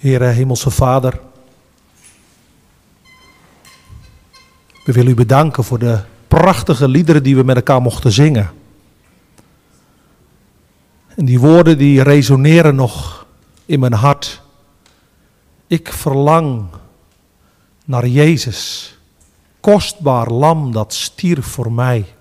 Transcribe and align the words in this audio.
Heere 0.00 0.24
Hemelse 0.24 0.70
Vader, 0.70 1.20
we 4.84 4.92
willen 4.92 5.10
u 5.10 5.14
bedanken 5.14 5.64
voor 5.64 5.78
de 5.78 6.00
prachtige 6.28 6.88
liederen 6.88 7.22
die 7.22 7.36
we 7.36 7.42
met 7.42 7.56
elkaar 7.56 7.82
mochten 7.82 8.12
zingen. 8.12 8.50
En 11.14 11.24
die 11.24 11.40
woorden 11.40 11.78
die 11.78 12.02
resoneren 12.02 12.74
nog 12.74 13.26
in 13.66 13.80
mijn 13.80 13.92
hart. 13.92 14.42
Ik 15.66 15.92
verlang 15.92 16.64
naar 17.84 18.06
Jezus, 18.06 18.94
kostbaar 19.60 20.30
lam 20.30 20.72
dat 20.72 20.94
stierf 20.94 21.46
voor 21.46 21.72
mij. 21.72 22.14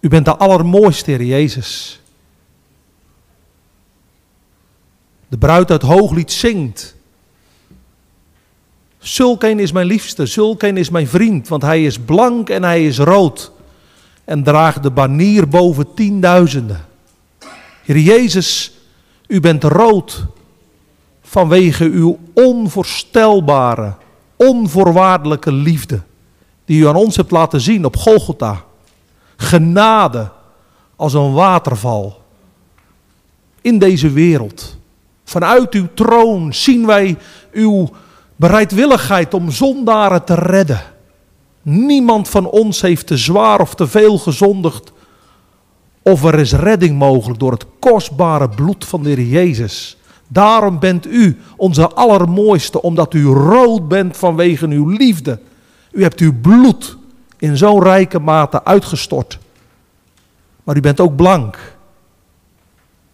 U 0.00 0.08
bent 0.08 0.24
de 0.24 0.36
allermooiste, 0.36 1.10
Heer 1.10 1.24
Jezus. 1.24 2.00
De 5.28 5.38
bruid 5.38 5.70
uit 5.70 5.82
Hooglied 5.82 6.32
zingt. 6.32 6.96
Zulk 8.98 9.42
een 9.42 9.58
is 9.58 9.72
mijn 9.72 9.86
liefste, 9.86 10.26
zulk 10.26 10.62
een 10.62 10.76
is 10.76 10.90
mijn 10.90 11.08
vriend, 11.08 11.48
want 11.48 11.62
hij 11.62 11.84
is 11.84 11.98
blank 11.98 12.48
en 12.48 12.62
hij 12.62 12.86
is 12.86 12.98
rood 12.98 13.52
en 14.24 14.42
draagt 14.42 14.82
de 14.82 14.90
banier 14.90 15.48
boven 15.48 15.94
tienduizenden. 15.94 16.86
Heer 17.82 17.98
Jezus, 17.98 18.72
u 19.26 19.40
bent 19.40 19.64
rood 19.64 20.26
vanwege 21.22 21.84
uw 21.84 22.18
onvoorstelbare, 22.34 23.94
onvoorwaardelijke 24.36 25.52
liefde 25.52 26.00
die 26.64 26.80
u 26.80 26.86
aan 26.86 26.96
ons 26.96 27.16
hebt 27.16 27.30
laten 27.30 27.60
zien 27.60 27.84
op 27.84 27.96
Golgotha. 27.96 28.64
Genade 29.36 30.30
als 30.96 31.14
een 31.14 31.32
waterval 31.32 32.22
in 33.60 33.78
deze 33.78 34.10
wereld. 34.10 34.77
Vanuit 35.28 35.74
uw 35.74 35.88
troon 35.94 36.54
zien 36.54 36.86
wij 36.86 37.16
uw 37.52 37.88
bereidwilligheid 38.36 39.34
om 39.34 39.50
zondaren 39.50 40.24
te 40.24 40.34
redden. 40.34 40.80
Niemand 41.62 42.28
van 42.28 42.46
ons 42.46 42.80
heeft 42.80 43.06
te 43.06 43.16
zwaar 43.16 43.60
of 43.60 43.74
te 43.74 43.86
veel 43.86 44.18
gezondigd. 44.18 44.92
Of 46.02 46.24
er 46.24 46.38
is 46.38 46.52
redding 46.52 46.98
mogelijk 46.98 47.40
door 47.40 47.52
het 47.52 47.66
kostbare 47.78 48.48
bloed 48.48 48.84
van 48.84 49.02
de 49.02 49.08
Heer 49.08 49.26
Jezus. 49.26 49.96
Daarom 50.28 50.78
bent 50.78 51.06
u 51.06 51.40
onze 51.56 51.88
allermooiste, 51.88 52.82
omdat 52.82 53.14
u 53.14 53.24
rood 53.24 53.88
bent 53.88 54.16
vanwege 54.16 54.66
uw 54.66 54.88
liefde. 54.88 55.40
U 55.90 56.02
hebt 56.02 56.20
uw 56.20 56.40
bloed 56.40 56.96
in 57.38 57.56
zo'n 57.56 57.82
rijke 57.82 58.18
mate 58.18 58.64
uitgestort. 58.64 59.38
Maar 60.64 60.76
u 60.76 60.80
bent 60.80 61.00
ook 61.00 61.16
blank, 61.16 61.76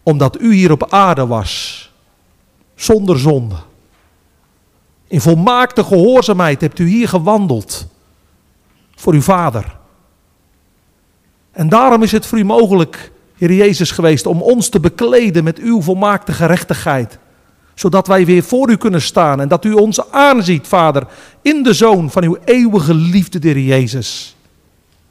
omdat 0.02 0.40
u 0.40 0.54
hier 0.54 0.72
op 0.72 0.86
aarde 0.90 1.26
was, 1.26 1.82
zonder 2.74 3.18
zonde. 3.18 3.56
In 5.06 5.20
volmaakte 5.20 5.84
gehoorzaamheid 5.84 6.60
hebt 6.60 6.78
u 6.78 6.88
hier 6.88 7.08
gewandeld 7.08 7.86
voor 8.94 9.12
uw 9.12 9.20
vader. 9.20 9.76
En 11.52 11.68
daarom 11.68 12.02
is 12.02 12.12
het 12.12 12.26
voor 12.26 12.38
u 12.38 12.44
mogelijk, 12.44 13.12
Heer 13.36 13.52
Jezus, 13.52 13.90
geweest 13.90 14.26
om 14.26 14.42
ons 14.42 14.68
te 14.68 14.80
bekleden 14.80 15.44
met 15.44 15.58
uw 15.58 15.82
volmaakte 15.82 16.32
gerechtigheid. 16.32 17.18
Zodat 17.74 18.06
wij 18.06 18.26
weer 18.26 18.42
voor 18.42 18.70
u 18.70 18.76
kunnen 18.76 19.02
staan 19.02 19.40
en 19.40 19.48
dat 19.48 19.64
u 19.64 19.72
ons 19.72 20.10
aanziet, 20.10 20.66
Vader, 20.66 21.06
in 21.42 21.62
de 21.62 21.72
zoon 21.72 22.10
van 22.10 22.22
uw 22.22 22.36
eeuwige 22.44 22.94
liefde, 22.94 23.38
Heer 23.42 23.58
Jezus. 23.58 24.36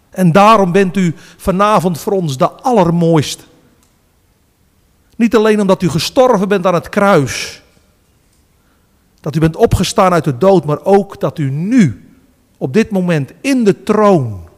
En 0.09 0.31
daarom 0.31 0.72
bent 0.72 0.98
u 0.98 1.16
vanavond 1.38 2.00
voor 2.00 2.14
ons 2.14 2.38
de 2.38 2.52
allermooiste. 2.52 3.44
Niet 5.24 5.36
alleen 5.36 5.62
omdat 5.62 5.82
u 5.82 5.90
gestorven 5.90 6.48
bent 6.48 6.66
aan 6.66 6.74
het 6.74 6.90
kruis, 6.90 7.62
dat 9.22 9.36
u 9.36 9.40
bent 9.40 9.56
opgestaan 9.56 10.14
uit 10.14 10.24
de 10.24 10.38
dood, 10.38 10.66
maar 10.66 10.86
ook 10.86 11.20
dat 11.20 11.38
u 11.38 11.50
nu, 11.50 12.10
op 12.58 12.74
dit 12.74 12.89
moment, 12.89 13.32
in 13.42 13.64
de 13.64 13.83
troon, 13.83 14.50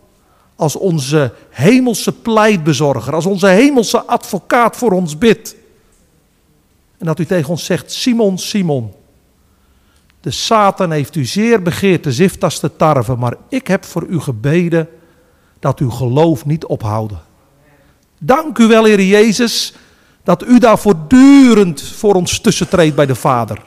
als 0.56 0.75
onze 0.75 1.34
hemelse 1.50 2.12
pleitbezorger, 2.12 3.14
als 3.14 3.25
onze 3.25 3.48
hemelse 3.48 4.04
advocaat 4.04 4.75
voor 4.75 4.92
ons 4.92 5.18
bidt. 5.18 5.56
En 6.98 7.06
dat 7.06 7.20
u 7.20 7.25
tegen 7.25 7.50
ons 7.50 7.66
zegt, 7.66 7.92
Simon, 7.92 8.38
Simon, 8.38 8.94
de 10.22 10.31
Satan 10.31 10.92
heeft 10.92 11.16
u 11.16 11.25
zeer 11.25 11.62
begeerd 11.62 12.04
de 12.04 12.12
zift 12.12 12.44
als 12.44 12.59
de 12.59 12.75
tarwe, 12.75 13.16
maar 13.16 13.36
ik 13.50 13.68
heb 13.68 13.84
voor 13.84 14.06
u 14.06 14.20
gebeden 14.20 14.90
dat 15.59 15.80
uw 15.80 15.90
geloof 15.90 16.46
niet 16.46 16.66
ophouden. 16.66 17.22
Dank 18.20 18.58
u 18.58 18.68
wel, 18.68 18.84
Heer 18.84 19.02
Jezus, 19.02 19.74
dat 20.25 20.47
u 20.47 20.59
daar 20.59 20.80
voortdurend 20.80 21.81
voor 21.81 22.13
ons 22.13 22.40
tussentreedt 22.40 22.96
bij 22.96 23.06
de 23.06 23.16
Vader. 23.16 23.58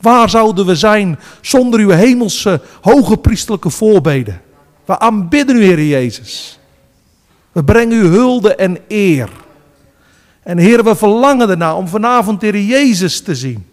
Waar 0.00 0.30
zouden 0.30 0.66
we 0.66 0.74
zijn 0.74 1.18
zonder 1.40 1.80
uw 1.80 1.90
hemelse, 1.90 2.60
hoge 2.80 3.16
priestelijke 3.16 3.70
voorbeden? 3.70 4.40
We 4.84 4.98
aanbidden 4.98 5.56
u, 5.56 5.64
Heer 5.64 5.84
Jezus. 5.84 6.58
We 7.52 7.64
brengen 7.64 7.98
u 7.98 8.06
hulde 8.06 8.54
en 8.54 8.78
eer. 8.88 9.28
En 10.42 10.58
Heer, 10.58 10.84
we 10.84 10.94
verlangen 10.94 11.50
ernaar 11.50 11.76
om 11.76 11.88
vanavond 11.88 12.40
de 12.40 12.46
Heer 12.46 12.60
Jezus 12.60 13.20
te 13.20 13.34
zien. 13.34 13.66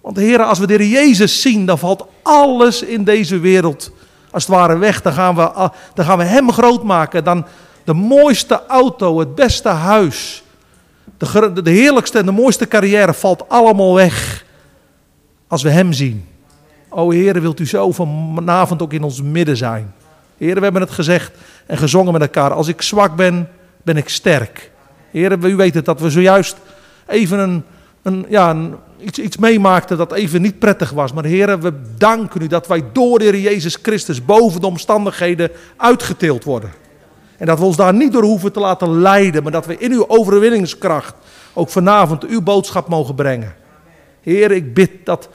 Want 0.00 0.16
Heer, 0.16 0.42
als 0.42 0.58
we 0.58 0.66
de 0.66 0.74
Heer 0.74 0.86
Jezus 0.86 1.40
zien, 1.40 1.66
dan 1.66 1.78
valt 1.78 2.06
alles 2.22 2.82
in 2.82 3.04
deze 3.04 3.38
wereld 3.38 3.90
als 4.30 4.46
het 4.46 4.54
ware 4.54 4.78
weg. 4.78 5.02
Dan 5.02 5.12
gaan 5.12 5.34
we, 5.34 5.70
dan 5.94 6.04
gaan 6.04 6.18
we 6.18 6.24
Hem 6.24 6.52
groot 6.52 6.82
maken. 6.82 7.24
Dan 7.24 7.46
de 7.84 7.92
mooiste 7.92 8.62
auto, 8.66 9.18
het 9.18 9.34
beste 9.34 9.68
huis, 9.68 10.44
de, 11.18 11.62
de 11.62 11.70
heerlijkste 11.70 12.18
en 12.18 12.26
de 12.26 12.32
mooiste 12.32 12.68
carrière 12.68 13.14
valt 13.14 13.48
allemaal 13.48 13.94
weg 13.94 14.44
als 15.48 15.62
we 15.62 15.70
Hem 15.70 15.92
zien. 15.92 16.28
O 16.88 17.10
Heer, 17.10 17.40
wilt 17.40 17.60
u 17.60 17.66
zo 17.66 17.92
vanavond 17.92 18.82
ook 18.82 18.92
in 18.92 19.02
ons 19.02 19.22
midden 19.22 19.56
zijn. 19.56 19.94
Heer, 20.38 20.54
we 20.54 20.60
hebben 20.60 20.80
het 20.80 20.90
gezegd 20.90 21.32
en 21.66 21.78
gezongen 21.78 22.12
met 22.12 22.22
elkaar. 22.22 22.52
Als 22.52 22.68
ik 22.68 22.82
zwak 22.82 23.16
ben, 23.16 23.48
ben 23.82 23.96
ik 23.96 24.08
sterk. 24.08 24.70
Heer, 25.10 25.44
u 25.44 25.56
weet 25.56 25.74
het 25.74 25.84
dat 25.84 26.00
we 26.00 26.10
zojuist 26.10 26.56
even 27.06 27.38
een, 27.38 27.62
een, 28.02 28.26
ja, 28.28 28.56
iets, 29.00 29.18
iets 29.18 29.36
meemaakten 29.36 29.96
dat 29.96 30.12
even 30.12 30.42
niet 30.42 30.58
prettig 30.58 30.90
was. 30.90 31.12
Maar 31.12 31.24
Heer, 31.24 31.60
we 31.60 31.72
danken 31.98 32.42
u 32.42 32.46
dat 32.46 32.66
wij 32.66 32.84
door 32.92 33.20
Heer 33.20 33.38
Jezus 33.38 33.78
Christus 33.82 34.24
boven 34.24 34.60
de 34.60 34.66
omstandigheden 34.66 35.50
uitgetild 35.76 36.44
worden. 36.44 36.70
En 37.38 37.46
dat 37.46 37.58
we 37.58 37.64
ons 37.64 37.76
daar 37.76 37.94
niet 37.94 38.12
door 38.12 38.22
hoeven 38.22 38.52
te 38.52 38.60
laten 38.60 39.00
leiden, 39.00 39.42
maar 39.42 39.52
dat 39.52 39.66
we 39.66 39.78
in 39.78 39.92
uw 39.92 40.08
overwinningskracht 40.08 41.14
ook 41.52 41.68
vanavond 41.68 42.24
uw 42.24 42.42
boodschap 42.42 42.88
mogen 42.88 43.14
brengen. 43.14 43.54
Heer, 44.20 44.50
ik 44.50 44.74
bid 44.74 44.90
dat 45.04 45.28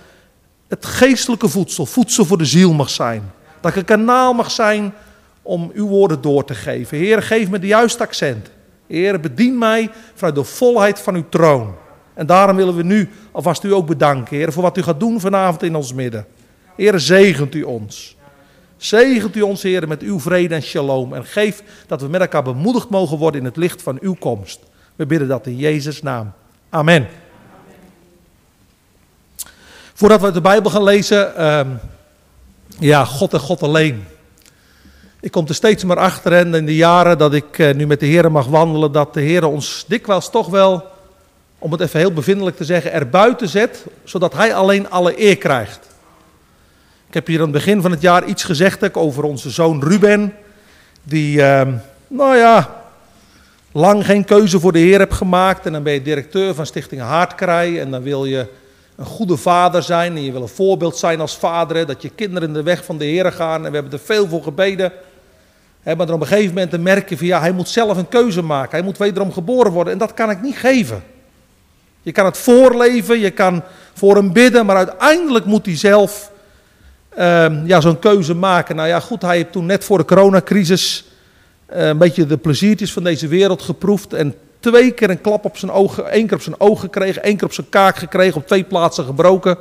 het 0.68 0.86
geestelijke 0.86 1.50
voedsel, 1.50 1.86
voedsel 1.86 2.26
voor 2.26 2.38
de 2.38 2.46
ziel 2.46 2.74
mag 2.74 2.90
zijn. 2.90 3.32
Dat 3.60 3.72
ik 3.72 3.78
een 3.78 3.86
kanaal 3.86 4.34
mag 4.34 4.52
zijn 4.52 4.94
om 5.42 5.72
uw 5.74 5.88
woorden 5.88 6.22
door 6.22 6.46
te 6.46 6.54
geven. 6.54 6.98
Heer, 6.98 7.22
geef 7.22 7.50
me 7.50 7.60
de 7.60 7.68
juiste 7.68 8.04
accent. 8.04 8.52
Heer, 8.88 9.20
bedien 9.20 9.58
mij 9.58 9.90
vanuit 10.14 10.36
de 10.36 10.44
volheid 10.44 11.00
van 11.00 11.16
uw 11.16 11.30
troon. 11.30 11.76
En 12.14 12.26
daarom 12.26 12.56
willen 12.56 12.76
we 12.76 12.84
nu 12.84 13.10
alvast 13.32 13.64
u 13.64 13.74
ook 13.74 13.88
bedanken, 13.88 14.38
Heer, 14.38 14.52
voor 14.52 14.64
wat 14.64 14.78
u 14.78 14.82
gaat 14.82 15.00
doen 15.00 15.20
vanavond 15.20 15.64
in 15.64 15.76
ons 15.76 15.94
midden. 15.94 16.26
Heer, 16.76 17.00
zegent 17.00 17.56
u 17.56 17.64
ons. 17.64 18.18
Zegent 18.82 19.36
u 19.36 19.42
ons, 19.42 19.64
Heer, 19.64 19.88
met 19.88 20.02
uw 20.02 20.20
vrede 20.20 20.56
en 20.56 20.62
shalom. 20.62 21.14
En 21.14 21.26
geef 21.26 21.64
dat 21.88 22.02
we 22.02 22.08
met 22.08 22.22
elkaar 22.22 22.44
bemoedigd 22.44 22.90
mogen 22.90 23.18
worden 23.18 23.40
in 23.40 23.46
het 23.46 23.56
licht 23.56 23.82
van 23.82 23.98
uw 24.02 24.14
komst. 24.14 24.60
We 24.96 25.06
bidden 25.06 25.28
dat 25.28 25.46
in 25.46 25.56
Jezus' 25.56 26.02
naam. 26.02 26.32
Amen. 26.70 27.08
Voordat 29.94 30.22
we 30.22 30.32
de 30.32 30.42
Bijbel 30.42 30.72
gaan 30.72 30.84
lezen, 30.84 31.34
uh, 31.38 31.62
ja, 32.80 33.06
God 33.06 33.34
en 33.34 33.40
God 33.40 33.64
alleen. 33.64 34.04
Ik 35.20 35.32
kom 35.32 35.48
er 35.48 35.56
steeds 35.56 35.84
maar 35.84 36.00
achter 36.00 36.34
en 36.34 36.54
in 36.54 36.66
de 36.66 36.76
jaren 36.76 37.18
dat 37.18 37.34
ik 37.34 37.58
uh, 37.58 37.74
nu 37.74 37.88
met 37.88 38.00
de 38.00 38.06
Heer 38.06 38.32
mag 38.32 38.46
wandelen, 38.46 38.92
dat 38.92 39.14
de 39.14 39.22
Heer 39.22 39.46
ons 39.46 39.86
dikwijls 39.88 40.30
toch 40.30 40.48
wel, 40.48 40.84
om 41.58 41.72
het 41.72 41.82
even 41.82 42.00
heel 42.00 42.14
bevindelijk 42.14 42.58
te 42.58 42.66
zeggen, 42.66 42.92
er 42.92 43.10
buiten 43.10 43.50
zet, 43.50 43.86
zodat 44.04 44.34
Hij 44.34 44.56
alleen 44.56 44.90
alle 44.90 45.22
eer 45.22 45.38
krijgt. 45.38 45.91
Ik 47.12 47.18
heb 47.18 47.28
hier 47.28 47.38
aan 47.38 47.44
het 47.44 47.54
begin 47.54 47.82
van 47.82 47.92
het 47.92 48.02
jaar 48.02 48.26
iets 48.26 48.44
gezegd 48.44 48.96
over 48.96 49.24
onze 49.24 49.50
zoon 49.50 49.84
Ruben, 49.84 50.34
die, 51.04 51.38
uh, 51.38 51.62
nou 52.08 52.38
ja, 52.38 52.84
lang 53.72 54.06
geen 54.06 54.26
keuze 54.26 54.60
voor 54.60 54.72
de 54.72 54.80
Heer 54.80 55.00
hebt 55.00 55.14
gemaakt. 55.14 55.66
En 55.66 55.72
dan 55.72 55.84
ben 55.84 55.94
je 55.94 56.02
directeur 56.02 56.54
van 56.54 56.66
Stichting 56.66 57.02
Haardkrij 57.02 57.82
en 57.82 57.92
dan 57.92 58.02
wil 58.02 58.26
je 58.26 58.48
een 58.96 59.06
goede 59.06 59.38
vader 59.38 59.84
zijn 59.84 60.16
en 60.16 60.24
je 60.24 60.32
wil 60.32 60.42
een 60.42 60.48
voorbeeld 60.48 60.98
zijn 60.98 61.20
als 61.20 61.38
vader, 61.38 61.86
dat 61.86 62.02
je 62.02 62.10
kinderen 62.10 62.48
in 62.48 62.54
de 62.54 62.64
weg 62.64 62.86
van 62.86 62.98
de 62.98 63.06
Heer 63.06 63.32
gaan. 63.32 63.66
En 63.66 63.70
we 63.72 63.78
hebben 63.78 63.94
er 63.94 64.06
veel 64.06 64.28
voor 64.28 64.44
gebeden. 64.44 64.92
maar 65.84 65.96
dan 65.96 66.14
op 66.14 66.22
een 66.22 66.28
gegeven 66.28 66.54
moment 66.54 66.72
dan 66.72 66.82
merk 66.82 67.10
je 67.10 67.18
van 67.18 67.28
ja, 67.28 67.40
hij 67.40 67.52
moet 67.52 67.70
zelf 67.70 67.98
een 67.98 68.10
keuze 68.10 68.42
maken. 68.42 68.72
Hij 68.72 68.86
moet 68.86 68.98
wederom 68.98 69.34
geboren 69.34 69.72
worden 69.72 69.94
en 69.94 70.00
dat 70.00 70.14
kan 70.14 70.30
ik 70.30 70.42
niet 70.42 70.58
geven. 70.58 71.04
Je 72.02 72.12
kan 72.12 72.26
het 72.26 72.38
voorleven, 72.38 73.20
je 73.20 73.32
kan 73.32 73.64
voor 73.94 74.16
hem 74.16 74.34
bidden, 74.34 74.66
maar 74.66 74.76
uiteindelijk 74.76 75.46
moet 75.46 75.66
hij 75.66 75.78
zelf 75.78 76.31
uh, 77.18 77.66
ja, 77.66 77.82
zo'n 77.82 78.00
keuze 78.00 78.34
maken. 78.34 78.76
Nou 78.76 78.88
ja, 78.88 79.00
goed, 79.00 79.22
hij 79.22 79.36
heeft 79.36 79.52
toen 79.52 79.66
net 79.66 79.84
voor 79.84 79.98
de 79.98 80.06
coronacrisis 80.06 81.06
uh, 81.74 81.88
een 81.88 81.98
beetje 81.98 82.26
de 82.26 82.38
pleziertjes 82.38 82.94
van 82.94 83.04
deze 83.04 83.28
wereld 83.28 83.62
geproefd. 83.62 84.14
En 84.14 84.36
twee 84.60 84.92
keer 84.92 85.10
een 85.10 85.22
klap 85.22 85.46
op 85.46 85.58
zijn 85.58 85.72
ogen, 85.72 86.12
één 86.12 86.28
keer 86.28 86.38
op 86.38 86.44
zijn 86.44 86.60
oog 86.60 86.80
gekregen, 86.80 87.24
één 87.24 87.38
keer 87.38 87.48
op 87.48 87.54
zijn 87.54 87.70
kaak 87.70 87.98
gekregen, 87.98 88.42
op 88.42 88.48
twee 88.48 88.64
plaatsen 88.64 89.06
gebroken. 89.06 89.58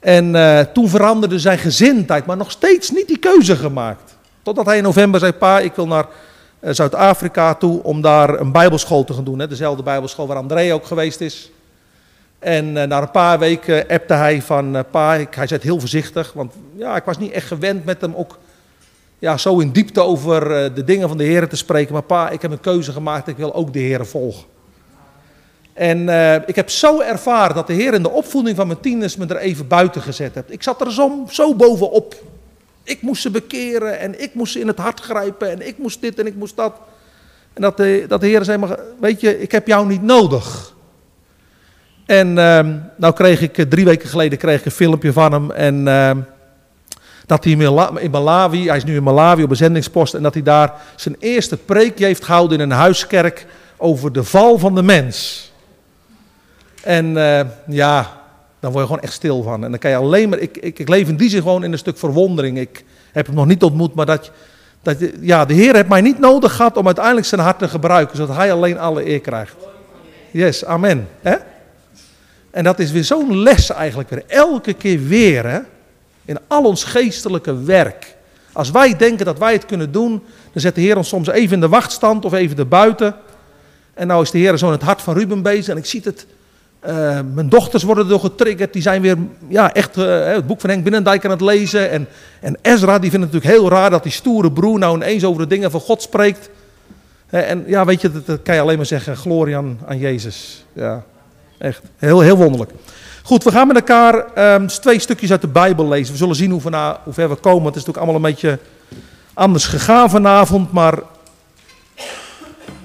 En 0.00 0.34
uh, 0.34 0.60
toen 0.60 0.88
veranderde 0.88 1.38
zijn 1.38 1.58
gezindheid, 1.58 2.26
maar 2.26 2.36
nog 2.36 2.50
steeds 2.50 2.90
niet 2.90 3.08
die 3.08 3.18
keuze 3.18 3.56
gemaakt. 3.56 4.16
Totdat 4.42 4.66
hij 4.66 4.76
in 4.76 4.82
november 4.82 5.20
zei, 5.20 5.32
pa, 5.32 5.60
ik 5.60 5.74
wil 5.74 5.86
naar 5.86 6.06
uh, 6.60 6.70
Zuid-Afrika 6.72 7.54
toe 7.54 7.82
om 7.82 8.00
daar 8.00 8.40
een 8.40 8.52
bijbelschool 8.52 9.04
te 9.04 9.12
gaan 9.12 9.24
doen. 9.24 9.38
Hè? 9.38 9.48
Dezelfde 9.48 9.82
bijbelschool 9.82 10.26
waar 10.26 10.36
André 10.36 10.74
ook 10.74 10.86
geweest 10.86 11.20
is. 11.20 11.50
En 12.44 12.76
uh, 12.76 12.82
na 12.82 13.02
een 13.02 13.10
paar 13.10 13.38
weken 13.38 13.86
appte 13.88 14.14
hij 14.14 14.42
van, 14.42 14.84
pa, 14.90 15.14
ik, 15.14 15.34
hij 15.34 15.46
zei 15.46 15.60
het 15.60 15.68
heel 15.68 15.80
voorzichtig, 15.80 16.32
want 16.32 16.52
ja, 16.76 16.96
ik 16.96 17.04
was 17.04 17.18
niet 17.18 17.32
echt 17.32 17.46
gewend 17.46 17.84
met 17.84 18.00
hem 18.00 18.14
ook 18.14 18.38
ja, 19.18 19.36
zo 19.36 19.58
in 19.58 19.70
diepte 19.70 20.00
over 20.00 20.74
de 20.74 20.84
dingen 20.84 21.08
van 21.08 21.18
de 21.18 21.24
Heer 21.24 21.48
te 21.48 21.56
spreken. 21.56 21.92
Maar 21.92 22.02
pa, 22.02 22.30
ik 22.30 22.42
heb 22.42 22.50
een 22.50 22.60
keuze 22.60 22.92
gemaakt, 22.92 23.28
ik 23.28 23.36
wil 23.36 23.54
ook 23.54 23.72
de 23.72 23.78
Heer 23.78 24.06
volgen. 24.06 24.44
En 25.72 26.08
ik 26.46 26.56
heb 26.56 26.70
zo 26.70 27.00
ervaren 27.00 27.54
dat 27.54 27.66
de 27.66 27.72
Heer 27.72 27.94
in 27.94 28.02
de 28.02 28.10
opvoeding 28.10 28.56
van 28.56 28.66
mijn 28.66 28.80
tieners 28.80 29.16
me 29.16 29.26
er 29.26 29.36
even 29.36 29.68
buiten 29.68 30.02
gezet 30.02 30.34
heeft. 30.34 30.52
Ik 30.52 30.62
zat 30.62 30.80
er 30.80 30.92
zo, 30.92 31.24
zo 31.30 31.54
bovenop. 31.54 32.22
Ik 32.82 33.02
moest 33.02 33.22
ze 33.22 33.30
bekeren 33.30 33.98
en 33.98 34.22
ik 34.22 34.34
moest 34.34 34.52
ze 34.52 34.60
in 34.60 34.66
het 34.66 34.78
hart 34.78 35.00
grijpen 35.00 35.50
en 35.50 35.66
ik 35.66 35.78
moest 35.78 36.00
dit 36.00 36.18
en 36.18 36.26
ik 36.26 36.34
moest 36.34 36.56
dat. 36.56 36.74
En 37.52 37.62
dat 37.62 37.76
de, 37.76 38.04
dat 38.08 38.20
de 38.20 38.26
Heer 38.26 38.44
zei, 38.44 38.58
maar, 38.58 38.78
weet 39.00 39.20
je, 39.20 39.40
ik 39.40 39.52
heb 39.52 39.66
jou 39.66 39.86
niet 39.86 40.02
nodig. 40.02 40.73
En 42.06 42.28
uh, 42.28 42.60
nou 42.96 43.14
kreeg 43.14 43.40
ik, 43.40 43.58
eh, 43.58 43.66
drie 43.66 43.84
weken 43.84 44.08
geleden 44.08 44.38
kreeg 44.38 44.58
ik 44.58 44.64
een 44.64 44.70
filmpje 44.70 45.12
van 45.12 45.32
hem 45.32 45.50
en 45.50 45.86
uh, 45.86 46.10
dat 47.26 47.44
hij 47.44 47.52
in 48.00 48.10
Malawi, 48.10 48.66
hij 48.68 48.76
is 48.76 48.84
nu 48.84 48.96
in 48.96 49.02
Malawi 49.02 49.42
op 49.42 49.50
een 49.50 49.56
zendingspost 49.56 50.14
en 50.14 50.22
dat 50.22 50.34
hij 50.34 50.42
daar 50.42 50.72
zijn 50.96 51.16
eerste 51.18 51.56
preekje 51.56 52.04
heeft 52.04 52.24
gehouden 52.24 52.60
in 52.60 52.70
een 52.70 52.76
huiskerk 52.76 53.46
over 53.76 54.12
de 54.12 54.24
val 54.24 54.58
van 54.58 54.74
de 54.74 54.82
mens. 54.82 55.52
En 56.82 57.16
uh, 57.16 57.40
ja, 57.66 58.20
dan 58.60 58.72
word 58.72 58.84
je 58.84 58.86
gewoon 58.86 59.00
echt 59.00 59.12
stil 59.12 59.42
van. 59.42 59.64
En 59.64 59.70
dan 59.70 59.78
kan 59.78 59.90
je 59.90 59.96
alleen 59.96 60.28
maar, 60.28 60.38
ik, 60.38 60.56
ik, 60.56 60.78
ik 60.78 60.88
leef 60.88 61.08
in 61.08 61.16
die 61.16 61.30
zin 61.30 61.42
gewoon 61.42 61.64
in 61.64 61.72
een 61.72 61.78
stuk 61.78 61.98
verwondering. 61.98 62.58
Ik 62.58 62.84
heb 63.12 63.26
hem 63.26 63.34
nog 63.34 63.46
niet 63.46 63.62
ontmoet, 63.62 63.94
maar 63.94 64.06
dat, 64.06 64.30
dat 64.82 64.96
ja, 65.20 65.44
de 65.44 65.54
Heer 65.54 65.74
heeft 65.74 65.88
mij 65.88 66.00
niet 66.00 66.18
nodig 66.18 66.56
gehad 66.56 66.76
om 66.76 66.86
uiteindelijk 66.86 67.26
zijn 67.26 67.40
hart 67.40 67.58
te 67.58 67.68
gebruiken, 67.68 68.16
zodat 68.16 68.36
hij 68.36 68.52
alleen 68.52 68.78
alle 68.78 69.08
eer 69.08 69.20
krijgt. 69.20 69.56
Yes, 70.30 70.64
amen. 70.64 71.08
Hè? 71.22 71.36
En 72.54 72.64
dat 72.64 72.78
is 72.78 72.90
weer 72.90 73.04
zo'n 73.04 73.38
les 73.38 73.70
eigenlijk 73.70 74.10
weer, 74.10 74.22
elke 74.26 74.72
keer 74.72 75.06
weer, 75.06 75.46
hè? 75.46 75.58
in 76.24 76.38
al 76.46 76.64
ons 76.64 76.84
geestelijke 76.84 77.62
werk. 77.62 78.16
Als 78.52 78.70
wij 78.70 78.96
denken 78.96 79.24
dat 79.24 79.38
wij 79.38 79.52
het 79.52 79.66
kunnen 79.66 79.92
doen, 79.92 80.22
dan 80.52 80.62
zet 80.62 80.74
de 80.74 80.80
Heer 80.80 80.96
ons 80.96 81.08
soms 81.08 81.28
even 81.28 81.54
in 81.54 81.60
de 81.60 81.68
wachtstand 81.68 82.24
of 82.24 82.32
even 82.32 82.58
erbuiten. 82.58 83.14
En 83.94 84.06
nou 84.06 84.22
is 84.22 84.30
de 84.30 84.38
Heer 84.38 84.58
zo 84.58 84.66
in 84.66 84.72
het 84.72 84.82
hart 84.82 85.02
van 85.02 85.14
Ruben 85.14 85.42
bezig 85.42 85.68
en 85.68 85.76
ik 85.76 85.86
zie 85.86 86.00
het 86.04 86.26
uh, 86.86 87.20
mijn 87.34 87.48
dochters 87.48 87.82
worden 87.82 88.08
door 88.08 88.20
getriggerd. 88.20 88.72
Die 88.72 88.82
zijn 88.82 89.02
weer 89.02 89.16
ja, 89.48 89.72
echt 89.72 89.96
uh, 89.96 90.24
het 90.24 90.46
boek 90.46 90.60
van 90.60 90.70
Henk 90.70 90.82
Binnendijk 90.82 91.24
aan 91.24 91.30
het 91.30 91.40
lezen. 91.40 91.90
En, 91.90 92.08
en 92.40 92.58
Ezra 92.62 92.98
die 92.98 93.10
vindt 93.10 93.26
het 93.26 93.34
natuurlijk 93.34 93.60
heel 93.60 93.70
raar 93.70 93.90
dat 93.90 94.02
die 94.02 94.12
stoere 94.12 94.52
broer 94.52 94.78
nou 94.78 94.96
ineens 94.96 95.24
over 95.24 95.42
de 95.42 95.48
dingen 95.48 95.70
van 95.70 95.80
God 95.80 96.02
spreekt. 96.02 96.50
En 97.26 97.64
ja, 97.66 97.84
weet 97.84 98.00
je, 98.00 98.12
dat, 98.12 98.26
dat, 98.26 98.42
kan 98.42 98.54
je 98.54 98.60
alleen 98.60 98.76
maar 98.76 98.86
zeggen. 98.86 99.16
Glorie 99.16 99.56
aan, 99.56 99.78
aan 99.86 99.98
Jezus. 99.98 100.64
Ja, 100.72 101.04
echt. 101.58 101.82
Heel, 101.96 102.20
heel 102.20 102.36
wonderlijk. 102.36 102.70
Goed, 103.22 103.44
we 103.44 103.50
gaan 103.50 103.66
met 103.66 103.76
elkaar 103.76 104.24
um, 104.54 104.66
twee 104.66 104.98
stukjes 104.98 105.30
uit 105.30 105.40
de 105.40 105.48
Bijbel 105.48 105.88
lezen. 105.88 106.12
We 106.12 106.18
zullen 106.18 106.36
zien 106.36 106.50
hoe, 106.50 106.60
hoe 107.04 107.12
ver 107.12 107.28
we 107.28 107.34
komen. 107.34 107.66
Het 107.66 107.76
is 107.76 107.84
natuurlijk 107.84 107.96
allemaal 107.96 108.14
een 108.14 108.34
beetje 108.34 108.58
anders 109.34 109.66
gegaan 109.66 110.10
vanavond. 110.10 110.72
Maar 110.72 110.98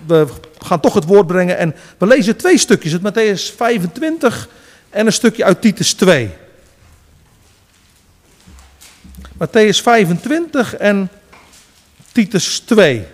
we 0.06 0.28
gaan 0.58 0.80
toch 0.80 0.94
het 0.94 1.06
woord 1.06 1.28
brengen. 1.28 1.58
En 1.58 1.76
we 1.98 2.08
lezen 2.08 2.38
twee 2.38 2.58
stukjes, 2.58 2.92
het 2.92 3.02
Matthäus 3.02 3.56
25 3.56 4.50
en 4.90 5.06
een 5.06 5.14
stukje 5.14 5.44
uit 5.44 5.62
Titus 5.62 5.94
2. 5.94 6.32
Matthäus 9.34 9.82
25 9.82 10.76
en 10.76 11.10
Titus 12.12 12.60
2. 12.60 13.06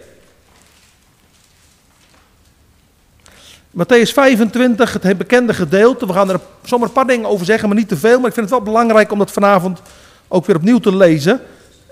Matthäus 3.76 4.14
25, 4.14 4.94
het 5.02 5.18
bekende 5.18 5.54
gedeelte. 5.54 6.08
We 6.08 6.14
gaan 6.14 6.30
er 6.30 6.40
zomaar 6.64 6.88
een 6.88 6.94
paar 6.94 7.08
dingen 7.08 7.30
over 7.30 7.46
zeggen, 7.46 7.68
maar 7.68 7.78
niet 7.78 7.88
te 7.88 7.98
veel. 7.98 8.20
Maar 8.20 8.28
ik 8.28 8.34
vind 8.34 8.50
het 8.50 8.56
wel 8.56 8.74
belangrijk 8.74 9.12
om 9.12 9.18
dat 9.18 9.32
vanavond 9.32 9.82
ook 10.28 10.46
weer 10.46 10.56
opnieuw 10.56 10.80
te 10.80 10.96
lezen. 10.96 11.42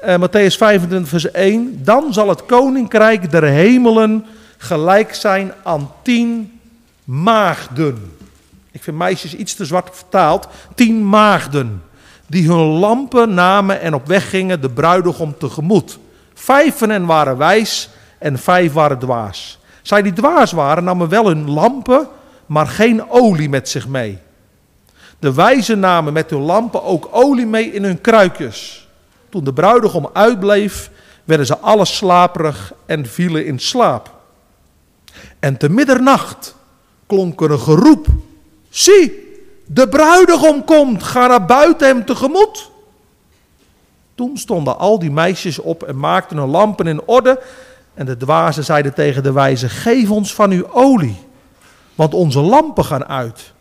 Uh, 0.05 0.15
Matthäus 0.15 0.57
25, 0.57 1.07
vers 1.07 1.31
1. 1.31 1.79
Dan 1.83 2.13
zal 2.13 2.29
het 2.29 2.45
koninkrijk 2.45 3.31
der 3.31 3.43
hemelen 3.43 4.25
gelijk 4.57 5.13
zijn 5.13 5.53
aan 5.63 5.91
tien 6.01 6.59
maagden. 7.03 8.11
Ik 8.71 8.83
vind 8.83 8.97
meisjes 8.97 9.35
iets 9.35 9.53
te 9.53 9.65
zwart 9.65 9.89
vertaald. 9.91 10.47
Tien 10.75 11.09
maagden. 11.09 11.83
Die 12.27 12.47
hun 12.47 12.65
lampen 12.65 13.33
namen 13.33 13.81
en 13.81 13.93
op 13.93 14.07
weg 14.07 14.29
gingen 14.29 14.61
de 14.61 14.69
bruidegom 14.69 15.37
tegemoet. 15.37 15.99
Vijf 16.33 16.77
van 16.77 16.89
hen 16.89 17.05
waren 17.05 17.37
wijs 17.37 17.89
en 18.19 18.39
vijf 18.39 18.73
waren 18.73 18.99
dwaas. 18.99 19.61
Zij 19.83 20.01
die 20.01 20.13
dwaas 20.13 20.51
waren 20.51 20.83
namen 20.83 21.09
wel 21.09 21.27
hun 21.27 21.49
lampen, 21.49 22.07
maar 22.45 22.67
geen 22.67 23.09
olie 23.09 23.49
met 23.49 23.69
zich 23.69 23.87
mee. 23.87 24.17
De 25.19 25.33
wijzen 25.33 25.79
namen 25.79 26.13
met 26.13 26.29
hun 26.29 26.41
lampen 26.41 26.83
ook 26.83 27.07
olie 27.11 27.45
mee 27.45 27.71
in 27.71 27.83
hun 27.83 28.01
kruikjes. 28.01 28.87
Toen 29.29 29.43
de 29.43 29.53
bruidegom 29.53 30.09
uitbleef, 30.13 30.91
werden 31.23 31.45
ze 31.45 31.57
alle 31.57 31.85
slaperig 31.85 32.73
en 32.85 33.05
vielen 33.05 33.45
in 33.45 33.59
slaap. 33.59 34.11
En 35.39 35.57
te 35.57 35.69
middernacht 35.69 36.55
klonk 37.07 37.41
er 37.41 37.51
een 37.51 37.59
geroep. 37.59 38.07
Zie, 38.69 39.37
de 39.65 39.89
bruidegom 39.89 40.63
komt, 40.63 41.03
ga 41.03 41.27
naar 41.27 41.45
buiten 41.45 41.87
hem 41.87 42.05
tegemoet. 42.05 42.71
Toen 44.15 44.37
stonden 44.37 44.77
al 44.77 44.99
die 44.99 45.11
meisjes 45.11 45.59
op 45.59 45.83
en 45.83 45.99
maakten 45.99 46.37
hun 46.37 46.49
lampen 46.49 46.87
in 46.87 47.01
orde. 47.05 47.41
En 47.93 48.05
de 48.05 48.17
dwazen 48.17 48.63
zeiden 48.63 48.93
tegen 48.93 49.23
de 49.23 49.31
wijze, 49.31 49.69
geef 49.69 50.11
ons 50.11 50.33
van 50.33 50.51
uw 50.51 50.71
olie, 50.71 51.17
want 51.95 52.13
onze 52.13 52.39
lampen 52.39 52.85
gaan 52.85 53.05
uit. 53.05 53.53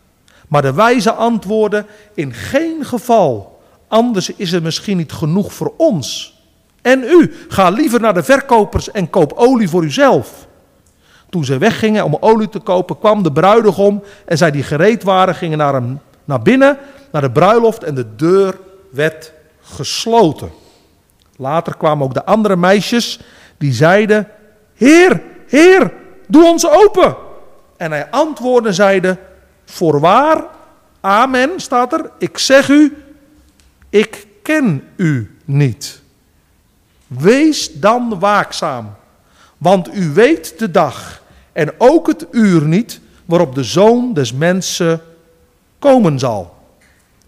Maar 0.49 0.63
de 0.63 0.73
wijze 0.73 1.13
antwoordden, 1.13 1.87
in 2.15 2.33
geen 2.33 2.85
geval, 2.85 3.63
anders 3.89 4.31
is 4.31 4.53
er 4.53 4.63
misschien 4.63 4.97
niet 4.97 5.13
genoeg 5.13 5.53
voor 5.53 5.73
ons. 5.77 6.37
En 6.83 7.03
u, 7.03 7.35
ga 7.49 7.71
liever 7.71 8.01
naar 8.01 8.15
de 8.15 8.23
verkopers 8.23 8.91
en 8.91 9.11
koop 9.11 9.33
olie 9.33 9.69
voor 9.69 9.85
uzelf. 9.85 10.47
Toen 11.31 11.45
ze 11.45 11.59
weggingen 11.59 12.05
om 12.05 12.17
olie 12.21 12.49
te 12.49 12.59
kopen, 12.59 12.99
kwam 12.99 13.23
de 13.23 13.33
bruidegom 13.33 14.03
en 14.25 14.37
zij 14.39 14.51
die 14.51 14.63
gereed 14.63 15.03
waren, 15.03 15.35
gingen 15.35 15.59
naar, 15.59 15.75
hem, 15.75 16.01
naar 16.25 16.43
binnen, 16.43 16.79
naar 17.13 17.23
de 17.23 17.31
bruiloft 17.31 17.85
en 17.85 17.95
de 17.95 18.15
deur 18.17 18.59
werd 18.91 19.33
gesloten. 19.61 20.51
Later 21.37 21.77
kwamen 21.77 22.05
ook 22.05 22.15
de 22.15 22.25
andere 22.25 22.57
meisjes 22.57 23.21
die 23.63 23.73
zeiden, 23.73 24.29
Heer, 24.75 25.23
Heer, 25.47 25.93
doe 26.27 26.45
ons 26.45 26.69
open. 26.69 27.17
En 27.77 27.91
hij 27.91 28.11
antwoordde 28.11 28.73
zeide, 28.73 29.19
voorwaar, 29.65 30.45
amen 31.01 31.51
staat 31.57 31.93
er, 31.93 32.11
ik 32.19 32.39
zeg 32.39 32.69
u, 32.69 32.97
ik 33.89 34.27
ken 34.43 34.89
u 34.97 35.39
niet. 35.45 36.01
Wees 37.07 37.73
dan 37.73 38.19
waakzaam, 38.19 38.95
want 39.59 39.95
u 39.95 40.13
weet 40.13 40.59
de 40.59 40.71
dag 40.71 41.23
en 41.53 41.73
ook 41.79 42.07
het 42.07 42.27
uur 42.31 42.63
niet 42.63 43.01
waarop 43.25 43.55
de 43.55 43.65
zoon 43.65 44.15
des 44.15 44.33
mensen 44.33 45.03
komen 45.79 46.19
zal. 46.19 46.55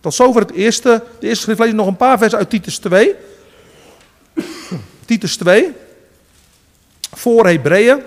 Tot 0.01 0.15
zover 0.15 0.41
het 0.41 0.53
eerste, 0.53 1.03
de 1.21 1.27
eerste 1.27 1.43
schrift. 1.43 1.61
Lees 1.61 1.73
nog 1.73 1.87
een 1.87 1.97
paar 1.97 2.19
versen 2.19 2.39
uit 2.39 2.51
Titus 2.51 2.79
2. 2.79 3.15
Titus 5.05 5.37
2. 5.37 5.73
Voor 7.15 7.47
Hebreeën, 7.47 8.03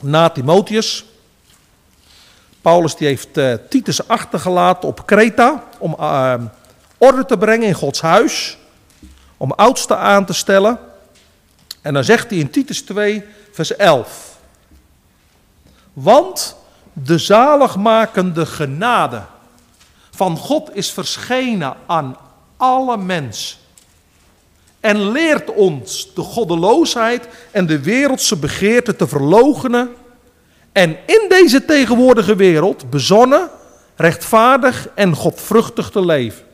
na 0.00 0.28
Timotheus. 0.28 1.04
Paulus 2.62 2.96
die 2.96 3.06
heeft 3.06 3.36
uh, 3.36 3.54
Titus 3.68 4.08
achtergelaten 4.08 4.88
op 4.88 5.06
Kreta 5.06 5.64
om 5.78 5.96
uh, 6.00 6.34
orde 6.98 7.24
te 7.24 7.38
brengen 7.38 7.68
in 7.68 7.74
Gods 7.74 8.00
huis. 8.00 8.58
Om 9.36 9.52
oudsten 9.52 9.98
aan 9.98 10.24
te 10.24 10.32
stellen. 10.32 10.78
En 11.80 11.94
dan 11.94 12.04
zegt 12.04 12.30
hij 12.30 12.38
in 12.38 12.50
Titus 12.50 12.82
2, 12.82 13.24
vers 13.52 13.76
11. 13.76 14.38
Want 15.92 16.56
de 16.92 17.18
zaligmakende 17.18 18.46
genade 18.46 19.22
van 20.10 20.36
God 20.36 20.76
is 20.76 20.90
verschenen 20.90 21.74
aan 21.86 22.16
alle 22.56 22.96
mensen. 22.96 23.58
En 24.84 25.10
leert 25.10 25.54
ons 25.54 26.14
de 26.14 26.20
goddeloosheid 26.20 27.28
en 27.50 27.66
de 27.66 27.80
wereldse 27.80 28.36
begeerte 28.36 28.96
te 28.96 29.08
verloochenen. 29.08 29.90
En 30.72 30.96
in 31.06 31.26
deze 31.28 31.64
tegenwoordige 31.64 32.36
wereld 32.36 32.90
bezonnen, 32.90 33.50
rechtvaardig 33.96 34.88
en 34.94 35.14
godvruchtig 35.14 35.90
te 35.90 36.04
leven. 36.04 36.44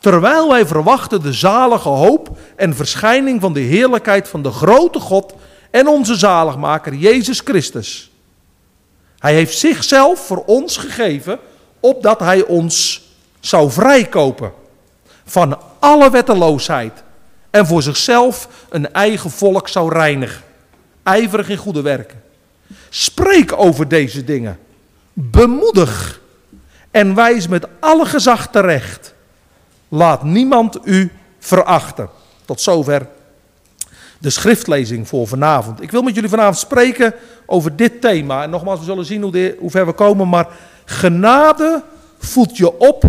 Terwijl 0.00 0.48
wij 0.48 0.66
verwachten 0.66 1.22
de 1.22 1.32
zalige 1.32 1.88
hoop 1.88 2.38
en 2.56 2.74
verschijning 2.74 3.40
van 3.40 3.52
de 3.52 3.60
heerlijkheid 3.60 4.28
van 4.28 4.42
de 4.42 4.50
grote 4.50 4.98
God 4.98 5.34
en 5.70 5.88
onze 5.88 6.14
zaligmaker 6.14 6.94
Jezus 6.94 7.40
Christus 7.40 8.10
Hij 9.18 9.34
heeft 9.34 9.58
zichzelf 9.58 10.26
voor 10.26 10.42
ons 10.46 10.76
gegeven, 10.76 11.38
opdat 11.80 12.20
hij 12.20 12.44
ons 12.44 13.02
zou 13.40 13.70
vrijkopen 13.70 14.52
van 15.24 15.58
alle 15.78 16.10
wetteloosheid 16.10 17.04
en 17.56 17.66
voor 17.66 17.82
zichzelf 17.82 18.48
een 18.68 18.92
eigen 18.92 19.30
volk 19.30 19.68
zou 19.68 19.92
reinigen. 19.92 20.42
Ijverig 21.02 21.48
in 21.48 21.56
goede 21.56 21.82
werken. 21.82 22.22
Spreek 22.88 23.52
over 23.52 23.88
deze 23.88 24.24
dingen. 24.24 24.58
Bemoedig 25.12 26.20
en 26.90 27.14
wijs 27.14 27.48
met 27.48 27.66
alle 27.80 28.06
gezag 28.06 28.50
terecht. 28.50 29.14
Laat 29.88 30.22
niemand 30.22 30.78
u 30.84 31.12
verachten. 31.38 32.08
Tot 32.44 32.60
zover 32.60 33.08
de 34.18 34.30
schriftlezing 34.30 35.08
voor 35.08 35.26
vanavond. 35.26 35.82
Ik 35.82 35.90
wil 35.90 36.02
met 36.02 36.14
jullie 36.14 36.30
vanavond 36.30 36.58
spreken 36.58 37.14
over 37.46 37.76
dit 37.76 38.00
thema. 38.00 38.42
En 38.42 38.50
nogmaals, 38.50 38.78
we 38.78 38.84
zullen 38.84 39.04
zien 39.04 39.22
hoe, 39.22 39.56
hoe 39.58 39.70
ver 39.70 39.86
we 39.86 39.92
komen. 39.92 40.28
Maar 40.28 40.48
genade 40.84 41.82
voedt 42.18 42.56
je 42.56 42.78
op 42.78 43.04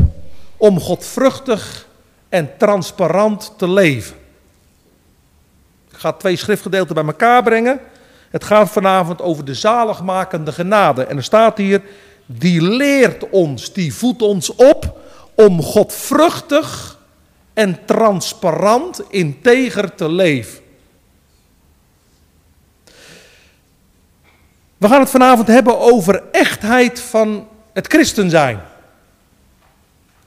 om 0.58 0.80
godvruchtig 0.80 1.88
en 2.30 2.50
transparant 2.58 3.54
te 3.58 3.70
leven. 3.70 4.16
Ik 5.98 6.04
ga 6.04 6.12
twee 6.12 6.36
schriftgedeelten 6.36 6.96
bij 6.96 7.06
elkaar 7.06 7.44
brengen. 7.44 7.80
Het 8.30 8.44
gaat 8.44 8.70
vanavond 8.70 9.22
over 9.22 9.46
de 9.46 9.54
zaligmakende 9.54 10.51
genade. 10.51 11.04
En 11.04 11.18
er 11.18 11.24
staat 11.24 11.58
hier, 11.58 11.82
die 12.25 12.62
leert 12.62 13.30
ons, 13.30 13.74
die 13.74 13.94
voedt 13.94 14.22
ons 14.22 14.56
op 14.56 15.00
om 15.36 15.62
godvruchtig 15.62 16.98
en 17.54 17.80
transparant, 17.86 19.01
integer 19.10 19.96
te 19.96 20.10
leven. 20.10 20.60
We 24.77 24.88
gaan 24.88 25.00
het 25.00 25.10
vanavond 25.10 25.48
hebben 25.48 25.80
over 25.80 26.24
echtheid 26.32 27.00
van 27.00 27.48
het 27.74 27.88
christen 27.88 28.30
zijn. 28.30 28.62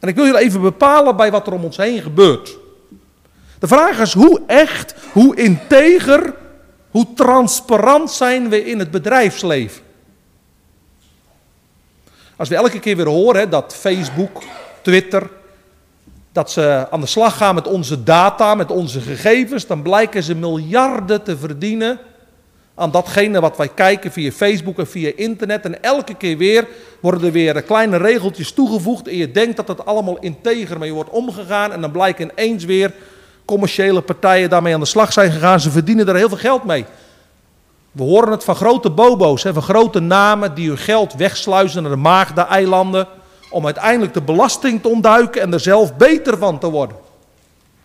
En 0.00 0.08
ik 0.08 0.14
wil 0.14 0.24
jullie 0.24 0.40
even 0.40 0.60
bepalen 0.60 1.16
bij 1.16 1.30
wat 1.30 1.46
er 1.46 1.52
om 1.52 1.64
ons 1.64 1.76
heen 1.76 2.02
gebeurt. 2.02 2.58
De 3.60 3.66
vraag 3.66 3.98
is 3.98 4.12
hoe 4.12 4.40
echt, 4.46 4.94
hoe 5.12 5.36
integer, 5.36 6.34
hoe 6.90 7.06
transparant 7.14 8.10
zijn 8.10 8.48
we 8.48 8.64
in 8.64 8.78
het 8.78 8.90
bedrijfsleven. 8.90 9.82
Als 12.36 12.48
we 12.48 12.54
elke 12.54 12.80
keer 12.80 12.96
weer 12.96 13.08
horen 13.08 13.50
dat 13.50 13.74
Facebook, 13.74 14.42
Twitter, 14.82 15.30
dat 16.32 16.50
ze 16.50 16.86
aan 16.90 17.00
de 17.00 17.06
slag 17.06 17.36
gaan 17.36 17.54
met 17.54 17.66
onze 17.66 18.02
data, 18.02 18.54
met 18.54 18.70
onze 18.70 19.00
gegevens, 19.00 19.66
dan 19.66 19.82
blijken 19.82 20.22
ze 20.22 20.34
miljarden 20.34 21.22
te 21.22 21.36
verdienen 21.36 21.98
aan 22.74 22.90
datgene 22.90 23.40
wat 23.40 23.56
wij 23.56 23.68
kijken 23.68 24.12
via 24.12 24.30
Facebook 24.30 24.78
en 24.78 24.88
via 24.88 25.12
internet. 25.16 25.64
En 25.64 25.82
elke 25.82 26.14
keer 26.14 26.36
weer 26.36 26.68
worden 27.00 27.24
er 27.24 27.32
weer 27.32 27.62
kleine 27.62 27.96
regeltjes 27.96 28.52
toegevoegd 28.52 29.08
en 29.08 29.16
je 29.16 29.30
denkt 29.30 29.56
dat 29.56 29.68
het 29.68 29.84
allemaal 29.84 30.18
integer 30.18 30.78
mee 30.78 30.92
wordt 30.92 31.10
omgegaan 31.10 31.72
en 31.72 31.80
dan 31.80 31.90
blijken 31.90 32.30
ineens 32.36 32.64
weer 32.64 32.92
commerciële 33.50 34.00
partijen 34.00 34.50
daarmee 34.50 34.74
aan 34.74 34.80
de 34.80 34.86
slag 34.86 35.12
zijn 35.12 35.32
gegaan. 35.32 35.60
Ze 35.60 35.70
verdienen 35.70 36.08
er 36.08 36.14
heel 36.14 36.28
veel 36.28 36.38
geld 36.38 36.64
mee. 36.64 36.84
We 37.92 38.02
horen 38.02 38.30
het 38.30 38.44
van 38.44 38.54
grote 38.54 38.90
bobo's, 38.90 39.42
van 39.42 39.62
grote 39.62 40.00
namen 40.00 40.54
die 40.54 40.68
hun 40.68 40.78
geld 40.78 41.14
wegsluizen 41.14 41.82
naar 41.82 41.90
de 41.90 41.96
Maagde-eilanden 41.96 43.06
om 43.50 43.64
uiteindelijk 43.64 44.14
de 44.14 44.22
belasting 44.22 44.82
te 44.82 44.88
ontduiken 44.88 45.42
en 45.42 45.52
er 45.52 45.60
zelf 45.60 45.96
beter 45.96 46.38
van 46.38 46.58
te 46.58 46.70
worden. 46.70 46.96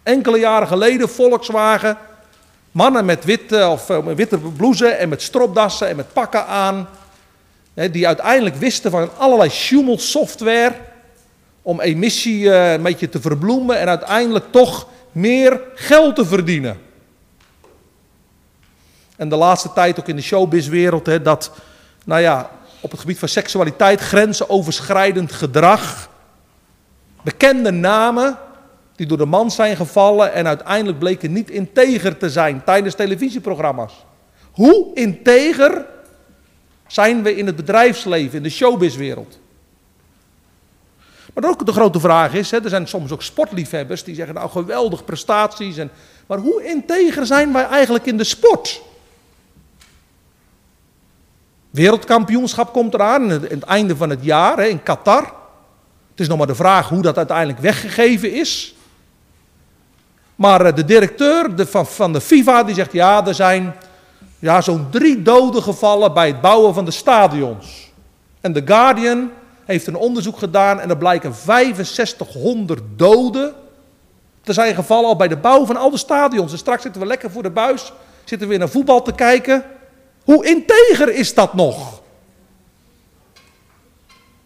Enkele 0.03 0.39
jaren 0.39 0.67
geleden 0.67 1.09
Volkswagen, 1.09 1.97
mannen 2.71 3.05
met 3.05 3.25
witte, 3.25 3.67
of, 3.67 3.89
uh, 3.89 3.97
witte 4.15 4.37
blouse 4.37 4.87
en 4.87 5.09
met 5.09 5.21
stropdassen 5.21 5.87
en 5.87 5.95
met 5.95 6.13
pakken 6.13 6.45
aan, 6.45 6.87
die 7.91 8.07
uiteindelijk 8.07 8.55
wisten 8.55 8.91
van 8.91 9.09
allerlei 9.17 9.49
software 9.95 10.75
om 11.61 11.81
emissie 11.81 12.43
uh, 12.43 12.71
een 12.71 12.83
beetje 12.83 13.09
te 13.09 13.21
verbloemen 13.21 13.79
en 13.79 13.87
uiteindelijk 13.87 14.45
toch 14.51 14.87
meer 15.15 15.61
geld 15.73 16.15
te 16.15 16.25
verdienen. 16.25 16.77
En 19.15 19.29
de 19.29 19.35
laatste 19.35 19.73
tijd 19.73 19.99
ook 19.99 20.07
in 20.07 20.15
de 20.15 20.21
showbizwereld, 20.21 21.05
hè, 21.05 21.21
dat, 21.21 21.51
nou 22.05 22.21
ja, 22.21 22.49
op 22.79 22.91
het 22.91 22.99
gebied 22.99 23.19
van 23.19 23.27
seksualiteit, 23.27 23.99
grensoverschrijdend 23.99 25.31
gedrag, 25.31 26.09
bekende 27.21 27.71
namen 27.71 28.37
die 28.95 29.07
door 29.07 29.17
de 29.17 29.25
man 29.25 29.51
zijn 29.51 29.75
gevallen 29.75 30.33
en 30.33 30.47
uiteindelijk 30.47 30.99
bleken 30.99 31.33
niet 31.33 31.49
integer 31.49 32.17
te 32.17 32.29
zijn 32.29 32.63
tijdens 32.63 32.95
televisieprogramma's. 32.95 34.05
Hoe 34.51 34.93
integer 34.93 35.85
zijn 36.87 37.23
we 37.23 37.35
in 37.35 37.45
het 37.45 37.55
bedrijfsleven, 37.55 38.37
in 38.37 38.43
de 38.43 38.49
showbizwereld? 38.49 39.39
Maar 41.35 41.49
ook 41.49 41.65
de 41.65 41.71
grote 41.71 41.99
vraag 41.99 42.33
is, 42.33 42.51
hè, 42.51 42.63
er 42.63 42.69
zijn 42.69 42.87
soms 42.87 43.11
ook 43.11 43.21
sportliefhebbers 43.21 44.03
die 44.03 44.15
zeggen, 44.15 44.35
nou 44.35 44.49
geweldig 44.49 45.05
prestaties, 45.05 45.77
en, 45.77 45.91
maar 46.25 46.37
hoe 46.37 46.63
integer 46.63 47.25
zijn 47.25 47.53
wij 47.53 47.65
eigenlijk 47.65 48.05
in 48.05 48.17
de 48.17 48.23
sport? 48.23 48.81
Wereldkampioenschap 51.69 52.73
komt 52.73 52.93
eraan, 52.93 53.31
in 53.31 53.41
het 53.41 53.63
einde 53.63 53.95
van 53.95 54.09
het 54.09 54.23
jaar 54.23 54.57
hè, 54.57 54.63
in 54.63 54.83
Qatar. 54.83 55.23
Het 56.09 56.19
is 56.19 56.27
nog 56.27 56.37
maar 56.37 56.47
de 56.47 56.55
vraag 56.55 56.89
hoe 56.89 57.01
dat 57.01 57.17
uiteindelijk 57.17 57.59
weggegeven 57.59 58.33
is. 58.33 58.75
Maar 60.35 60.65
eh, 60.65 60.75
de 60.75 60.85
directeur 60.85 61.67
van, 61.67 61.85
van 61.85 62.13
de 62.13 62.21
FIFA 62.21 62.63
die 62.63 62.75
zegt, 62.75 62.91
ja, 62.91 63.27
er 63.27 63.35
zijn 63.35 63.75
ja, 64.39 64.61
zo'n 64.61 64.87
drie 64.89 65.21
doden 65.21 65.63
gevallen 65.63 66.13
bij 66.13 66.27
het 66.27 66.41
bouwen 66.41 66.73
van 66.73 66.85
de 66.85 66.91
stadions. 66.91 67.91
En 68.41 68.53
The 68.53 68.61
Guardian 68.65 69.31
heeft 69.65 69.87
een 69.87 69.95
onderzoek 69.95 70.37
gedaan 70.37 70.79
en 70.79 70.89
er 70.89 70.97
blijken 70.97 71.33
6500 71.33 72.81
doden 72.95 73.53
te 74.41 74.53
zijn 74.53 74.75
gevallen 74.75 75.07
al 75.07 75.15
bij 75.15 75.27
de 75.27 75.37
bouw 75.37 75.65
van 75.65 75.77
al 75.77 75.89
de 75.89 75.97
stadions. 75.97 76.51
En 76.51 76.57
straks 76.57 76.81
zitten 76.81 77.01
we 77.01 77.07
lekker 77.07 77.31
voor 77.31 77.43
de 77.43 77.49
buis, 77.49 77.93
zitten 78.23 78.39
we 78.39 78.47
weer 78.47 78.59
naar 78.59 78.69
voetbal 78.69 79.01
te 79.01 79.13
kijken. 79.13 79.63
Hoe 80.23 80.45
integer 80.45 81.13
is 81.13 81.33
dat 81.33 81.53
nog? 81.53 82.01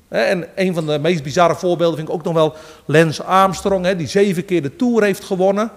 En 0.07 0.47
een 0.55 0.73
van 0.73 0.85
de 0.85 0.99
meest 0.99 1.23
bizarre 1.23 1.55
voorbeelden 1.55 1.95
vind 1.95 2.07
ik 2.09 2.13
ook 2.13 2.23
nog 2.23 2.33
wel 2.33 2.53
Lance 2.85 3.23
Armstrong, 3.23 3.91
die 3.91 4.07
zeven 4.07 4.45
keer 4.45 4.61
de 4.61 4.75
Tour 4.75 5.03
heeft 5.03 5.23
gewonnen. 5.23 5.71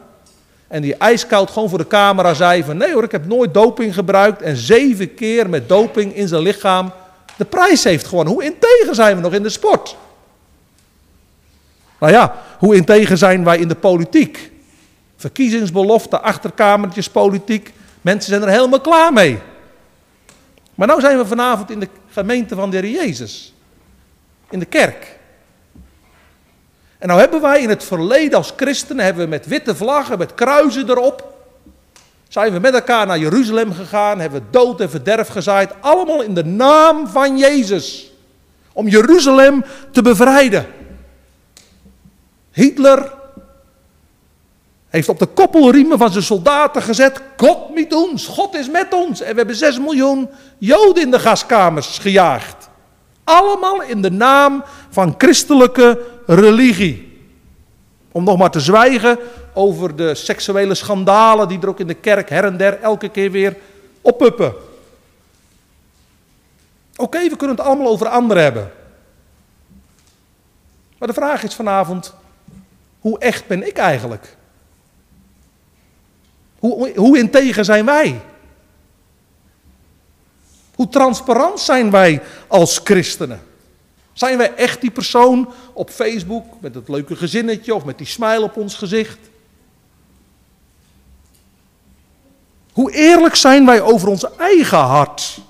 En 0.68 0.82
die 0.82 0.94
ijskoud 0.94 1.50
gewoon 1.50 1.68
voor 1.68 1.78
de 1.78 1.86
camera 1.86 2.34
zei 2.34 2.64
van 2.64 2.76
nee 2.76 2.92
hoor, 2.92 3.04
ik 3.04 3.12
heb 3.12 3.26
nooit 3.26 3.54
doping 3.54 3.94
gebruikt. 3.94 4.42
En 4.42 4.56
zeven 4.56 5.14
keer 5.14 5.48
met 5.48 5.68
doping 5.68 6.16
in 6.16 6.28
zijn 6.28 6.42
lichaam 6.42 6.92
de 7.36 7.44
prijs 7.44 7.84
heeft 7.84 8.06
gewonnen. 8.06 8.32
Hoe 8.32 8.44
integer 8.44 8.94
zijn 8.94 9.16
we 9.16 9.22
nog 9.22 9.32
in 9.32 9.42
de 9.42 9.48
sport? 9.48 9.96
Nou 11.98 12.12
ja, 12.12 12.36
hoe 12.58 12.74
integer 12.74 13.18
zijn 13.18 13.44
wij 13.44 13.58
in 13.58 13.68
de 13.68 13.74
politiek? 13.74 14.50
Verkiezingsbelofte, 15.16 16.20
achterkamertjes 16.20 17.08
politiek. 17.08 17.72
Mensen 18.00 18.30
zijn 18.30 18.42
er 18.42 18.48
helemaal 18.48 18.80
klaar 18.80 19.12
mee. 19.12 19.38
Maar 20.74 20.88
nu 20.88 21.00
zijn 21.00 21.18
we 21.18 21.26
vanavond 21.26 21.70
in 21.70 21.80
de 21.80 21.88
gemeente 22.10 22.54
van 22.54 22.70
de 22.70 22.76
Heer 22.76 22.90
Jezus. 22.90 23.54
In 24.50 24.58
de 24.58 24.64
kerk. 24.64 25.18
En 26.98 27.08
nou 27.08 27.20
hebben 27.20 27.40
wij 27.40 27.60
in 27.60 27.68
het 27.68 27.84
verleden 27.84 28.38
als 28.38 28.52
christenen, 28.56 29.04
hebben 29.04 29.24
we 29.24 29.30
met 29.30 29.46
witte 29.46 29.76
vlaggen, 29.76 30.18
met 30.18 30.34
kruisen 30.34 30.90
erop, 30.90 31.31
zijn 32.32 32.52
we 32.52 32.58
met 32.58 32.74
elkaar 32.74 33.06
naar 33.06 33.18
Jeruzalem 33.18 33.72
gegaan, 33.72 34.20
hebben 34.20 34.40
we 34.40 34.46
dood 34.50 34.80
en 34.80 34.90
verderf 34.90 35.28
gezaaid, 35.28 35.72
allemaal 35.80 36.22
in 36.22 36.34
de 36.34 36.44
naam 36.44 37.06
van 37.08 37.38
Jezus. 37.38 38.12
Om 38.72 38.88
Jeruzalem 38.88 39.64
te 39.90 40.02
bevrijden. 40.02 40.66
Hitler 42.52 43.12
heeft 44.88 45.08
op 45.08 45.18
de 45.18 45.26
koppelriemen 45.26 45.98
van 45.98 46.12
zijn 46.12 46.24
soldaten 46.24 46.82
gezet: 46.82 47.20
God 47.36 47.74
met 47.74 47.94
ons, 47.94 48.26
God 48.26 48.54
is 48.54 48.70
met 48.70 48.94
ons. 48.94 49.20
En 49.20 49.30
we 49.30 49.36
hebben 49.36 49.56
6 49.56 49.78
miljoen 49.78 50.28
Joden 50.58 51.02
in 51.02 51.10
de 51.10 51.18
gaskamers 51.18 51.98
gejaagd. 51.98 52.68
Allemaal 53.24 53.82
in 53.82 54.02
de 54.02 54.10
naam 54.10 54.64
van 54.90 55.14
christelijke 55.18 56.00
religie. 56.26 57.20
Om 58.12 58.24
nog 58.24 58.38
maar 58.38 58.50
te 58.50 58.60
zwijgen 58.60 59.18
over 59.52 59.96
de 59.96 60.14
seksuele 60.14 60.74
schandalen 60.74 61.48
die 61.48 61.60
er 61.60 61.68
ook 61.68 61.80
in 61.80 61.86
de 61.86 61.94
kerk 61.94 62.28
her 62.28 62.44
en 62.44 62.56
der 62.56 62.80
elke 62.80 63.08
keer 63.08 63.30
weer 63.30 63.56
oppuppen. 64.00 64.54
Oké, 66.96 67.28
we 67.28 67.36
kunnen 67.36 67.56
het 67.56 67.66
allemaal 67.66 67.86
over 67.86 68.08
anderen 68.08 68.42
hebben. 68.42 68.72
Maar 70.98 71.08
de 71.08 71.14
vraag 71.14 71.42
is 71.42 71.54
vanavond: 71.54 72.14
hoe 73.00 73.18
echt 73.18 73.46
ben 73.46 73.66
ik 73.66 73.76
eigenlijk? 73.76 74.36
Hoe, 76.58 76.92
hoe 76.96 77.18
integer 77.18 77.64
zijn 77.64 77.84
wij? 77.84 78.20
Hoe 80.74 80.88
transparant 80.88 81.60
zijn 81.60 81.90
wij 81.90 82.22
als 82.46 82.80
christenen? 82.84 83.42
Zijn 84.12 84.38
wij 84.38 84.54
echt 84.54 84.80
die 84.80 84.90
persoon 84.90 85.52
op 85.72 85.90
Facebook 85.90 86.60
met 86.60 86.74
het 86.74 86.88
leuke 86.88 87.16
gezinnetje 87.16 87.74
of 87.74 87.84
met 87.84 87.98
die 87.98 88.06
smile 88.06 88.42
op 88.42 88.56
ons 88.56 88.74
gezicht? 88.74 89.18
Hoe 92.72 92.92
eerlijk 92.92 93.34
zijn 93.34 93.66
wij 93.66 93.80
over 93.80 94.08
ons 94.08 94.36
eigen 94.36 94.78
hart? 94.78 95.40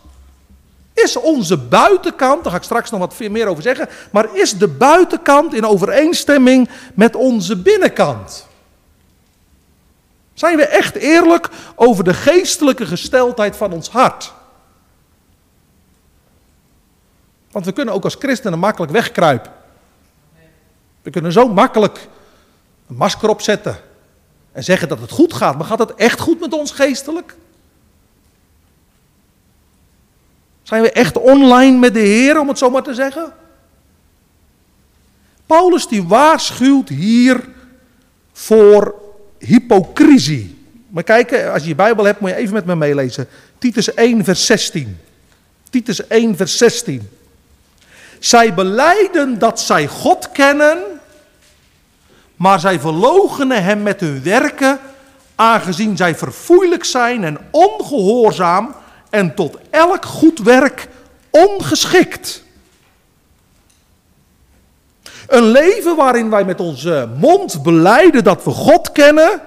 is 0.94 1.16
onze 1.16 1.58
buitenkant, 1.58 2.42
daar 2.42 2.52
ga 2.52 2.58
ik 2.58 2.64
straks 2.64 2.90
nog 2.90 3.00
wat 3.00 3.18
meer 3.18 3.46
over 3.46 3.62
zeggen, 3.62 3.88
maar 4.10 4.36
is 4.36 4.58
de 4.58 4.68
buitenkant 4.68 5.54
in 5.54 5.66
overeenstemming 5.66 6.68
met 6.94 7.16
onze 7.16 7.56
binnenkant? 7.56 8.46
Zijn 10.34 10.56
we 10.56 10.66
echt 10.66 10.94
eerlijk 10.94 11.48
over 11.74 12.04
de 12.04 12.14
geestelijke 12.14 12.86
gesteldheid 12.86 13.56
van 13.56 13.72
ons 13.72 13.88
hart? 13.88 14.32
Want 17.50 17.64
we 17.64 17.72
kunnen 17.72 17.94
ook 17.94 18.04
als 18.04 18.16
christenen 18.18 18.58
makkelijk 18.58 18.92
wegkruipen. 18.92 19.52
We 21.02 21.10
kunnen 21.10 21.32
zo 21.32 21.48
makkelijk 21.48 22.08
een 22.88 22.96
masker 22.96 23.28
opzetten 23.28 23.76
en 24.52 24.64
zeggen 24.64 24.88
dat 24.88 25.00
het 25.00 25.10
goed 25.10 25.32
gaat. 25.32 25.56
Maar 25.56 25.66
gaat 25.66 25.78
het 25.78 25.94
echt 25.94 26.20
goed 26.20 26.40
met 26.40 26.52
ons 26.52 26.70
geestelijk? 26.70 27.36
Zijn 30.62 30.82
we 30.82 30.92
echt 30.92 31.18
online 31.18 31.78
met 31.78 31.94
de 31.94 32.00
Heer, 32.00 32.40
om 32.40 32.48
het 32.48 32.58
zo 32.58 32.70
maar 32.70 32.82
te 32.82 32.94
zeggen? 32.94 33.32
Paulus 35.46 35.88
die 35.88 36.02
waarschuwt 36.02 36.88
hier 36.88 37.48
voor 38.32 38.94
hypocrisie. 39.38 40.58
Maar 40.88 41.02
kijken, 41.02 41.52
als 41.52 41.62
je 41.62 41.68
je 41.68 41.74
Bijbel 41.74 42.04
hebt, 42.04 42.20
moet 42.20 42.30
je 42.30 42.36
even 42.36 42.54
met 42.54 42.64
me 42.64 42.76
meelezen. 42.76 43.28
Titus 43.58 43.94
1, 43.94 44.24
vers 44.24 44.46
16. 44.46 44.98
Titus 45.70 46.06
1, 46.06 46.36
vers 46.36 46.56
16. 46.56 47.10
Zij 48.18 48.54
beleiden 48.54 49.38
dat 49.38 49.60
zij 49.60 49.86
God 49.86 50.32
kennen, 50.32 50.78
maar 52.42 52.60
zij 52.60 52.80
verloochenen 52.80 53.64
hem 53.64 53.82
met 53.82 54.00
hun 54.00 54.22
werken, 54.22 54.78
aangezien 55.34 55.96
zij 55.96 56.16
verfoeilijk 56.16 56.84
zijn 56.84 57.24
en 57.24 57.38
ongehoorzaam 57.50 58.74
en 59.10 59.34
tot 59.34 59.58
elk 59.70 60.04
goed 60.04 60.38
werk 60.38 60.88
ongeschikt. 61.30 62.44
Een 65.26 65.42
leven 65.44 65.96
waarin 65.96 66.30
wij 66.30 66.44
met 66.44 66.60
onze 66.60 67.08
mond 67.16 67.62
beleiden 67.62 68.24
dat 68.24 68.44
we 68.44 68.50
God 68.50 68.92
kennen, 68.92 69.40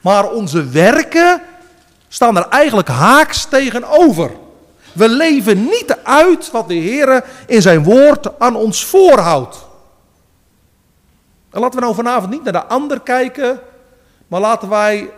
maar 0.00 0.30
onze 0.30 0.68
werken 0.68 1.42
staan 2.08 2.36
er 2.36 2.48
eigenlijk 2.48 2.88
haaks 2.88 3.44
tegenover. 3.44 4.30
We 4.92 5.08
leven 5.08 5.64
niet 5.64 5.96
uit 6.02 6.50
wat 6.50 6.68
de 6.68 6.74
Heer 6.74 7.24
in 7.46 7.62
zijn 7.62 7.84
woord 7.84 8.38
aan 8.38 8.56
ons 8.56 8.84
voorhoudt. 8.84 9.70
En 11.52 11.60
laten 11.60 11.78
we 11.78 11.84
nou 11.84 11.94
vanavond 11.94 12.30
niet 12.30 12.42
naar 12.42 12.52
de 12.52 12.64
ander 12.64 13.00
kijken, 13.00 13.60
maar 14.26 14.40
laten 14.40 14.68
wij 14.68 15.10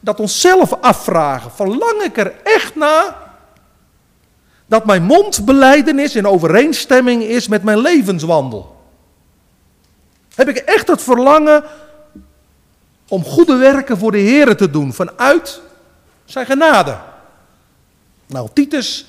dat 0.00 0.20
onszelf 0.20 0.72
afvragen. 0.80 1.50
Verlang 1.50 2.02
ik 2.02 2.16
er 2.16 2.34
echt 2.42 2.74
na 2.74 3.16
dat 4.66 4.84
mijn 4.84 5.02
mondbeleidenis 5.02 6.16
in 6.16 6.26
overeenstemming 6.26 7.22
is 7.22 7.48
met 7.48 7.62
mijn 7.62 7.78
levenswandel? 7.78 8.76
Heb 10.34 10.48
ik 10.48 10.56
echt 10.56 10.88
het 10.88 11.02
verlangen 11.02 11.64
om 13.08 13.24
goede 13.24 13.56
werken 13.56 13.98
voor 13.98 14.12
de 14.12 14.18
Heer 14.18 14.56
te 14.56 14.70
doen 14.70 14.92
vanuit 14.92 15.60
zijn 16.24 16.46
genade? 16.46 16.98
Nou, 18.26 18.48
Titus 18.52 19.06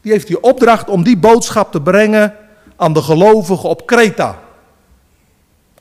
die 0.00 0.12
heeft 0.12 0.26
die 0.26 0.42
opdracht 0.42 0.88
om 0.88 1.02
die 1.02 1.16
boodschap 1.16 1.72
te 1.72 1.80
brengen 1.80 2.36
aan 2.76 2.92
de 2.92 3.02
gelovigen 3.02 3.68
op 3.68 3.86
Kreta. 3.86 4.38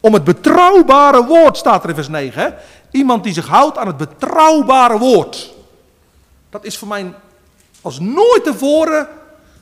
Om 0.01 0.13
het 0.13 0.24
betrouwbare 0.24 1.25
woord, 1.25 1.58
staat 1.58 1.84
er 1.84 1.89
in 1.89 1.96
vers 1.96 2.08
9. 2.08 2.41
Hè? 2.41 2.50
Iemand 2.91 3.24
die 3.24 3.34
zich 3.34 3.48
houdt 3.48 3.77
aan 3.77 3.88
het 3.88 3.98
betrouwbare 3.98 4.98
woord. 4.98 5.53
Dat 6.50 6.65
is 6.65 6.77
voor 6.77 6.88
mij 6.88 7.13
als 7.81 8.00
nooit 8.00 8.43
tevoren 8.43 9.08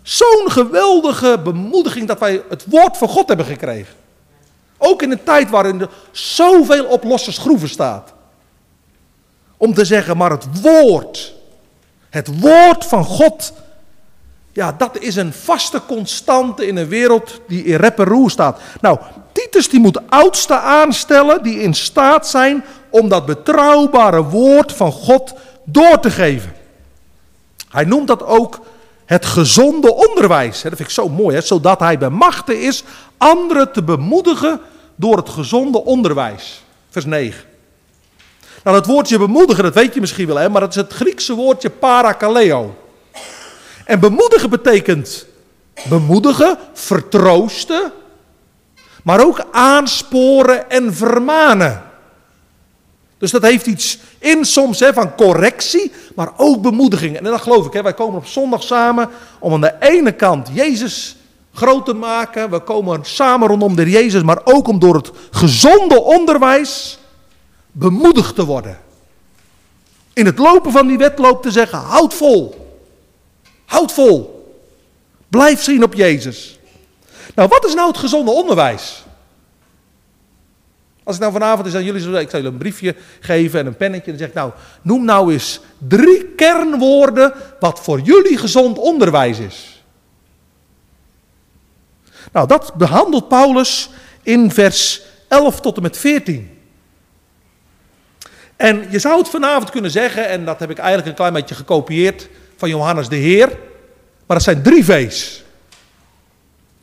zo'n 0.01 0.45
geweldige 0.45 1.39
bemoediging 1.43 2.07
dat 2.07 2.19
wij 2.19 2.43
het 2.49 2.65
woord 2.67 2.97
van 2.97 3.07
God 3.07 3.27
hebben 3.27 3.45
gekregen. 3.45 3.95
Ook 4.77 5.01
in 5.01 5.11
een 5.11 5.23
tijd 5.23 5.49
waarin 5.49 5.81
er 5.81 5.89
zoveel 6.11 6.85
op 6.85 7.03
losse 7.03 7.31
schroeven 7.31 7.69
staat. 7.69 8.13
Om 9.57 9.73
te 9.73 9.85
zeggen, 9.85 10.17
maar 10.17 10.31
het 10.31 10.61
woord, 10.61 11.33
het 12.09 12.39
woord 12.39 12.85
van 12.85 13.03
God 13.03 13.53
ja, 14.51 14.71
dat 14.77 14.97
is 14.97 15.15
een 15.15 15.33
vaste 15.33 15.81
constante 15.87 16.67
in 16.67 16.77
een 16.77 16.87
wereld 16.87 17.41
die 17.47 17.63
in 17.63 17.75
rep 17.75 17.99
en 17.99 18.05
roer 18.05 18.29
staat. 18.29 18.59
Nou, 18.81 18.99
Titus 19.31 19.69
die 19.69 19.79
moet 19.79 20.09
oudsten 20.09 20.61
aanstellen 20.61 21.43
die 21.43 21.59
in 21.59 21.73
staat 21.73 22.27
zijn 22.27 22.65
om 22.89 23.09
dat 23.09 23.25
betrouwbare 23.25 24.23
woord 24.23 24.71
van 24.71 24.91
God 24.91 25.33
door 25.63 25.99
te 25.99 26.11
geven. 26.11 26.53
Hij 27.69 27.83
noemt 27.83 28.07
dat 28.07 28.23
ook 28.23 28.59
het 29.05 29.25
gezonde 29.25 29.95
onderwijs. 29.95 30.61
Dat 30.61 30.75
vind 30.75 30.79
ik 30.79 30.89
zo 30.89 31.09
mooi, 31.09 31.35
hè? 31.35 31.41
zodat 31.41 31.79
hij 31.79 31.97
bij 31.97 32.09
machten 32.09 32.61
is 32.61 32.83
anderen 33.17 33.71
te 33.71 33.83
bemoedigen 33.83 34.59
door 34.95 35.17
het 35.17 35.29
gezonde 35.29 35.83
onderwijs. 35.83 36.63
Vers 36.89 37.05
9. 37.05 37.43
Nou, 38.63 38.77
dat 38.77 38.85
woordje 38.85 39.17
bemoedigen, 39.17 39.63
dat 39.63 39.73
weet 39.73 39.93
je 39.93 39.99
misschien 39.99 40.27
wel, 40.27 40.35
hè? 40.35 40.49
maar 40.49 40.61
dat 40.61 40.69
is 40.69 40.75
het 40.75 40.93
Griekse 40.93 41.33
woordje 41.33 41.69
parakaleo. 41.69 42.75
En 43.85 43.99
bemoedigen 43.99 44.49
betekent 44.49 45.25
bemoedigen, 45.89 46.57
vertroosten, 46.73 47.91
maar 49.09 49.25
ook 49.25 49.45
aansporen 49.51 50.69
en 50.69 50.93
vermanen. 50.93 51.83
Dus 53.17 53.31
dat 53.31 53.41
heeft 53.41 53.65
iets 53.65 53.99
in 54.19 54.45
soms 54.45 54.79
hè, 54.79 54.93
van 54.93 55.15
correctie, 55.15 55.91
maar 56.15 56.31
ook 56.37 56.61
bemoediging. 56.61 57.17
En 57.17 57.23
dat 57.23 57.41
geloof 57.41 57.65
ik, 57.65 57.73
hè, 57.73 57.81
wij 57.81 57.93
komen 57.93 58.17
op 58.17 58.25
zondag 58.25 58.63
samen 58.63 59.09
om 59.39 59.53
aan 59.53 59.61
de 59.61 59.75
ene 59.79 60.11
kant 60.11 60.49
Jezus 60.53 61.15
groot 61.53 61.85
te 61.85 61.93
maken. 61.93 62.49
We 62.49 62.59
komen 62.59 62.99
samen 63.05 63.47
rondom 63.47 63.75
de 63.75 63.89
Jezus, 63.89 64.21
maar 64.21 64.41
ook 64.43 64.67
om 64.67 64.79
door 64.79 64.95
het 64.95 65.11
gezonde 65.31 66.01
onderwijs 66.01 66.99
bemoedigd 67.71 68.35
te 68.35 68.45
worden. 68.45 68.79
In 70.13 70.25
het 70.25 70.37
lopen 70.37 70.71
van 70.71 70.87
die 70.87 70.97
wedloop 70.97 71.41
te 71.41 71.51
zeggen, 71.51 71.79
houd 71.79 72.13
vol. 72.13 72.71
Houd 73.65 73.91
vol. 73.91 74.47
Blijf 75.29 75.61
zien 75.61 75.83
op 75.83 75.93
Jezus. 75.93 76.58
Nou, 77.35 77.49
wat 77.49 77.65
is 77.65 77.73
nou 77.73 77.87
het 77.87 77.97
gezonde 77.97 78.31
onderwijs? 78.31 79.03
Als 81.03 81.17
ik 81.17 81.21
nou 81.21 81.33
vanavond 81.33 81.67
is 81.67 81.75
aan 81.75 81.83
jullie 81.83 82.01
zo, 82.01 82.13
ik 82.13 82.29
zal 82.29 82.39
jullie 82.39 82.53
een 82.53 82.57
briefje 82.57 82.95
geven 83.19 83.59
en 83.59 83.65
een 83.65 83.77
pennetje. 83.77 84.09
Dan 84.09 84.19
zeg 84.19 84.27
ik 84.27 84.33
nou, 84.33 84.51
noem 84.81 85.05
nou 85.05 85.33
eens 85.33 85.59
drie 85.77 86.25
kernwoorden 86.25 87.33
wat 87.59 87.79
voor 87.79 87.99
jullie 87.99 88.37
gezond 88.37 88.77
onderwijs 88.77 89.39
is. 89.39 89.83
Nou, 92.31 92.47
dat 92.47 92.73
behandelt 92.73 93.27
Paulus 93.27 93.89
in 94.23 94.51
vers 94.51 95.01
11 95.27 95.59
tot 95.59 95.75
en 95.75 95.81
met 95.81 95.97
14. 95.97 96.57
En 98.55 98.87
je 98.89 98.99
zou 98.99 99.17
het 99.17 99.29
vanavond 99.29 99.69
kunnen 99.69 99.91
zeggen, 99.91 100.27
en 100.27 100.45
dat 100.45 100.59
heb 100.59 100.69
ik 100.69 100.77
eigenlijk 100.77 101.07
een 101.07 101.15
klein 101.15 101.33
beetje 101.33 101.55
gekopieerd 101.55 102.29
van 102.57 102.69
Johannes 102.69 103.09
de 103.09 103.15
Heer. 103.15 103.47
Maar 104.25 104.37
dat 104.37 104.43
zijn 104.43 104.61
drie 104.61 104.85
V's. 104.85 105.43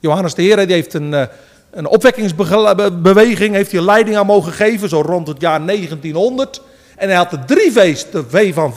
Johannes 0.07 0.35
de 0.35 0.43
Heer 0.43 0.57
die 0.57 0.75
heeft 0.75 0.95
een, 0.95 1.15
eh, 1.15 1.23
een 1.71 1.87
opwekkingsbeweging, 1.87 3.55
heeft 3.55 3.73
hij 3.73 3.81
leiding 3.81 4.17
aan 4.17 4.27
mogen 4.27 4.53
geven, 4.53 4.89
zo 4.89 5.01
rond 5.01 5.29
het 5.29 5.41
jaar 5.41 5.61
1900. 5.61 6.63
En 6.97 7.09
hij 7.09 7.17
had 7.17 7.31
de 7.31 7.45
drie 7.45 7.73
V's. 7.73 8.11
De 8.11 8.25
V 8.29 8.55
van 8.55 8.75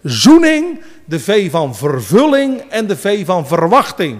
verzoening, 0.00 0.80
de 1.04 1.20
V 1.20 1.50
van 1.50 1.74
vervulling 1.74 2.60
en 2.68 2.86
de 2.86 2.96
V 2.96 3.24
van 3.24 3.46
verwachting. 3.46 4.18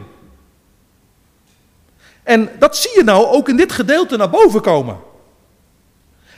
En 2.22 2.48
dat 2.58 2.76
zie 2.76 2.90
je 2.94 3.04
nou 3.04 3.26
ook 3.26 3.48
in 3.48 3.56
dit 3.56 3.72
gedeelte 3.72 4.16
naar 4.16 4.30
boven 4.30 4.60
komen. 4.60 4.96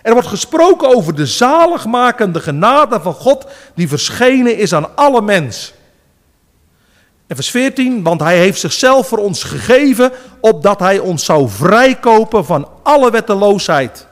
Er 0.03 0.13
wordt 0.13 0.29
gesproken 0.29 0.95
over 0.95 1.15
de 1.15 1.27
zaligmakende 1.27 2.41
genade 2.41 3.01
van 3.01 3.15
God 3.15 3.47
die 3.75 3.89
verschenen 3.89 4.57
is 4.57 4.73
aan 4.73 4.97
alle 4.97 5.23
mens. 5.23 5.73
En 7.29 7.37
vers 7.37 7.51
14, 7.51 8.03
want 8.03 8.21
hij 8.21 8.39
heeft 8.39 8.61
zichzelf 8.61 9.09
voor 9.09 9.19
ons 9.19 9.43
gegeven, 9.43 10.13
opdat 10.41 10.79
hij 10.79 10.99
ons 10.99 11.25
zou 11.25 11.49
vrijkopen 11.49 12.45
van 12.45 12.69
alle 12.83 13.11
wetteloosheid. 13.11 14.07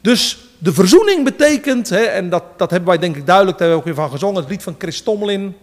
Dus 0.00 0.38
de 0.58 0.72
verzoening 0.72 1.24
betekent, 1.24 1.88
hè, 1.88 2.02
en 2.02 2.30
dat, 2.30 2.42
dat 2.56 2.70
hebben 2.70 2.88
wij 2.88 2.98
denk 2.98 3.16
ik 3.16 3.26
duidelijk, 3.26 3.58
daar 3.58 3.68
hebben 3.68 3.84
we 3.84 3.90
ook 3.90 3.96
weer 3.96 4.06
van 4.06 4.18
gezongen, 4.18 4.40
het 4.40 4.50
lied 4.50 4.62
van 4.62 4.74
Chris 4.78 5.02
Tomlin, 5.02 5.56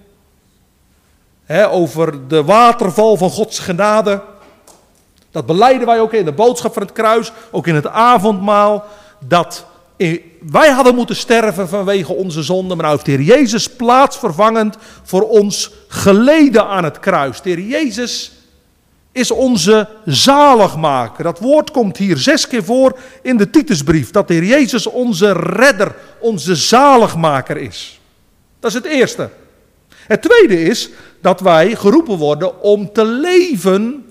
hè, 1.44 1.70
over 1.70 2.28
de 2.28 2.44
waterval 2.44 3.18
van 3.18 3.30
Gods 3.30 3.60
genade. 3.60 4.22
Dat 5.32 5.46
beleiden 5.46 5.88
wij 5.88 6.00
ook 6.00 6.14
in 6.14 6.26
de 6.26 6.32
boodschap 6.32 6.74
van 6.74 6.82
het 6.82 6.92
kruis, 6.92 7.32
ook 7.52 7.68
in 7.68 7.76
het 7.76 7.88
avondmaal, 7.88 8.86
dat 9.20 9.66
wij 10.52 10.70
hadden 10.70 10.96
moeten 10.96 11.16
sterven 11.16 11.70
vanwege 11.70 12.14
onze 12.14 12.44
zonde, 12.44 12.76
maar 12.76 12.86
nou 12.86 12.92
heeft 12.92 13.06
de 13.06 13.12
Heer 13.12 13.38
Jezus 13.38 13.70
plaatsvervangend 13.70 14.78
voor 15.04 15.30
ons 15.30 15.72
geleden 15.88 16.66
aan 16.68 16.84
het 16.84 17.00
kruis. 17.00 17.42
De 17.42 17.50
Heer 17.50 17.60
Jezus 17.60 18.32
is 19.12 19.32
onze 19.32 19.88
zaligmaker. 20.06 21.24
Dat 21.24 21.40
woord 21.40 21.72
komt 21.72 21.98
hier 21.98 22.18
zes 22.18 22.48
keer 22.48 22.64
voor 22.64 23.00
in 23.22 23.38
de 23.38 23.50
Titusbrief, 23.50 24.12
dat 24.12 24.28
de 24.28 24.34
Heer 24.34 24.46
Jezus 24.46 24.88
onze 24.88 25.32
redder, 25.32 25.96
onze 26.20 26.56
zaligmaker 26.56 27.58
is. 27.58 28.00
Dat 28.60 28.70
is 28.70 28.78
het 28.78 28.86
eerste. 28.86 29.30
Het 29.88 30.22
tweede 30.22 30.64
is 30.64 30.90
dat 31.22 31.40
wij 31.40 31.76
geroepen 31.76 32.18
worden 32.18 32.62
om 32.62 32.94
te 32.94 33.06
leven 33.06 34.06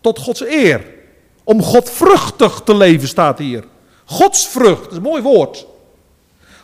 tot 0.00 0.18
Gods 0.18 0.40
eer. 0.40 0.84
Om 1.44 1.62
godvruchtig 1.62 2.60
te 2.64 2.76
leven 2.76 3.08
staat 3.08 3.38
hier. 3.38 3.64
Godsvrucht, 4.10 4.82
dat 4.82 4.90
is 4.90 4.96
een 4.96 5.02
mooi 5.02 5.22
woord. 5.22 5.66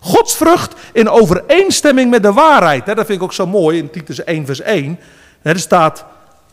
Godsvrucht 0.01 0.75
in 0.93 1.09
overeenstemming 1.09 2.11
met 2.11 2.23
de 2.23 2.33
waarheid. 2.33 2.87
Dat 2.87 2.97
vind 2.97 3.09
ik 3.09 3.23
ook 3.23 3.33
zo 3.33 3.47
mooi 3.47 3.79
in 3.79 3.91
Titus 3.91 4.25
1 4.25 4.47
vers 4.47 4.61
1. 4.61 4.99
Er 5.43 5.59
staat 5.59 6.05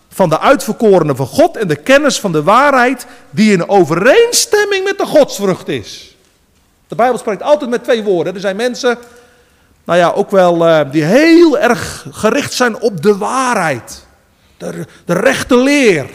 van 0.09 0.29
de 0.29 0.39
uitverkorenen 0.39 1.15
van 1.15 1.27
God 1.27 1.57
en 1.57 1.67
de 1.67 1.75
kennis 1.75 2.19
van 2.19 2.31
de 2.31 2.43
waarheid 2.43 3.05
die 3.29 3.51
in 3.51 3.69
overeenstemming 3.69 4.83
met 4.83 4.97
de 4.97 5.05
godsvrucht 5.05 5.67
is. 5.67 6.15
De 6.87 6.95
Bijbel 6.95 7.17
spreekt 7.17 7.43
altijd 7.43 7.69
met 7.69 7.83
twee 7.83 8.03
woorden. 8.03 8.33
Er 8.33 8.39
zijn 8.39 8.55
mensen, 8.55 8.97
nou 9.83 9.99
ja, 9.99 10.11
ook 10.11 10.31
wel, 10.31 10.67
uh, 10.67 10.91
die 10.91 11.03
heel 11.03 11.59
erg 11.59 12.05
gericht 12.11 12.53
zijn 12.53 12.81
op 12.81 13.01
de 13.01 13.17
waarheid. 13.17 14.05
De, 14.57 14.85
de 15.05 15.13
rechte 15.13 15.57
leer. 15.57 16.09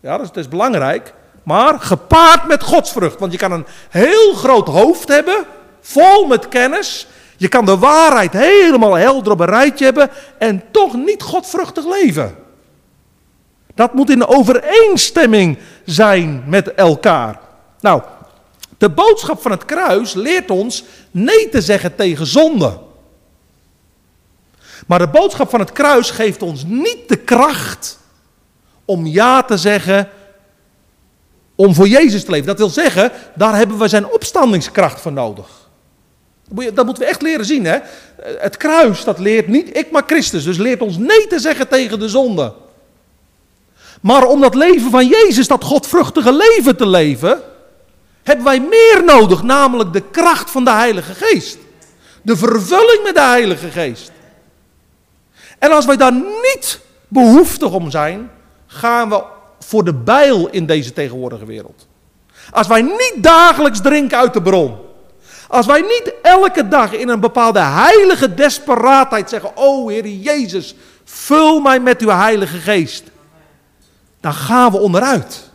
Ja, 0.00 0.16
dat 0.16 0.20
is, 0.20 0.28
dat 0.28 0.36
is 0.36 0.48
belangrijk. 0.48 1.14
Maar 1.44 1.80
gepaard 1.80 2.46
met 2.46 2.62
godsvrucht. 2.62 3.18
Want 3.18 3.32
je 3.32 3.38
kan 3.38 3.52
een 3.52 3.66
heel 3.90 4.32
groot 4.34 4.68
hoofd 4.68 5.08
hebben, 5.08 5.44
vol 5.80 6.26
met 6.26 6.48
kennis. 6.48 7.06
Je 7.36 7.48
kan 7.48 7.64
de 7.64 7.78
waarheid 7.78 8.32
helemaal 8.32 8.94
helder 8.94 9.32
op 9.32 9.40
een 9.40 9.46
rijtje 9.46 9.84
hebben 9.84 10.10
en 10.38 10.62
toch 10.70 10.94
niet 10.94 11.22
godvruchtig 11.22 11.86
leven. 11.86 12.36
Dat 13.74 13.94
moet 13.94 14.10
in 14.10 14.26
overeenstemming 14.26 15.58
zijn 15.84 16.44
met 16.46 16.74
elkaar. 16.74 17.40
Nou, 17.80 18.02
de 18.78 18.90
boodschap 18.90 19.42
van 19.42 19.50
het 19.50 19.64
kruis 19.64 20.12
leert 20.12 20.50
ons 20.50 20.84
nee 21.10 21.48
te 21.48 21.60
zeggen 21.60 21.94
tegen 21.94 22.26
zonde. 22.26 22.78
Maar 24.86 24.98
de 24.98 25.08
boodschap 25.08 25.50
van 25.50 25.60
het 25.60 25.72
kruis 25.72 26.10
geeft 26.10 26.42
ons 26.42 26.64
niet 26.66 27.08
de 27.08 27.16
kracht 27.16 27.98
om 28.84 29.06
ja 29.06 29.42
te 29.42 29.56
zeggen 29.56 30.08
om 31.54 31.74
voor 31.74 31.88
Jezus 31.88 32.24
te 32.24 32.30
leven. 32.30 32.46
Dat 32.46 32.58
wil 32.58 32.68
zeggen, 32.68 33.12
daar 33.34 33.56
hebben 33.56 33.78
we 33.78 33.88
zijn 33.88 34.12
opstandingskracht 34.12 35.00
voor 35.00 35.12
nodig. 35.12 35.46
Dat 36.74 36.84
moeten 36.84 37.02
we 37.02 37.08
echt 37.08 37.22
leren 37.22 37.44
zien. 37.44 37.64
Hè? 37.64 37.78
Het 38.22 38.56
kruis, 38.56 39.04
dat 39.04 39.18
leert 39.18 39.48
niet 39.48 39.76
ik, 39.76 39.90
maar 39.90 40.02
Christus. 40.06 40.44
Dus 40.44 40.56
leert 40.56 40.80
ons 40.80 40.96
nee 40.96 41.26
te 41.26 41.38
zeggen 41.38 41.68
tegen 41.68 41.98
de 41.98 42.08
zonde. 42.08 42.52
Maar 44.00 44.26
om 44.26 44.40
dat 44.40 44.54
leven 44.54 44.90
van 44.90 45.06
Jezus, 45.06 45.48
dat 45.48 45.64
godvruchtige 45.64 46.32
leven 46.32 46.76
te 46.76 46.86
leven, 46.86 47.42
hebben 48.22 48.44
wij 48.44 48.60
meer 48.60 49.02
nodig, 49.04 49.42
namelijk 49.42 49.92
de 49.92 50.02
kracht 50.10 50.50
van 50.50 50.64
de 50.64 50.70
Heilige 50.70 51.14
Geest. 51.14 51.58
De 52.22 52.36
vervulling 52.36 53.00
met 53.02 53.14
de 53.14 53.20
Heilige 53.20 53.70
Geest. 53.70 54.12
En 55.58 55.70
als 55.70 55.86
wij 55.86 55.96
daar 55.96 56.12
niet 56.12 56.80
behoeftig 57.08 57.72
om 57.72 57.90
zijn, 57.90 58.30
gaan 58.66 59.08
we 59.08 59.22
voor 59.66 59.84
de 59.84 59.94
bijl 59.94 60.48
in 60.48 60.66
deze 60.66 60.92
tegenwoordige 60.92 61.44
wereld. 61.44 61.86
Als 62.50 62.66
wij 62.66 62.82
niet 62.82 63.14
dagelijks 63.16 63.80
drinken 63.80 64.18
uit 64.18 64.32
de 64.32 64.42
bron. 64.42 64.76
Als 65.48 65.66
wij 65.66 65.80
niet 65.80 66.12
elke 66.22 66.68
dag 66.68 66.92
in 66.92 67.08
een 67.08 67.20
bepaalde 67.20 67.60
heilige 67.60 68.34
desperaatheid 68.34 69.28
zeggen: 69.28 69.50
O 69.54 69.88
Heer 69.88 70.06
Jezus, 70.06 70.74
vul 71.04 71.60
mij 71.60 71.80
met 71.80 72.00
uw 72.00 72.08
Heilige 72.08 72.58
Geest 72.58 73.12
dan 74.24 74.34
gaan 74.34 74.70
we 74.70 74.78
onderuit. 74.78 75.50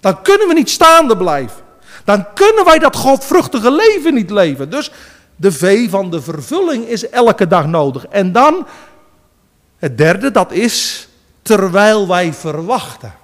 Dan 0.00 0.22
kunnen 0.22 0.48
we 0.48 0.54
niet 0.54 0.70
staande 0.70 1.16
blijven. 1.16 1.62
Dan 2.04 2.26
kunnen 2.34 2.64
wij 2.64 2.78
dat 2.78 2.96
godvruchtige 2.96 3.70
leven 3.70 4.14
niet 4.14 4.30
leven. 4.30 4.70
Dus 4.70 4.90
de 5.36 5.52
vee 5.52 5.90
van 5.90 6.10
de 6.10 6.22
vervulling 6.22 6.84
is 6.84 7.08
elke 7.08 7.46
dag 7.46 7.66
nodig. 7.66 8.06
En 8.06 8.32
dan, 8.32 8.66
het 9.76 9.98
derde, 9.98 10.30
dat 10.30 10.52
is 10.52 11.08
terwijl 11.56 12.08
wij 12.08 12.32
verwachten. 12.32 13.14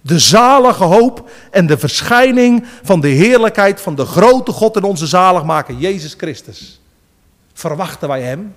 De 0.00 0.18
zalige 0.18 0.84
hoop 0.84 1.30
en 1.50 1.66
de 1.66 1.78
verschijning 1.78 2.66
van 2.82 3.00
de 3.00 3.08
heerlijkheid 3.08 3.80
van 3.80 3.94
de 3.94 4.04
grote 4.04 4.52
God 4.52 4.76
en 4.76 4.82
onze 4.82 5.06
zaligmaker, 5.06 5.74
Jezus 5.74 6.14
Christus. 6.14 6.80
Verwachten 7.52 8.08
wij 8.08 8.22
Hem? 8.22 8.54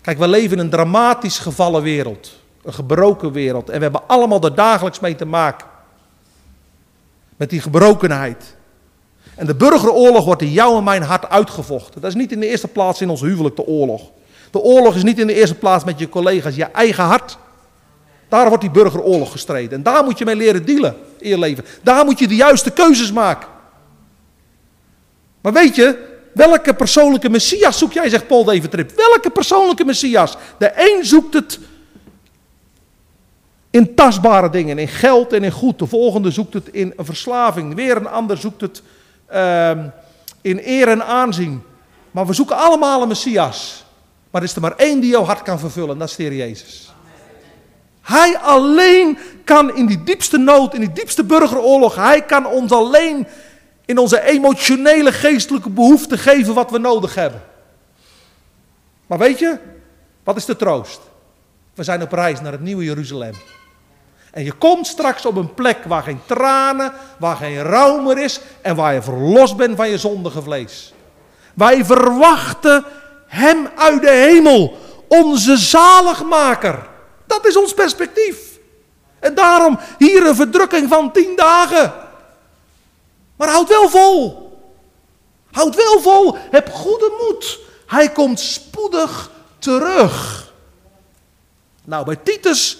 Kijk, 0.00 0.18
we 0.18 0.28
leven 0.28 0.56
in 0.56 0.64
een 0.64 0.70
dramatisch 0.70 1.38
gevallen 1.38 1.82
wereld. 1.82 2.32
Een 2.62 2.74
gebroken 2.74 3.32
wereld. 3.32 3.68
En 3.68 3.76
we 3.76 3.82
hebben 3.82 4.08
allemaal 4.08 4.42
er 4.42 4.54
dagelijks 4.54 5.00
mee 5.00 5.14
te 5.14 5.26
maken. 5.26 5.66
Met 7.36 7.50
die 7.50 7.60
gebrokenheid. 7.60 8.56
En 9.34 9.46
de 9.46 9.54
burgeroorlog 9.54 10.24
wordt 10.24 10.42
in 10.42 10.52
jouw 10.52 10.76
en 10.76 10.84
mijn 10.84 11.02
hart 11.02 11.28
uitgevochten. 11.28 12.00
Dat 12.00 12.10
is 12.10 12.16
niet 12.16 12.32
in 12.32 12.40
de 12.40 12.48
eerste 12.48 12.68
plaats 12.68 13.00
in 13.00 13.10
ons 13.10 13.20
huwelijk 13.20 13.56
de 13.56 13.66
oorlog. 13.66 14.10
De 14.56 14.62
oorlog 14.62 14.94
is 14.94 15.02
niet 15.02 15.18
in 15.18 15.26
de 15.26 15.34
eerste 15.34 15.54
plaats 15.54 15.84
met 15.84 15.98
je 15.98 16.08
collega's, 16.08 16.54
je 16.54 16.64
eigen 16.64 17.04
hart. 17.04 17.38
Daar 18.28 18.48
wordt 18.48 18.62
die 18.62 18.70
burgeroorlog 18.70 19.30
gestreden. 19.30 19.78
En 19.78 19.82
daar 19.82 20.04
moet 20.04 20.18
je 20.18 20.24
mee 20.24 20.36
leren 20.36 20.66
dealen 20.66 20.96
in 21.18 21.28
je 21.28 21.38
leven. 21.38 21.64
Daar 21.82 22.04
moet 22.04 22.18
je 22.18 22.28
de 22.28 22.36
juiste 22.36 22.70
keuzes 22.70 23.12
maken. 23.12 23.48
Maar 25.40 25.52
weet 25.52 25.76
je, 25.76 26.14
Welke 26.36 26.74
persoonlijke 26.74 27.28
messias 27.28 27.78
zoek 27.78 27.92
jij, 27.92 28.08
zegt 28.08 28.26
Paul 28.26 28.44
David 28.44 28.70
Tripp. 28.70 28.92
Welke 28.96 29.30
persoonlijke 29.30 29.84
messias? 29.84 30.36
De 30.58 30.72
een 30.76 31.04
zoekt 31.04 31.34
het 31.34 31.58
in 33.70 33.94
tastbare 33.94 34.50
dingen, 34.50 34.78
in 34.78 34.88
geld 34.88 35.32
en 35.32 35.44
in 35.44 35.50
goed. 35.50 35.78
De 35.78 35.86
volgende 35.86 36.30
zoekt 36.30 36.54
het 36.54 36.68
in 36.68 36.92
een 36.96 37.04
verslaving. 37.04 37.74
Weer 37.74 37.96
een 37.96 38.08
ander 38.08 38.36
zoekt 38.36 38.60
het 38.60 38.82
uh, 39.32 39.70
in 40.40 40.60
eer 40.64 40.88
en 40.88 41.04
aanzien. 41.04 41.62
Maar 42.10 42.26
we 42.26 42.32
zoeken 42.32 42.56
allemaal 42.56 43.02
een 43.02 43.08
messias. 43.08 43.84
Maar 44.36 44.44
is 44.44 44.54
er 44.54 44.60
maar 44.60 44.76
één 44.76 45.00
die 45.00 45.10
jouw 45.10 45.24
hart 45.24 45.42
kan 45.42 45.58
vervullen, 45.58 45.98
dat 45.98 46.08
is 46.08 46.16
de 46.16 46.22
Heer 46.22 46.34
Jezus. 46.34 46.92
Hij 48.02 48.38
alleen 48.38 49.18
kan 49.44 49.76
in 49.76 49.86
die 49.86 50.02
diepste 50.02 50.38
nood, 50.38 50.74
in 50.74 50.80
die 50.80 50.92
diepste 50.92 51.24
burgeroorlog, 51.24 51.94
hij 51.94 52.22
kan 52.22 52.46
ons 52.46 52.72
alleen 52.72 53.26
in 53.84 53.98
onze 53.98 54.22
emotionele 54.22 55.12
geestelijke 55.12 55.70
behoeften 55.70 56.18
geven 56.18 56.54
wat 56.54 56.70
we 56.70 56.78
nodig 56.78 57.14
hebben. 57.14 57.42
Maar 59.06 59.18
weet 59.18 59.38
je, 59.38 59.58
wat 60.24 60.36
is 60.36 60.44
de 60.44 60.56
troost? 60.56 61.00
We 61.74 61.82
zijn 61.82 62.02
op 62.02 62.12
reis 62.12 62.40
naar 62.40 62.52
het 62.52 62.60
nieuwe 62.60 62.84
Jeruzalem. 62.84 63.34
En 64.30 64.44
je 64.44 64.52
komt 64.52 64.86
straks 64.86 65.26
op 65.26 65.36
een 65.36 65.54
plek 65.54 65.84
waar 65.84 66.02
geen 66.02 66.20
tranen, 66.26 66.92
waar 67.18 67.36
geen 67.36 67.62
rouw 67.62 68.00
meer 68.00 68.18
is 68.18 68.40
en 68.60 68.76
waar 68.76 68.94
je 68.94 69.02
verlost 69.02 69.56
bent 69.56 69.76
van 69.76 69.88
je 69.88 69.98
zondige 69.98 70.42
vlees. 70.42 70.94
Wij 71.54 71.84
verwachten 71.84 72.84
Hem 73.26 73.68
uit 73.76 74.02
de 74.02 74.10
hemel, 74.10 74.76
onze 75.08 75.56
zaligmaker. 75.56 76.86
Dat 77.26 77.46
is 77.46 77.56
ons 77.56 77.74
perspectief. 77.74 78.58
En 79.18 79.34
daarom 79.34 79.78
hier 79.98 80.26
een 80.26 80.34
verdrukking 80.34 80.88
van 80.88 81.12
tien 81.12 81.32
dagen. 81.36 81.92
Maar 83.36 83.48
houd 83.48 83.68
wel 83.68 83.88
vol. 83.88 84.50
Houd 85.50 85.76
wel 85.76 86.00
vol. 86.00 86.36
Heb 86.50 86.70
goede 86.72 87.12
moed. 87.20 87.58
Hij 87.86 88.08
komt 88.08 88.40
spoedig 88.40 89.30
terug. 89.58 90.44
Nou, 91.84 92.04
bij 92.04 92.16
Titus 92.16 92.78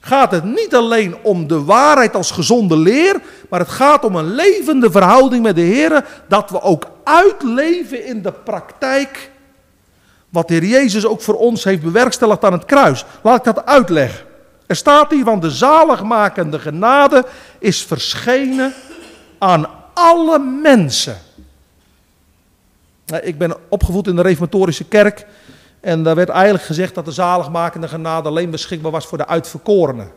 gaat 0.00 0.30
het 0.30 0.44
niet 0.44 0.74
alleen 0.74 1.16
om 1.22 1.46
de 1.46 1.64
waarheid 1.64 2.14
als 2.14 2.30
gezonde 2.30 2.76
leer, 2.76 3.20
maar 3.48 3.60
het 3.60 3.68
gaat 3.68 4.04
om 4.04 4.16
een 4.16 4.34
levende 4.34 4.90
verhouding 4.90 5.42
met 5.42 5.54
de 5.54 5.60
Heer, 5.60 6.04
dat 6.28 6.50
we 6.50 6.62
ook 6.62 6.86
uitleven 7.04 8.04
in 8.04 8.22
de 8.22 8.32
praktijk 8.32 9.30
wat 10.28 10.48
de 10.48 10.54
Heer 10.54 10.64
Jezus 10.64 11.06
ook 11.06 11.20
voor 11.20 11.34
ons 11.34 11.64
heeft 11.64 11.82
bewerkstelligd 11.82 12.44
aan 12.44 12.52
het 12.52 12.64
kruis. 12.64 13.04
Laat 13.22 13.46
ik 13.46 13.54
dat 13.54 13.66
uitleggen. 13.66 14.26
Er 14.66 14.76
staat 14.76 15.10
hier, 15.10 15.24
want 15.24 15.42
de 15.42 15.50
zaligmakende 15.50 16.58
genade 16.58 17.24
is 17.58 17.82
verschenen 17.84 18.74
aan 19.38 19.66
alle 19.94 20.38
mensen. 20.38 21.16
Ik 23.22 23.38
ben 23.38 23.56
opgevoed 23.68 24.06
in 24.06 24.16
de 24.16 24.22
reformatorische 24.22 24.84
kerk. 24.84 25.26
En 25.80 26.02
daar 26.02 26.14
werd 26.14 26.28
eigenlijk 26.28 26.64
gezegd 26.64 26.94
dat 26.94 27.04
de 27.04 27.12
zaligmakende 27.12 27.88
genade 27.88 28.28
alleen 28.28 28.50
beschikbaar 28.50 28.90
was 28.90 29.06
voor 29.06 29.18
de 29.18 29.26
uitverkorenen. 29.26 30.10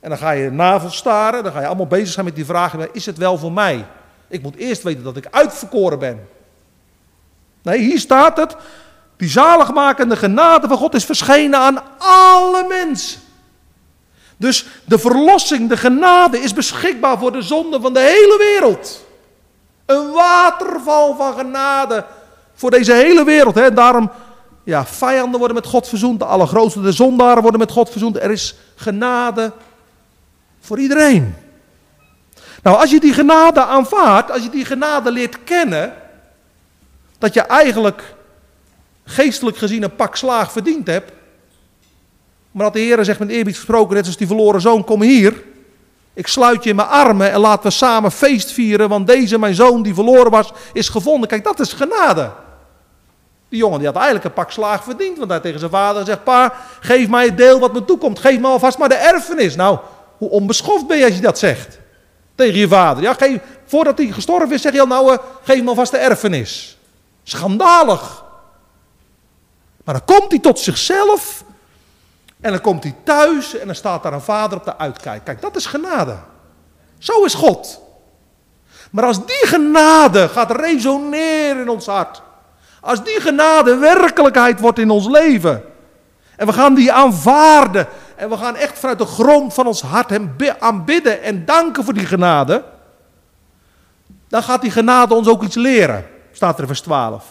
En 0.00 0.08
dan 0.08 0.18
ga 0.18 0.30
je 0.30 0.50
navel 0.50 0.90
staren, 0.90 1.42
dan 1.42 1.52
ga 1.52 1.60
je 1.60 1.66
allemaal 1.66 1.86
bezig 1.86 2.12
zijn 2.12 2.26
met 2.26 2.34
die 2.34 2.44
vraag: 2.44 2.76
is 2.76 3.06
het 3.06 3.18
wel 3.18 3.38
voor 3.38 3.52
mij? 3.52 3.86
Ik 4.28 4.42
moet 4.42 4.56
eerst 4.56 4.82
weten 4.82 5.04
dat 5.04 5.16
ik 5.16 5.26
uitverkoren 5.30 5.98
ben. 5.98 6.28
Nee, 7.62 7.78
hier 7.78 7.98
staat 7.98 8.36
het. 8.36 8.56
Die 9.16 9.28
zaligmakende 9.28 10.16
genade 10.16 10.68
van 10.68 10.76
God 10.76 10.94
is 10.94 11.04
verschenen 11.04 11.58
aan 11.58 11.82
alle 11.98 12.66
mensen. 12.68 13.20
Dus 14.36 14.66
de 14.84 14.98
verlossing, 14.98 15.68
de 15.68 15.76
genade 15.76 16.40
is 16.40 16.52
beschikbaar 16.52 17.18
voor 17.18 17.32
de 17.32 17.42
zonde 17.42 17.80
van 17.80 17.92
de 17.92 18.00
hele 18.00 18.36
wereld. 18.38 19.04
Een 19.86 20.10
waterval 20.10 21.16
van 21.16 21.34
genade 21.34 22.04
voor 22.54 22.70
deze 22.70 22.92
hele 22.92 23.24
wereld. 23.24 23.54
Hè. 23.54 23.72
Daarom, 23.72 24.10
ja, 24.64 24.86
vijanden 24.86 25.38
worden 25.38 25.56
met 25.56 25.66
God 25.66 25.88
verzoend. 25.88 26.18
De 26.18 26.24
allergrootste, 26.24 26.80
de 26.80 26.92
zondaren 26.92 27.42
worden 27.42 27.60
met 27.60 27.70
God 27.70 27.90
verzoend. 27.90 28.16
Er 28.16 28.30
is 28.30 28.54
genade 28.76 29.52
voor 30.60 30.78
iedereen. 30.78 31.34
Nou, 32.62 32.76
als 32.76 32.90
je 32.90 33.00
die 33.00 33.12
genade 33.12 33.64
aanvaardt, 33.64 34.30
als 34.30 34.42
je 34.42 34.50
die 34.50 34.64
genade 34.64 35.12
leert 35.12 35.44
kennen, 35.44 35.92
dat 37.22 37.34
je 37.34 37.40
eigenlijk 37.40 38.14
geestelijk 39.04 39.56
gezien 39.56 39.82
een 39.82 39.96
pak 39.96 40.16
slaag 40.16 40.52
verdiend 40.52 40.86
hebt. 40.86 41.12
Maar 42.50 42.64
dat 42.64 42.72
de 42.72 42.80
Heer 42.80 43.04
zegt 43.04 43.18
met 43.18 43.28
eerbied 43.28 43.54
gesproken, 43.54 43.96
net 43.96 44.06
als 44.06 44.16
die 44.16 44.26
verloren 44.26 44.60
zoon, 44.60 44.84
kom 44.84 45.02
hier. 45.02 45.42
Ik 46.14 46.26
sluit 46.26 46.64
je 46.64 46.70
in 46.70 46.76
mijn 46.76 46.88
armen 46.88 47.32
en 47.32 47.40
laten 47.40 47.62
we 47.62 47.70
samen 47.70 48.10
feest 48.10 48.52
vieren, 48.52 48.88
want 48.88 49.06
deze 49.06 49.38
mijn 49.38 49.54
zoon 49.54 49.82
die 49.82 49.94
verloren 49.94 50.30
was, 50.30 50.52
is 50.72 50.88
gevonden. 50.88 51.28
Kijk, 51.28 51.44
dat 51.44 51.60
is 51.60 51.72
genade. 51.72 52.30
Die 53.48 53.58
jongen 53.58 53.78
die 53.78 53.86
had 53.86 53.96
eigenlijk 53.96 54.24
een 54.24 54.32
pak 54.32 54.50
slaag 54.50 54.84
verdiend, 54.84 55.18
want 55.18 55.30
hij 55.30 55.40
tegen 55.40 55.58
zijn 55.58 55.70
vader 55.70 56.04
zegt, 56.04 56.24
pa, 56.24 56.54
geef 56.80 57.08
mij 57.08 57.24
het 57.24 57.36
deel 57.36 57.58
wat 57.58 57.72
me 57.72 57.84
toekomt, 57.84 58.18
geef 58.18 58.38
me 58.40 58.46
alvast 58.46 58.78
maar 58.78 58.88
de 58.88 58.94
erfenis. 58.94 59.56
Nou, 59.56 59.78
hoe 60.18 60.30
onbeschoft 60.30 60.86
ben 60.86 60.98
je 60.98 61.04
als 61.04 61.14
je 61.14 61.20
dat 61.20 61.38
zegt 61.38 61.78
tegen 62.34 62.58
je 62.58 62.68
vader? 62.68 63.02
Ja, 63.02 63.14
geef, 63.14 63.38
voordat 63.66 63.98
hij 63.98 64.06
gestorven 64.06 64.52
is, 64.52 64.62
zeg 64.62 64.72
je 64.72 64.80
al, 64.80 64.86
nou, 64.86 65.12
uh, 65.12 65.18
geef 65.42 65.62
me 65.62 65.68
alvast 65.68 65.90
de 65.90 65.98
erfenis. 65.98 66.76
Schandalig. 67.22 68.24
Maar 69.84 69.94
dan 69.94 70.16
komt 70.16 70.30
hij 70.30 70.40
tot 70.40 70.58
zichzelf 70.58 71.44
en 72.40 72.50
dan 72.50 72.60
komt 72.60 72.82
hij 72.82 72.94
thuis 73.04 73.58
en 73.58 73.66
dan 73.66 73.74
staat 73.74 74.02
daar 74.02 74.12
een 74.12 74.20
vader 74.20 74.58
op 74.58 74.64
de 74.64 74.78
uitkijk. 74.78 75.24
Kijk, 75.24 75.40
dat 75.40 75.56
is 75.56 75.66
genade. 75.66 76.16
Zo 76.98 77.24
is 77.24 77.34
God. 77.34 77.80
Maar 78.90 79.04
als 79.04 79.26
die 79.26 79.46
genade 79.46 80.28
gaat 80.28 80.50
resoneren 80.50 81.60
in 81.60 81.68
ons 81.68 81.86
hart. 81.86 82.22
Als 82.80 83.04
die 83.04 83.20
genade 83.20 83.76
werkelijkheid 83.76 84.60
wordt 84.60 84.78
in 84.78 84.90
ons 84.90 85.06
leven. 85.06 85.62
En 86.36 86.46
we 86.46 86.52
gaan 86.52 86.74
die 86.74 86.92
aanvaarden. 86.92 87.86
En 88.16 88.28
we 88.28 88.36
gaan 88.36 88.56
echt 88.56 88.78
vanuit 88.78 88.98
de 88.98 89.06
grond 89.06 89.54
van 89.54 89.66
ons 89.66 89.82
hart 89.82 90.10
hem 90.10 90.36
aanbidden 90.58 91.22
en 91.22 91.44
danken 91.44 91.84
voor 91.84 91.94
die 91.94 92.06
genade. 92.06 92.64
Dan 94.28 94.42
gaat 94.42 94.60
die 94.60 94.70
genade 94.70 95.14
ons 95.14 95.28
ook 95.28 95.42
iets 95.42 95.56
leren. 95.56 96.06
Staat 96.42 96.58
er 96.58 96.66
vers 96.66 96.80
12. 96.80 97.24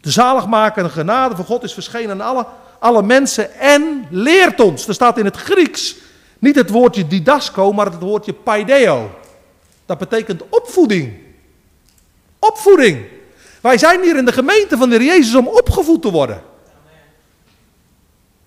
De 0.00 0.10
zaligmakende 0.10 0.88
genade 0.88 1.36
van 1.36 1.44
God 1.44 1.62
is 1.62 1.72
verschenen 1.72 2.22
aan 2.22 2.28
alle 2.28 2.46
alle 2.78 3.02
mensen 3.02 3.54
en 3.54 4.06
leert 4.10 4.60
ons. 4.60 4.88
Er 4.88 4.94
staat 4.94 5.18
in 5.18 5.24
het 5.24 5.36
Grieks 5.36 5.96
niet 6.38 6.54
het 6.54 6.70
woordje 6.70 7.06
didasco, 7.06 7.72
maar 7.72 7.86
het 7.86 8.00
woordje 8.00 8.32
paideo. 8.32 9.10
Dat 9.86 9.98
betekent 9.98 10.42
opvoeding. 10.48 11.18
Opvoeding. 12.38 13.06
Wij 13.60 13.78
zijn 13.78 14.02
hier 14.02 14.16
in 14.16 14.24
de 14.24 14.32
gemeente 14.32 14.76
van 14.76 14.88
de 14.88 14.96
Heer 14.96 15.04
Jezus 15.04 15.34
om 15.34 15.46
opgevoed 15.46 16.02
te 16.02 16.10
worden. 16.10 16.42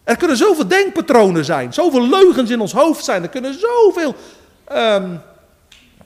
Er 0.03 0.17
kunnen 0.17 0.37
zoveel 0.37 0.67
denkpatronen 0.67 1.45
zijn, 1.45 1.73
zoveel 1.73 2.07
leugens 2.09 2.49
in 2.49 2.59
ons 2.59 2.73
hoofd 2.73 3.05
zijn. 3.05 3.23
Er 3.23 3.29
kunnen 3.29 3.59
zoveel, 3.59 4.15
um, 4.71 5.21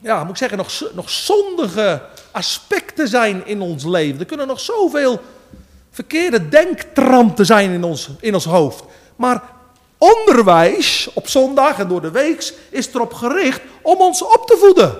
ja, 0.00 0.20
moet 0.20 0.30
ik 0.30 0.36
zeggen, 0.36 0.58
nog, 0.58 0.82
nog 0.94 1.10
zondige 1.10 2.02
aspecten 2.30 3.08
zijn 3.08 3.46
in 3.46 3.60
ons 3.60 3.84
leven. 3.84 4.20
Er 4.20 4.26
kunnen 4.26 4.46
nog 4.46 4.60
zoveel 4.60 5.20
verkeerde 5.90 6.48
denktrampen 6.48 7.46
zijn 7.46 7.70
in 7.70 7.84
ons, 7.84 8.08
in 8.20 8.34
ons 8.34 8.44
hoofd. 8.44 8.84
Maar 9.16 9.42
onderwijs 9.98 11.10
op 11.14 11.28
zondag 11.28 11.78
en 11.78 11.88
door 11.88 12.00
de 12.00 12.10
week 12.10 12.54
is 12.70 12.94
erop 12.94 13.12
gericht 13.12 13.60
om 13.82 13.96
ons 13.96 14.22
op 14.22 14.46
te 14.46 14.56
voeden. 14.60 14.98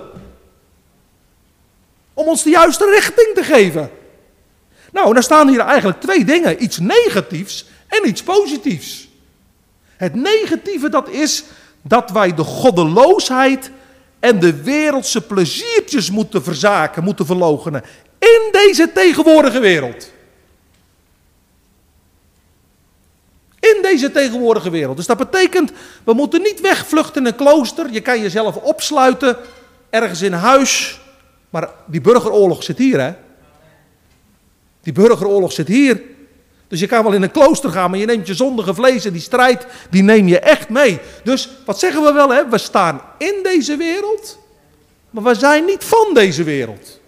Om 2.15 2.27
ons 2.27 2.43
de 2.43 2.51
juiste 2.51 2.91
richting 2.91 3.35
te 3.35 3.45
geven. 3.45 3.91
Nou, 4.93 5.15
dan 5.15 5.23
staan 5.23 5.49
hier 5.49 5.61
eigenlijk 5.61 6.01
twee 6.01 6.25
dingen. 6.25 6.63
Iets 6.63 6.79
negatiefs 6.79 7.65
en 7.89 8.09
iets 8.09 8.23
positiefs. 8.23 9.09
Het 9.97 10.15
negatieve 10.15 10.89
dat 10.89 11.09
is 11.09 11.45
dat 11.83 12.11
wij 12.11 12.35
de 12.35 12.45
goddeloosheid 12.45 13.71
en 14.21 14.41
de 14.41 14.63
wereldse 14.63 15.21
pleziertjes 15.21 16.11
moeten 16.11 16.43
verzaken, 16.43 17.05
moeten 17.05 17.27
verlogenen. 17.27 17.83
In 18.19 18.49
deze 18.53 18.93
tegenwoordige 18.93 19.61
wereld. 19.61 20.13
In 23.61 23.79
deze 23.83 24.11
tegenwoordige 24.11 24.71
wereld. 24.71 24.97
Dus 24.97 25.07
dat 25.07 25.17
betekent, 25.17 25.73
we 26.05 26.13
moeten 26.13 26.43
niet 26.43 26.61
wegvluchten 26.61 27.21
in 27.21 27.27
een 27.27 27.37
klooster. 27.37 27.91
Je 27.91 28.01
kan 28.01 28.21
jezelf 28.21 28.57
opsluiten 28.57 29.37
ergens 29.91 30.23
in 30.23 30.33
huis. 30.33 31.01
Maar 31.51 31.69
die 31.87 32.01
burgeroorlog 32.01 32.63
zit 32.63 32.79
hier, 32.79 33.01
hè? 33.01 33.13
Die 34.83 34.93
burgeroorlog 34.93 35.53
zit 35.53 35.69
hier. 35.69 36.03
Dus 36.71 36.81
je 36.81 36.87
kan 36.87 37.03
wel 37.03 37.13
in 37.13 37.23
een 37.23 37.31
klooster 37.31 37.71
gaan, 37.71 37.91
maar 37.91 37.99
je 37.99 38.07
neemt 38.07 38.27
je 38.27 38.35
zondige 38.35 38.75
vlees 38.75 39.05
en 39.05 39.13
die 39.13 39.21
strijd, 39.21 39.67
die 39.91 40.03
neem 40.03 40.29
je 40.29 40.39
echt 40.39 40.69
mee. 40.69 41.01
Dus 41.25 41.49
wat 41.65 41.79
zeggen 41.79 42.03
we 42.03 42.13
wel, 42.13 42.31
hè? 42.31 42.49
We 42.49 42.59
staan 42.59 43.01
in 43.19 43.35
deze 43.43 43.77
wereld, 43.77 44.39
maar 45.11 45.23
we 45.23 45.35
zijn 45.35 45.65
niet 45.65 45.85
van 45.85 46.15
deze 46.15 46.43
wereld. 46.43 47.01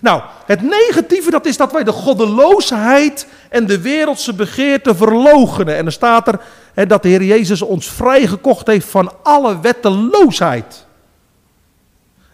Nou, 0.00 0.22
het 0.46 0.62
negatieve 0.62 1.30
dat 1.30 1.46
is 1.46 1.56
dat 1.56 1.72
wij 1.72 1.84
de 1.84 1.92
goddeloosheid 1.92 3.26
en 3.48 3.66
de 3.66 3.80
wereldse 3.80 4.34
begeerte 4.34 4.94
verlogenen. 4.94 5.76
En 5.76 5.82
dan 5.82 5.92
staat 5.92 6.28
er 6.28 6.40
hè, 6.74 6.86
dat 6.86 7.02
de 7.02 7.08
Heer 7.08 7.24
Jezus 7.24 7.62
ons 7.62 7.90
vrijgekocht 7.90 8.66
heeft 8.66 8.86
van 8.86 9.12
alle 9.22 9.60
wetteloosheid. 9.60 10.86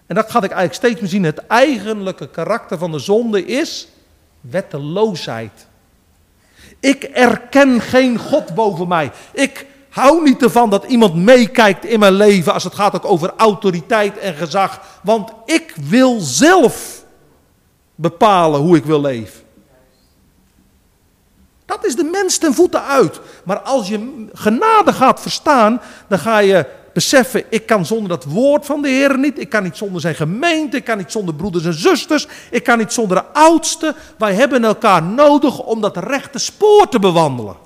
En 0.06 0.14
dat 0.14 0.30
ga 0.30 0.38
ik 0.38 0.50
eigenlijk 0.50 0.74
steeds 0.74 1.00
meer 1.00 1.10
zien. 1.10 1.24
Het 1.24 1.46
eigenlijke 1.46 2.28
karakter 2.28 2.78
van 2.78 2.92
de 2.92 2.98
zonde 2.98 3.44
is 3.44 3.88
wetteloosheid. 4.50 5.66
Ik 6.80 7.02
erken 7.04 7.80
geen 7.80 8.18
God 8.18 8.54
boven 8.54 8.88
mij. 8.88 9.10
Ik 9.32 9.66
hou 9.88 10.22
niet 10.22 10.42
ervan 10.42 10.70
dat 10.70 10.84
iemand 10.84 11.14
meekijkt 11.14 11.84
in 11.84 11.98
mijn 11.98 12.12
leven 12.12 12.52
als 12.52 12.64
het 12.64 12.74
gaat 12.74 12.94
ook 12.94 13.04
over 13.04 13.32
autoriteit 13.36 14.18
en 14.18 14.34
gezag. 14.34 14.80
Want 15.02 15.32
ik 15.44 15.74
wil 15.88 16.20
zelf 16.20 17.04
bepalen 17.94 18.60
hoe 18.60 18.76
ik 18.76 18.84
wil 18.84 19.00
leven. 19.00 19.42
Dat 21.66 21.84
is 21.84 21.96
de 21.96 22.04
mens 22.04 22.38
ten 22.38 22.54
voeten 22.54 22.84
uit. 22.84 23.20
Maar 23.44 23.60
als 23.60 23.88
je 23.88 24.26
genade 24.32 24.92
gaat 24.92 25.20
verstaan, 25.20 25.80
dan 26.08 26.18
ga 26.18 26.38
je 26.38 26.66
beseffen, 26.94 27.44
ik 27.48 27.66
kan 27.66 27.86
zonder 27.86 28.08
dat 28.08 28.24
woord 28.24 28.66
van 28.66 28.82
de 28.82 28.88
Heer 28.88 29.18
niet, 29.18 29.40
ik 29.40 29.48
kan 29.48 29.62
niet 29.62 29.76
zonder 29.76 30.00
zijn 30.00 30.14
gemeente, 30.14 30.76
ik 30.76 30.84
kan 30.84 30.98
niet 30.98 31.12
zonder 31.12 31.34
broeders 31.34 31.64
en 31.64 31.74
zusters, 31.74 32.26
ik 32.50 32.62
kan 32.62 32.78
niet 32.78 32.92
zonder 32.92 33.16
de 33.16 33.24
oudsten. 33.40 33.94
Wij 34.18 34.34
hebben 34.34 34.64
elkaar 34.64 35.02
nodig 35.02 35.58
om 35.58 35.80
dat 35.80 35.96
rechte 35.96 36.38
spoor 36.38 36.88
te 36.88 36.98
bewandelen. 36.98 37.56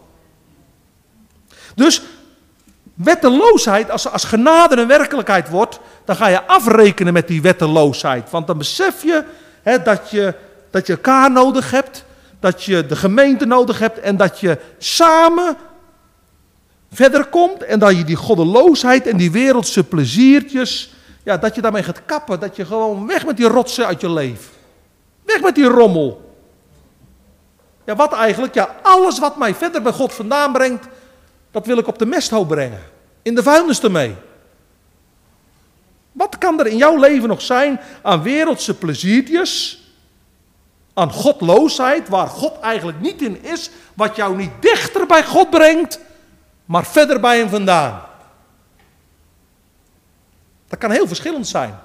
Dus 1.75 2.03
wetteloosheid, 2.95 3.91
als, 3.91 4.11
als 4.11 4.25
genade 4.25 4.77
een 4.77 4.87
werkelijkheid 4.87 5.49
wordt, 5.49 5.81
dan 6.05 6.17
ga 6.17 6.27
je 6.27 6.47
afrekenen 6.47 7.13
met 7.13 7.29
die 7.29 7.43
wetteloosheid. 7.43 8.31
Want 8.31 8.47
dan 8.47 8.59
besef 8.59 9.03
je 9.03 9.25
dat, 9.85 10.11
je, 10.11 10.35
dat 10.71 10.87
je 10.87 10.93
elkaar 10.93 11.31
nodig 11.31 11.71
hebt, 11.71 12.05
dat 12.41 12.65
je 12.65 12.87
de 12.87 12.97
gemeente 12.97 13.47
nodig 13.47 13.79
hebt 13.79 13.99
en 13.99 14.17
dat 14.17 14.41
je 14.41 14.59
samen 14.79 15.57
verder 16.93 17.27
komt 17.27 17.63
en 17.63 17.79
dat 17.79 17.97
je 17.97 18.05
die 18.05 18.17
goddeloosheid 18.17 19.07
en 19.07 19.17
die 19.17 19.31
wereldse 19.31 19.85
pleziertjes, 19.85 20.95
ja, 21.23 21.37
dat 21.37 21.55
je 21.55 21.61
daarmee 21.61 21.83
gaat 21.83 22.05
kappen, 22.05 22.41
dat 22.41 22.57
je 22.57 22.65
gewoon 22.65 23.07
weg 23.07 23.27
met 23.27 23.37
die 23.37 23.49
rotsen 23.49 23.87
uit 23.87 24.01
je 24.01 24.11
leven. 24.11 24.53
Weg 25.25 25.41
met 25.41 25.55
die 25.55 25.65
rommel. 25.65 26.37
Ja, 27.85 27.97
wat 27.97 28.13
eigenlijk? 28.13 28.55
Ja, 28.55 28.77
alles 28.83 29.19
wat 29.19 29.37
mij 29.37 29.55
verder 29.55 29.83
bij 29.83 29.93
God 29.93 30.13
vandaan 30.13 30.53
brengt, 30.53 30.87
dat 31.51 31.67
wil 31.67 31.79
ik 31.79 31.87
op 31.87 31.99
de 31.99 32.07
mesthoop 32.07 32.49
brengen. 32.49 32.83
In 33.23 33.35
de 33.35 33.43
vuilnis 33.43 33.81
ermee. 33.81 34.15
Wat 36.13 36.39
kan 36.39 36.61
er 36.61 36.67
in 36.67 36.77
jouw 36.77 36.97
leven 36.97 37.29
nog 37.29 37.41
zijn 37.41 37.81
aan 38.03 38.23
wereldse 38.23 38.75
pleziertjes, 38.75 39.83
aan 40.95 41.13
godloosheid, 41.13 42.09
waar 42.09 42.27
God 42.27 42.61
eigenlijk 42.61 43.01
niet 43.01 43.23
in 43.23 43.43
is, 43.43 43.71
wat 43.95 44.17
jou 44.17 44.37
niet 44.37 44.51
dichter 44.61 45.07
bij 45.07 45.25
God 45.25 45.51
brengt, 45.51 46.01
maar 46.69 46.87
verder 46.87 47.21
bij 47.21 47.39
hem 47.39 47.49
vandaan? 47.49 48.03
Dat 50.67 50.79
kan 50.79 50.91
heel 50.91 51.07
verschillend 51.07 51.47
zijn. 51.47 51.79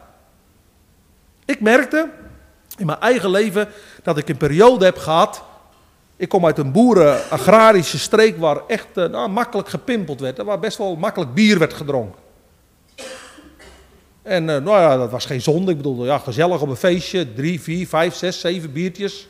Ik 1.46 1.62
merkte 1.62 2.10
in 2.78 2.86
mijn 2.86 3.00
eigen 3.00 3.30
leven 3.30 3.70
dat 4.04 4.18
ik 4.18 4.30
een 4.30 4.38
periode 4.38 4.86
heb 4.86 4.98
gehad. 4.98 5.44
Ik 6.16 6.30
kom 6.30 6.46
uit 6.46 6.58
een 6.58 6.72
boeren-agrarische 6.72 8.00
streek 8.00 8.38
waar 8.38 8.58
echt 8.68 8.88
eh, 8.98 9.06
nou, 9.06 9.30
makkelijk 9.30 9.70
gepimpeld 9.70 10.20
werd. 10.20 10.38
Waar 10.38 10.60
best 10.60 10.78
wel 10.78 10.96
makkelijk 10.96 11.34
bier 11.34 11.60
werd 11.60 11.74
gedronken. 11.74 12.22
En 14.22 14.44
uh, 14.44 14.58
nou 14.58 14.80
ja, 14.80 14.98
dat 14.98 15.12
was 15.12 15.26
geen 15.26 15.42
zonde. 15.42 15.72
Ik 15.72 15.78
bedoel, 15.78 16.06
ja, 16.06 16.18
gezellig 16.18 16.62
op 16.62 16.70
een 16.70 16.76
feestje. 16.76 17.34
Drie, 17.34 17.62
vier, 17.62 17.88
vijf, 17.88 18.16
zes, 18.16 18.40
zeven 18.40 18.72
biertjes. 18.72 19.28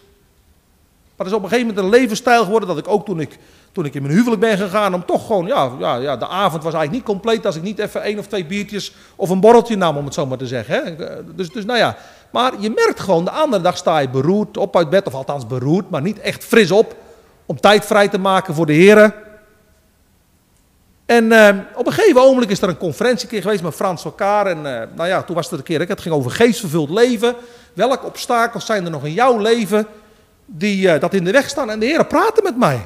Maar 1.15 1.25
het 1.25 1.27
is 1.27 1.33
op 1.33 1.43
een 1.43 1.49
gegeven 1.49 1.67
moment 1.67 1.85
een 1.85 1.99
levensstijl 1.99 2.43
geworden 2.43 2.69
dat 2.69 2.77
ik 2.77 2.87
ook 2.87 3.05
toen 3.05 3.19
ik, 3.19 3.37
toen 3.73 3.86
ik 3.86 3.93
in 3.93 4.01
mijn 4.01 4.13
huwelijk 4.13 4.41
ben 4.41 4.57
gegaan, 4.57 4.93
om 4.93 5.05
toch 5.05 5.25
gewoon, 5.25 5.45
ja, 5.45 5.71
ja, 5.79 5.95
ja, 5.95 6.17
de 6.17 6.27
avond 6.27 6.63
was 6.63 6.73
eigenlijk 6.73 6.91
niet 6.91 7.03
compleet 7.03 7.45
als 7.45 7.55
ik 7.55 7.62
niet 7.62 7.79
even 7.79 8.01
één 8.01 8.19
of 8.19 8.27
twee 8.27 8.45
biertjes 8.45 8.95
of 9.15 9.29
een 9.29 9.39
borreltje 9.39 9.75
nam, 9.75 9.97
om 9.97 10.05
het 10.05 10.13
zo 10.13 10.25
maar 10.25 10.38
te 10.38 10.47
zeggen. 10.47 10.75
Hè. 10.75 11.05
Eh, 11.05 11.17
dus, 11.36 11.49
dus 11.49 11.65
nou 11.65 11.79
ja, 11.79 11.97
maar 12.31 12.51
je 12.59 12.69
merkt 12.69 12.99
gewoon, 12.99 13.25
de 13.25 13.31
andere 13.31 13.63
dag 13.63 13.77
sta 13.77 13.99
je 13.99 14.09
beroerd 14.09 14.57
op 14.57 14.77
uit 14.77 14.89
bed, 14.89 15.07
of 15.07 15.13
althans 15.13 15.47
beroerd, 15.47 15.89
maar 15.89 16.01
niet 16.01 16.19
echt 16.19 16.43
fris 16.43 16.71
op, 16.71 16.95
om 17.45 17.59
tijd 17.59 17.86
vrij 17.86 18.07
te 18.07 18.19
maken 18.19 18.53
voor 18.53 18.65
de 18.65 18.73
heren. 18.73 19.13
En 21.05 21.23
uh, 21.23 21.49
op 21.75 21.86
een 21.86 21.93
gegeven 21.93 22.21
ogenblik 22.21 22.49
is 22.49 22.62
er 22.62 22.69
een 22.69 22.77
conferentie 22.77 23.27
keer 23.27 23.41
geweest 23.41 23.63
met 23.63 23.73
Frans 23.73 24.05
elkaar. 24.05 24.45
En 24.45 24.57
uh, 24.57 24.81
nou 24.95 25.07
ja, 25.07 25.23
toen 25.23 25.36
was 25.36 25.49
het 25.49 25.59
een 25.59 25.65
keer, 25.65 25.88
het 25.88 26.01
ging 26.01 26.15
over 26.15 26.31
geestvervuld 26.31 26.89
leven. 26.89 27.36
Welke 27.73 28.05
obstakels 28.05 28.65
zijn 28.65 28.86
er 28.86 28.91
nog 28.91 29.05
in 29.05 29.13
jouw 29.13 29.38
leven 29.38 29.88
die 30.45 30.99
dat 30.99 31.13
in 31.13 31.23
de 31.23 31.31
weg 31.31 31.49
staan? 31.49 31.69
En 31.69 31.79
de 31.79 31.86
Heer 31.86 32.05
praatte 32.05 32.41
met 32.43 32.57
mij. 32.57 32.86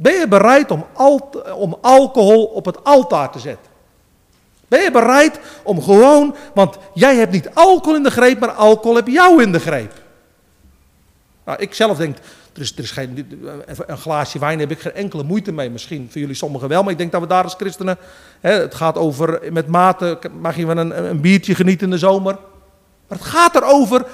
Ben 0.00 0.12
je 0.12 0.28
bereid 0.28 0.70
om, 0.70 0.86
al, 0.92 1.30
om 1.54 1.78
alcohol 1.80 2.44
op 2.44 2.64
het 2.64 2.84
altaar 2.84 3.30
te 3.30 3.38
zetten? 3.38 3.70
Ben 4.68 4.82
je 4.82 4.90
bereid 4.90 5.40
om 5.62 5.82
gewoon, 5.82 6.34
want 6.54 6.76
jij 6.94 7.16
hebt 7.16 7.32
niet 7.32 7.50
alcohol 7.54 7.96
in 7.96 8.02
de 8.02 8.10
greep, 8.10 8.40
maar 8.40 8.50
alcohol 8.50 8.96
heb 8.96 9.06
jou 9.06 9.42
in 9.42 9.52
de 9.52 9.60
greep. 9.60 9.92
Nou, 11.44 11.58
ik 11.58 11.74
zelf 11.74 11.96
denk, 11.96 12.16
er 12.52 12.60
is, 12.60 12.72
er 12.72 12.82
is 12.82 12.90
geen, 12.90 13.40
een 13.86 13.98
glaasje 13.98 14.38
wijn 14.38 14.58
heb 14.58 14.70
ik 14.70 14.80
geen 14.80 14.94
enkele 14.94 15.22
moeite 15.22 15.52
mee. 15.52 15.70
Misschien 15.70 16.08
voor 16.10 16.20
jullie 16.20 16.36
sommigen 16.36 16.68
wel, 16.68 16.82
maar 16.82 16.92
ik 16.92 16.98
denk 16.98 17.12
dat 17.12 17.20
we 17.20 17.26
daar 17.26 17.44
als 17.44 17.54
christenen, 17.54 17.98
hè, 18.40 18.52
het 18.52 18.74
gaat 18.74 18.96
over 18.96 19.52
met 19.52 19.66
mate, 19.66 20.18
mag 20.40 20.56
je 20.56 20.66
wel 20.66 20.78
een, 20.78 21.04
een 21.04 21.20
biertje 21.20 21.54
genieten 21.54 21.84
in 21.86 21.92
de 21.92 21.98
zomer. 21.98 22.38
Maar 23.08 23.18
het 23.18 23.26
gaat 23.26 23.54
erover, 23.54 24.06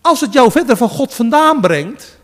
als 0.00 0.20
het 0.20 0.32
jou 0.32 0.50
verder 0.50 0.76
van 0.76 0.88
God 0.88 1.14
vandaan 1.14 1.60
brengt, 1.60 2.18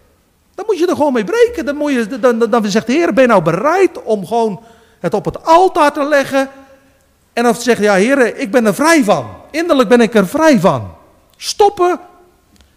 dan 0.55 0.65
moet 0.67 0.79
je 0.79 0.87
er 0.87 0.97
gewoon 0.97 1.13
mee 1.13 1.25
breken. 1.25 1.65
Dan, 1.65 1.77
moet 1.77 1.93
je, 1.93 2.19
dan, 2.19 2.39
dan, 2.39 2.51
dan 2.51 2.71
zegt 2.71 2.87
de 2.87 2.93
Heer, 2.93 3.13
ben 3.13 3.23
je 3.23 3.29
nou 3.29 3.43
bereid 3.43 4.03
om 4.03 4.27
gewoon 4.27 4.63
het 5.01 5.15
op 5.15 5.25
het 5.25 5.45
altaar 5.45 5.93
te 5.93 6.05
leggen 6.05 6.51
en 7.33 7.43
dan 7.43 7.55
zeggen, 7.55 7.85
ja 7.85 7.95
Heer, 7.95 8.37
ik 8.37 8.51
ben 8.51 8.67
er 8.67 8.75
vrij 8.75 9.05
van. 9.05 9.31
Innerlijk 9.51 9.89
ben 9.89 10.01
ik 10.01 10.15
er 10.15 10.27
vrij 10.27 10.61
van. 10.61 10.95
Stoppen 11.37 12.01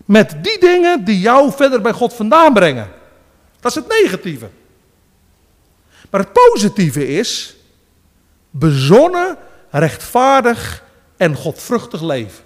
met 0.05 0.35
die 0.41 0.59
dingen 0.59 1.05
die 1.05 1.19
jou 1.19 1.51
verder 1.51 1.81
bij 1.81 1.91
God 1.91 2.13
vandaan 2.13 2.53
brengen. 2.53 2.91
Dat 3.59 3.71
is 3.71 3.83
het 3.83 4.01
negatieve. 4.01 4.49
Maar 6.09 6.19
het 6.19 6.33
positieve 6.33 7.07
is 7.07 7.55
bezonnen, 8.49 9.37
rechtvaardig 9.69 10.83
en 11.17 11.35
godvruchtig 11.35 12.01
leven. 12.01 12.43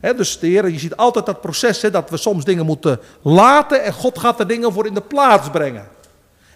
Dus 0.00 0.38
de 0.38 0.46
Heer, 0.46 0.68
je 0.68 0.78
ziet 0.78 0.96
altijd 0.96 1.26
dat 1.26 1.40
proces 1.40 1.80
dat 1.80 2.10
we 2.10 2.16
soms 2.16 2.44
dingen 2.44 2.66
moeten 2.66 3.00
laten 3.22 3.84
en 3.84 3.92
God 3.92 4.18
gaat 4.18 4.40
er 4.40 4.46
dingen 4.46 4.72
voor 4.72 4.86
in 4.86 4.94
de 4.94 5.00
plaats 5.00 5.50
brengen. 5.50 5.88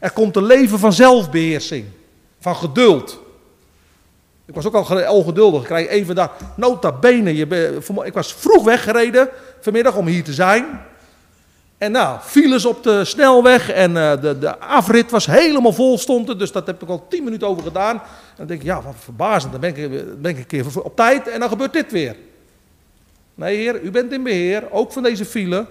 Er 0.00 0.11
komt 0.11 0.37
een 0.37 0.46
leven 0.46 0.78
van 0.78 0.92
zelfbeheersing, 0.92 1.85
van 2.40 2.57
geduld. 2.57 3.20
Ik 4.46 4.55
was 4.55 4.66
ook 4.66 4.74
al 4.74 5.12
ongeduldig. 5.12 5.61
Ik 5.61 5.66
krijg 5.66 5.88
even 5.88 6.14
daar, 6.14 6.31
nota 6.57 6.92
bene. 6.92 7.33
Ik 8.05 8.12
was 8.12 8.35
vroeg 8.35 8.64
weggereden 8.64 9.28
vanmiddag 9.61 9.96
om 9.96 10.07
hier 10.07 10.24
te 10.24 10.33
zijn. 10.33 10.81
En 11.78 11.92
nou, 11.92 12.18
files 12.20 12.64
op 12.64 12.83
de 12.83 13.05
snelweg 13.05 13.70
en 13.70 13.90
uh, 13.90 14.20
de, 14.20 14.38
de 14.38 14.59
afrit 14.59 15.11
was 15.11 15.26
helemaal 15.26 15.72
vol 15.72 15.98
stond 15.98 16.38
Dus 16.38 16.52
dat 16.52 16.66
heb 16.66 16.83
ik 16.83 16.88
al 16.88 17.07
tien 17.09 17.24
minuten 17.24 17.48
over 17.48 17.62
gedaan. 17.62 17.94
En 17.94 18.02
dan 18.37 18.46
denk 18.46 18.61
ik, 18.61 18.66
ja, 18.66 18.83
wat 18.83 18.94
verbazend. 18.98 19.52
Dan 19.52 19.61
ben 19.61 19.76
ik, 19.76 20.20
ben 20.22 20.31
ik 20.31 20.38
een 20.38 20.46
keer 20.46 20.83
op 20.83 20.96
tijd 20.96 21.28
en 21.28 21.40
dan 21.40 21.48
gebeurt 21.48 21.72
dit 21.72 21.92
weer. 21.92 22.16
Nee, 23.35 23.57
heer, 23.57 23.83
u 23.83 23.90
bent 23.90 24.12
in 24.12 24.23
beheer, 24.23 24.71
ook 24.71 24.92
van 24.92 25.03
deze 25.03 25.25
file. 25.25 25.66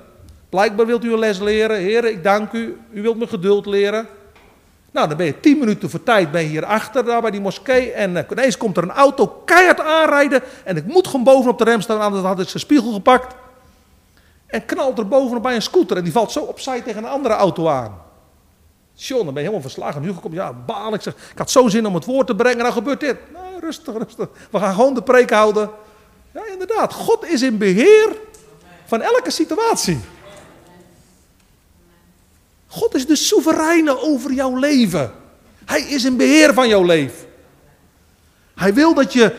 Blijkbaar 0.49 0.85
wilt 0.85 1.03
u 1.03 1.13
een 1.13 1.19
les 1.19 1.39
leren. 1.39 1.77
Heer, 1.77 2.05
ik 2.05 2.23
dank 2.23 2.51
u. 2.51 2.77
U 2.91 3.01
wilt 3.01 3.17
me 3.17 3.27
geduld 3.27 3.65
leren. 3.65 4.07
Nou, 4.91 5.07
dan 5.07 5.17
ben 5.17 5.25
je 5.25 5.39
tien 5.39 5.59
minuten 5.59 5.89
voor 5.89 6.03
tijd 6.03 6.31
ben 6.31 6.41
je 6.41 6.47
hierachter, 6.47 7.05
daar 7.05 7.21
bij 7.21 7.31
die 7.31 7.41
moskee. 7.41 7.91
En 7.91 8.11
uh, 8.11 8.21
ineens 8.31 8.57
komt 8.57 8.77
er 8.77 8.83
een 8.83 8.91
auto 8.91 9.27
keihard 9.27 9.79
aanrijden. 9.79 10.41
En 10.63 10.77
ik 10.77 10.85
moet 10.85 11.07
gewoon 11.07 11.23
bovenop 11.23 11.57
de 11.57 11.63
rem 11.63 11.81
staan, 11.81 11.99
anders 11.99 12.23
had 12.23 12.39
ik 12.39 12.47
zijn 12.47 12.63
spiegel 12.63 12.93
gepakt. 12.93 13.35
En 14.47 14.65
knalt 14.65 14.97
er 14.97 15.07
bovenop 15.07 15.43
bij 15.43 15.55
een 15.55 15.61
scooter. 15.61 15.97
En 15.97 16.03
die 16.03 16.11
valt 16.11 16.31
zo 16.31 16.39
opzij 16.39 16.81
tegen 16.81 17.03
een 17.03 17.09
andere 17.09 17.33
auto 17.33 17.67
aan. 17.67 18.01
John, 18.93 19.23
dan 19.23 19.33
ben 19.33 19.43
je 19.43 19.49
helemaal 19.49 19.69
verslagen. 19.69 20.01
Nu 20.01 20.13
komt, 20.13 20.33
ja, 20.33 20.53
baal. 20.53 20.93
Ik 20.93 21.01
zeg, 21.01 21.13
ik 21.31 21.37
had 21.37 21.51
zo 21.51 21.67
zin 21.67 21.85
om 21.85 21.95
het 21.95 22.05
woord 22.05 22.27
te 22.27 22.35
brengen. 22.35 22.63
Dan 22.63 22.73
gebeurt 22.73 22.99
dit. 22.99 23.17
Nou, 23.33 23.59
rustig, 23.59 23.93
rustig. 23.97 24.27
We 24.51 24.59
gaan 24.59 24.73
gewoon 24.73 24.93
de 24.93 25.03
preek 25.03 25.31
houden. 25.31 25.69
Ja, 26.33 26.41
inderdaad. 26.51 26.93
God 26.93 27.25
is 27.25 27.41
in 27.41 27.57
beheer 27.57 28.17
van 28.85 29.01
elke 29.01 29.31
situatie. 29.31 29.99
God 32.67 32.95
is 32.95 33.05
de 33.05 33.15
soevereine 33.15 34.01
over 34.01 34.33
jouw 34.33 34.55
leven. 34.55 35.11
Hij 35.65 35.81
is 35.81 36.03
in 36.03 36.17
beheer 36.17 36.53
van 36.53 36.67
jouw 36.67 36.83
leven. 36.83 37.27
Hij 38.55 38.73
wil 38.73 38.93
dat 38.93 39.13
je 39.13 39.35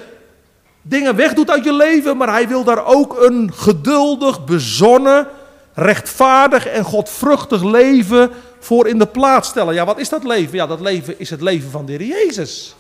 dingen 0.83 1.17
wegdoet 1.17 1.51
uit 1.51 1.65
je 1.65 1.73
leven, 1.73 2.17
maar 2.17 2.29
hij 2.29 2.49
wil 2.49 2.65
daar 2.65 2.87
ook 2.87 3.21
een 3.21 3.53
geduldig, 3.55 4.45
bezonnen, 4.45 5.27
rechtvaardig 5.75 6.67
en 6.67 6.85
godvruchtig 6.85 7.63
leven 7.63 8.31
voor 8.59 8.89
in 8.89 8.99
de 8.99 9.07
plaats 9.07 9.49
stellen. 9.49 9.75
Ja, 9.75 9.85
wat 9.85 9.99
is 9.99 10.09
dat 10.09 10.25
leven? 10.25 10.57
Ja, 10.57 10.67
dat 10.67 10.81
leven 10.81 11.19
is 11.19 11.31
het 11.31 11.41
leven 11.41 11.71
van 11.71 11.87
de 11.87 11.93
Heer 11.93 12.07
Jezus. 12.07 12.75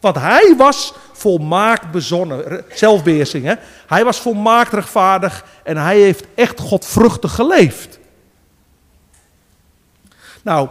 Want 0.00 0.16
hij 0.16 0.54
was 0.56 0.94
volmaakt 1.22 1.90
bezonnen, 1.90 2.64
zelfbeheersing. 2.74 3.44
Hè? 3.44 3.54
Hij 3.86 4.04
was 4.04 4.20
volmaakt 4.20 4.72
rechtvaardig 4.72 5.44
en 5.62 5.76
hij 5.76 5.98
heeft 5.98 6.24
echt 6.34 6.60
godvruchtig 6.60 7.34
geleefd. 7.34 7.98
Nou, 10.42 10.68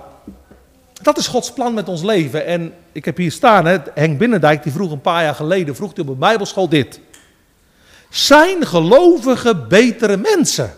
dat 1.01 1.17
is 1.17 1.27
Gods 1.27 1.53
plan 1.53 1.73
met 1.73 1.87
ons 1.87 2.01
leven. 2.01 2.45
En 2.45 2.73
ik 2.91 3.05
heb 3.05 3.17
hier 3.17 3.31
staan, 3.31 3.65
hè, 3.65 3.77
Henk 3.93 4.17
Binnendijk, 4.17 4.63
die 4.63 4.71
vroeg 4.71 4.91
een 4.91 5.01
paar 5.01 5.23
jaar 5.23 5.35
geleden, 5.35 5.75
vroeg 5.75 5.91
hij 5.93 6.03
op 6.03 6.09
een 6.09 6.17
bijbelschool 6.17 6.69
dit. 6.69 6.99
Zijn 8.09 8.65
gelovigen 8.65 9.67
betere 9.67 10.17
mensen? 10.17 10.73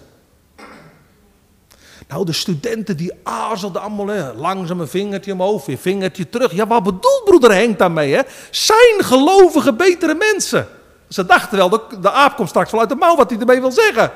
Nou, 2.13 2.25
de 2.25 2.33
studenten 2.33 2.97
die 2.97 3.11
aarzelden 3.23 3.81
allemaal, 3.81 4.07
hè, 4.07 4.33
langzaam 4.33 4.79
een 4.79 4.87
vingertje 4.87 5.31
omhoog, 5.31 5.65
weer 5.65 5.77
vingertje 5.77 6.29
terug. 6.29 6.53
Ja, 6.53 6.67
wat 6.67 6.83
bedoelt 6.83 7.21
broeder 7.25 7.53
Henk 7.53 7.79
daarmee? 7.79 8.13
Hè? 8.13 8.21
Zijn 8.51 8.95
gelovigen 8.97 9.77
betere 9.77 10.13
mensen? 10.13 10.67
Ze 11.09 11.25
dachten 11.25 11.57
wel, 11.57 11.69
de, 11.69 11.81
de 12.01 12.11
aap 12.11 12.35
komt 12.35 12.49
straks 12.49 12.69
vanuit 12.69 12.89
de 12.89 12.95
mouw 12.95 13.15
wat 13.15 13.29
hij 13.29 13.39
ermee 13.39 13.61
wil 13.61 13.71
zeggen. 13.71 14.11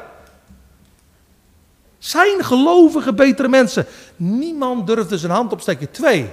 Zijn 1.97 2.43
gelovigen 2.43 3.15
betere 3.15 3.47
mensen? 3.47 3.85
Niemand 4.15 4.87
durfde 4.87 5.17
zijn 5.17 5.31
hand 5.31 5.51
opsteken. 5.51 5.91
Twee. 5.91 6.29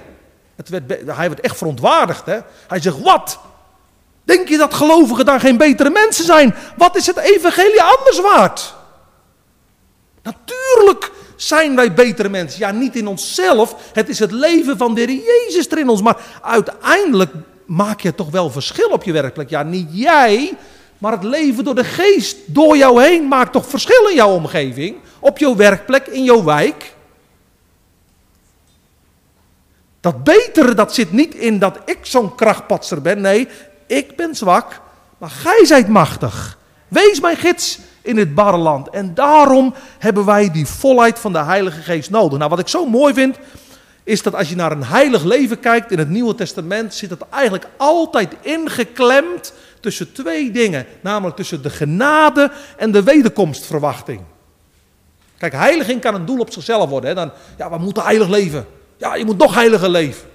Het 0.55 0.69
werd, 0.69 0.89
hij 1.05 1.29
werd 1.29 1.39
echt 1.39 1.57
verontwaardigd. 1.57 2.25
Hè? 2.25 2.39
Hij 2.67 2.81
zegt, 2.81 3.01
wat? 3.01 3.39
Denk 4.23 4.47
je 4.47 4.57
dat 4.57 4.73
gelovigen 4.73 5.25
dan 5.25 5.39
geen 5.39 5.57
betere 5.57 5.89
mensen 5.89 6.25
zijn? 6.25 6.55
Wat 6.77 6.95
is 6.95 7.05
het 7.05 7.17
evangelie 7.17 7.83
anders 7.83 8.19
waard? 8.19 8.73
Natuurlijk 10.21 11.11
zijn 11.35 11.75
wij 11.75 11.93
betere 11.93 12.29
mensen. 12.29 12.59
Ja, 12.59 12.71
niet 12.71 12.95
in 12.95 13.07
onszelf. 13.07 13.75
Het 13.93 14.09
is 14.09 14.19
het 14.19 14.31
leven 14.31 14.77
van 14.77 14.93
de 14.93 15.01
Heer 15.01 15.21
Jezus 15.45 15.67
er 15.67 15.77
in 15.77 15.89
ons. 15.89 16.01
Maar 16.01 16.17
uiteindelijk 16.41 17.31
maak 17.65 17.99
je 17.99 18.15
toch 18.15 18.29
wel 18.29 18.49
verschil 18.49 18.89
op 18.89 19.03
je 19.03 19.11
werkplek. 19.11 19.49
Ja, 19.49 19.63
niet 19.63 19.87
jij, 19.91 20.57
maar 20.97 21.11
het 21.11 21.23
leven 21.23 21.63
door 21.63 21.75
de 21.75 21.83
geest 21.83 22.37
door 22.45 22.77
jou 22.77 23.03
heen 23.03 23.27
maakt 23.27 23.51
toch 23.51 23.67
verschil 23.67 24.07
in 24.07 24.15
jouw 24.15 24.33
omgeving, 24.33 24.95
op 25.19 25.37
jouw 25.37 25.55
werkplek, 25.55 26.07
in 26.07 26.23
jouw 26.23 26.43
wijk. 26.43 26.93
Dat 29.99 30.23
betere, 30.23 30.73
dat 30.73 30.93
zit 30.93 31.11
niet 31.11 31.35
in 31.35 31.59
dat 31.59 31.79
ik 31.85 31.97
zo'n 32.01 32.35
krachtpatser 32.35 33.01
ben. 33.01 33.21
Nee, 33.21 33.47
ik 33.87 34.15
ben 34.15 34.35
zwak, 34.35 34.81
maar 35.17 35.29
gij 35.29 35.65
zijt 35.65 35.87
machtig. 35.87 36.57
Wees 36.87 37.19
mijn 37.19 37.37
gids 37.37 37.79
in 38.05 38.17
het 38.17 38.35
barre 38.35 38.57
land. 38.57 38.89
En 38.89 39.13
daarom 39.13 39.73
hebben 39.99 40.25
wij 40.25 40.51
die 40.51 40.65
volheid 40.65 41.19
van 41.19 41.31
de 41.31 41.43
Heilige 41.43 41.81
Geest 41.81 42.09
nodig. 42.09 42.37
Nou, 42.37 42.49
wat 42.49 42.59
ik 42.59 42.67
zo 42.67 42.85
mooi 42.85 43.13
vind, 43.13 43.37
is 44.03 44.23
dat 44.23 44.35
als 44.35 44.49
je 44.49 44.55
naar 44.55 44.71
een 44.71 44.83
heilig 44.83 45.23
leven 45.23 45.59
kijkt 45.59 45.91
in 45.91 45.99
het 45.99 46.09
Nieuwe 46.09 46.35
Testament, 46.35 46.93
zit 46.93 47.09
het 47.09 47.21
eigenlijk 47.29 47.67
altijd 47.77 48.35
ingeklemd 48.41 49.53
tussen 49.79 50.13
twee 50.13 50.51
dingen. 50.51 50.85
Namelijk 51.01 51.35
tussen 51.35 51.61
de 51.61 51.69
genade 51.69 52.51
en 52.77 52.91
de 52.91 53.03
wederkomstverwachting. 53.03 54.21
Kijk, 55.37 55.53
heiliging 55.53 56.01
kan 56.01 56.15
een 56.15 56.25
doel 56.25 56.39
op 56.39 56.51
zichzelf 56.51 56.89
worden. 56.89 57.09
Hè? 57.09 57.15
Dan, 57.15 57.31
ja, 57.57 57.69
we 57.69 57.77
moeten 57.77 58.03
heilig 58.03 58.27
leven. 58.27 58.65
Ja, 58.97 59.15
je 59.15 59.25
moet 59.25 59.37
nog 59.37 59.53
heiliger 59.53 59.89
leven. 59.89 60.27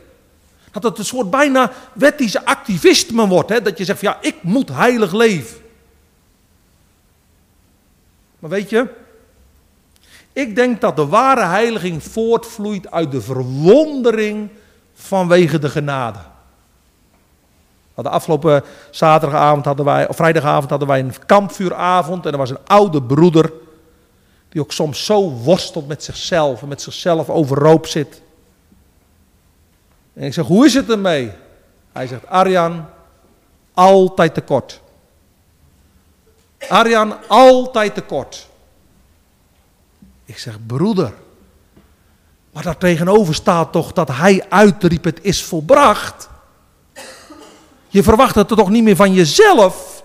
Dat 0.72 0.82
het 0.82 0.98
een 0.98 1.04
soort 1.04 1.30
bijna 1.30 1.72
wettische 1.92 2.44
activisme 2.44 3.26
wordt. 3.26 3.50
Hè? 3.50 3.62
Dat 3.62 3.78
je 3.78 3.84
zegt, 3.84 4.00
ja, 4.00 4.18
ik 4.20 4.36
moet 4.40 4.68
heilig 4.68 5.12
leven. 5.12 5.56
Maar 8.40 8.50
weet 8.50 8.70
je, 8.70 8.88
ik 10.32 10.54
denk 10.54 10.80
dat 10.80 10.96
de 10.96 11.06
ware 11.06 11.44
heiliging 11.44 12.02
voortvloeit 12.02 12.90
uit 12.90 13.10
de 13.10 13.20
verwondering 13.20 14.50
vanwege 14.94 15.58
de 15.58 15.68
genade. 15.68 16.18
De 17.94 18.08
afgelopen 18.08 18.62
zaterdagavond 18.90 19.64
hadden 19.64 19.84
wij, 19.84 20.08
of 20.08 20.16
vrijdagavond 20.16 20.70
hadden 20.70 20.88
wij 20.88 21.00
een 21.00 21.26
kampvuuravond. 21.26 22.26
En 22.26 22.32
er 22.32 22.38
was 22.38 22.50
een 22.50 22.66
oude 22.66 23.02
broeder. 23.02 23.52
Die 24.48 24.60
ook 24.60 24.72
soms 24.72 25.04
zo 25.04 25.30
worstelt 25.30 25.88
met 25.88 26.04
zichzelf 26.04 26.62
en 26.62 26.68
met 26.68 26.82
zichzelf 26.82 27.30
overhoop 27.30 27.86
zit. 27.86 28.22
En 30.12 30.22
ik 30.22 30.32
zeg, 30.32 30.46
hoe 30.46 30.66
is 30.66 30.74
het 30.74 30.90
ermee? 30.90 31.30
Hij 31.92 32.06
zegt, 32.06 32.26
Arjan, 32.26 32.84
altijd 33.74 34.34
tekort. 34.34 34.80
Arjan, 36.70 37.16
altijd 37.26 37.94
tekort. 37.94 38.48
Ik 40.24 40.38
zeg, 40.38 40.66
broeder, 40.66 41.12
Maar 42.52 42.62
daartegenover 42.62 43.34
staat 43.34 43.72
toch 43.72 43.92
dat 43.92 44.08
hij 44.08 44.44
uitriep: 44.48 45.04
Het 45.04 45.18
is 45.22 45.44
volbracht. 45.44 46.28
Je 47.88 48.02
verwacht 48.02 48.34
het 48.34 48.48
toch 48.48 48.70
niet 48.70 48.82
meer 48.82 48.96
van 48.96 49.12
jezelf? 49.12 50.02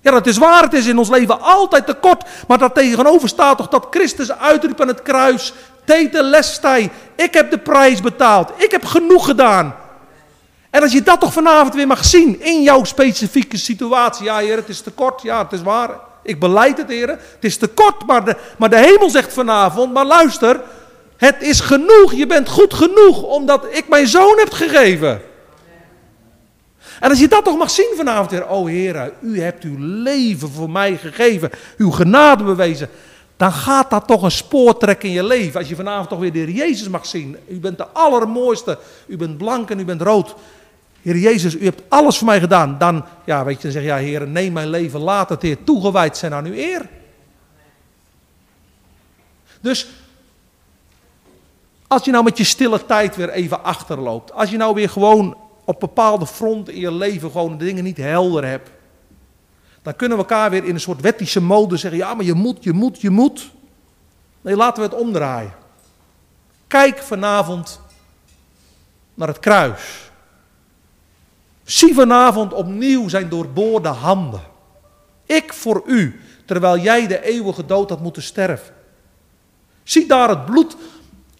Ja, 0.00 0.10
dat 0.10 0.26
is 0.26 0.38
waar, 0.38 0.62
het 0.62 0.72
is 0.72 0.86
in 0.86 0.98
ons 0.98 1.08
leven 1.08 1.40
altijd 1.40 1.86
tekort. 1.86 2.24
Maar 2.48 2.58
daartegenover 2.58 3.28
staat 3.28 3.56
toch 3.56 3.68
dat 3.68 3.86
Christus 3.90 4.32
uitriep 4.32 4.80
aan 4.80 4.88
het 4.88 5.02
kruis: 5.02 5.52
Tete 5.84 6.22
lestai, 6.22 6.90
ik 7.14 7.34
heb 7.34 7.50
de 7.50 7.58
prijs 7.58 8.00
betaald, 8.00 8.52
ik 8.56 8.70
heb 8.70 8.84
genoeg 8.84 9.24
gedaan. 9.24 9.83
En 10.74 10.82
als 10.82 10.92
je 10.92 11.02
dat 11.02 11.20
toch 11.20 11.32
vanavond 11.32 11.74
weer 11.74 11.86
mag 11.86 12.04
zien 12.04 12.40
in 12.40 12.62
jouw 12.62 12.84
specifieke 12.84 13.56
situatie. 13.56 14.24
Ja, 14.24 14.38
heer, 14.38 14.56
het 14.56 14.68
is 14.68 14.80
te 14.80 14.90
kort. 14.90 15.22
Ja, 15.22 15.42
het 15.42 15.52
is 15.52 15.62
waar. 15.62 15.90
Ik 16.22 16.40
beleid 16.40 16.78
het, 16.78 16.88
heer. 16.88 17.08
Het 17.08 17.38
is 17.40 17.56
te 17.56 17.66
kort, 17.66 18.06
maar 18.06 18.24
de, 18.24 18.36
maar 18.58 18.70
de 18.70 18.78
hemel 18.78 19.10
zegt 19.10 19.32
vanavond. 19.32 19.92
Maar 19.92 20.04
luister, 20.04 20.60
het 21.16 21.36
is 21.40 21.60
genoeg. 21.60 22.14
Je 22.14 22.26
bent 22.26 22.48
goed 22.48 22.74
genoeg 22.74 23.22
omdat 23.22 23.66
ik 23.70 23.88
mijn 23.88 24.06
zoon 24.06 24.38
heb 24.38 24.52
gegeven. 24.52 25.22
En 27.00 27.10
als 27.10 27.20
je 27.20 27.28
dat 27.28 27.44
toch 27.44 27.58
mag 27.58 27.70
zien 27.70 27.92
vanavond 27.96 28.30
weer. 28.30 28.48
Oh 28.48 28.66
Heer, 28.66 29.12
u 29.20 29.40
hebt 29.40 29.64
uw 29.64 29.76
leven 29.78 30.50
voor 30.50 30.70
mij 30.70 30.96
gegeven. 30.96 31.50
Uw 31.76 31.90
genade 31.90 32.44
bewezen. 32.44 32.88
Dan 33.36 33.52
gaat 33.52 33.90
dat 33.90 34.06
toch 34.06 34.22
een 34.22 34.30
spoor 34.30 34.76
trekken 34.76 35.08
in 35.08 35.14
je 35.14 35.24
leven. 35.24 35.60
Als 35.60 35.68
je 35.68 35.76
vanavond 35.76 36.08
toch 36.08 36.18
weer 36.18 36.32
de 36.32 36.38
Heer 36.38 36.50
Jezus 36.50 36.88
mag 36.88 37.06
zien. 37.06 37.36
U 37.48 37.60
bent 37.60 37.78
de 37.78 37.86
allermooiste. 37.86 38.78
U 39.06 39.16
bent 39.16 39.38
blank 39.38 39.70
en 39.70 39.78
u 39.78 39.84
bent 39.84 40.02
rood. 40.02 40.34
Heer 41.04 41.18
Jezus, 41.18 41.54
u 41.54 41.64
hebt 41.64 41.82
alles 41.88 42.18
voor 42.18 42.26
mij 42.26 42.40
gedaan. 42.40 42.78
Dan, 42.78 43.04
ja, 43.24 43.44
weet 43.44 43.56
je, 43.56 43.62
dan 43.62 43.72
zeg 43.72 43.82
je, 43.82 43.88
ja, 43.88 43.96
Heer, 43.96 44.28
neem 44.28 44.52
mijn 44.52 44.68
leven, 44.68 45.00
laat 45.00 45.28
het, 45.28 45.42
Heer, 45.42 45.64
toegewijd 45.64 46.16
zijn 46.16 46.34
aan 46.34 46.44
uw 46.44 46.52
eer. 46.52 46.88
Dus, 49.60 49.88
als 51.86 52.04
je 52.04 52.10
nou 52.10 52.24
met 52.24 52.38
je 52.38 52.44
stille 52.44 52.86
tijd 52.86 53.16
weer 53.16 53.30
even 53.30 53.64
achterloopt. 53.64 54.32
Als 54.32 54.50
je 54.50 54.56
nou 54.56 54.74
weer 54.74 54.88
gewoon 54.88 55.36
op 55.64 55.80
bepaalde 55.80 56.26
fronten 56.26 56.74
in 56.74 56.80
je 56.80 56.92
leven 56.92 57.30
gewoon 57.30 57.58
de 57.58 57.64
dingen 57.64 57.84
niet 57.84 57.96
helder 57.96 58.44
hebt. 58.44 58.70
Dan 59.82 59.96
kunnen 59.96 60.16
we 60.18 60.22
elkaar 60.22 60.50
weer 60.50 60.64
in 60.64 60.74
een 60.74 60.80
soort 60.80 61.00
wettische 61.00 61.40
mode 61.40 61.76
zeggen, 61.76 61.98
ja, 61.98 62.14
maar 62.14 62.24
je 62.24 62.34
moet, 62.34 62.64
je 62.64 62.72
moet, 62.72 63.00
je 63.00 63.10
moet. 63.10 63.50
Nee, 64.40 64.56
laten 64.56 64.82
we 64.82 64.88
het 64.88 64.98
omdraaien. 64.98 65.54
Kijk 66.66 66.98
vanavond 66.98 67.80
naar 69.14 69.28
het 69.28 69.38
kruis. 69.38 70.03
Zie 71.64 71.94
vanavond 71.94 72.52
opnieuw 72.52 73.08
zijn 73.08 73.28
doorboorde 73.28 73.88
handen. 73.88 74.42
Ik 75.26 75.52
voor 75.52 75.82
u, 75.86 76.20
terwijl 76.44 76.78
jij 76.78 77.06
de 77.06 77.22
eeuwige 77.22 77.66
dood 77.66 77.88
had 77.88 78.00
moeten 78.00 78.22
sterven. 78.22 78.74
Zie 79.82 80.06
daar 80.06 80.28
het 80.28 80.44
bloed 80.44 80.76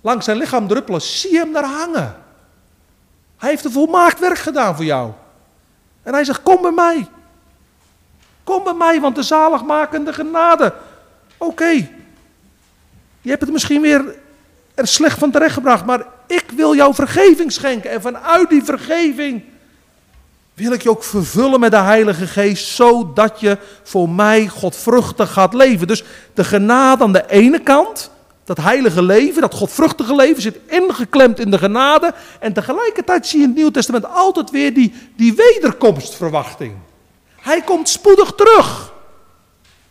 langs 0.00 0.24
zijn 0.24 0.36
lichaam 0.36 0.68
druppelen. 0.68 1.02
Zie 1.02 1.38
hem 1.38 1.52
daar 1.52 1.64
hangen. 1.64 2.16
Hij 3.36 3.50
heeft 3.50 3.64
een 3.64 3.72
volmaakt 3.72 4.20
werk 4.20 4.38
gedaan 4.38 4.76
voor 4.76 4.84
jou. 4.84 5.12
En 6.02 6.12
hij 6.12 6.24
zegt: 6.24 6.42
Kom 6.42 6.62
bij 6.62 6.70
mij. 6.70 7.08
Kom 8.44 8.64
bij 8.64 8.74
mij, 8.74 9.00
want 9.00 9.14
de 9.14 9.22
zaligmakende 9.22 10.12
genade. 10.12 10.74
Oké. 11.36 11.88
Je 13.20 13.30
hebt 13.30 13.40
het 13.40 13.52
misschien 13.52 13.80
weer 13.80 14.14
er 14.74 14.86
slecht 14.86 15.18
van 15.18 15.30
terechtgebracht, 15.30 15.84
maar 15.84 16.06
ik 16.26 16.44
wil 16.56 16.74
jou 16.74 16.94
vergeving 16.94 17.52
schenken. 17.52 17.90
En 17.90 18.02
vanuit 18.02 18.50
die 18.50 18.64
vergeving 18.64 19.44
wil 20.54 20.72
ik 20.72 20.82
je 20.82 20.90
ook 20.90 21.04
vervullen 21.04 21.60
met 21.60 21.70
de 21.70 21.76
Heilige 21.76 22.26
Geest, 22.26 22.66
zodat 22.66 23.40
je 23.40 23.58
voor 23.82 24.08
mij 24.08 24.48
godvruchtig 24.48 25.32
gaat 25.32 25.54
leven. 25.54 25.86
Dus 25.86 26.04
de 26.34 26.44
genade 26.44 27.04
aan 27.04 27.12
de 27.12 27.24
ene 27.28 27.58
kant, 27.58 28.10
dat 28.44 28.56
heilige 28.56 29.02
leven, 29.02 29.40
dat 29.40 29.54
godvruchtige 29.54 30.14
leven 30.14 30.42
zit 30.42 30.58
ingeklemd 30.66 31.38
in 31.38 31.50
de 31.50 31.58
genade. 31.58 32.14
En 32.40 32.52
tegelijkertijd 32.52 33.26
zie 33.26 33.38
je 33.38 33.44
in 33.44 33.50
het 33.50 33.58
Nieuw 33.58 33.70
Testament 33.70 34.06
altijd 34.06 34.50
weer 34.50 34.74
die, 34.74 34.94
die 35.16 35.34
wederkomstverwachting. 35.34 36.76
Hij 37.40 37.62
komt 37.62 37.88
spoedig 37.88 38.32
terug. 38.32 38.92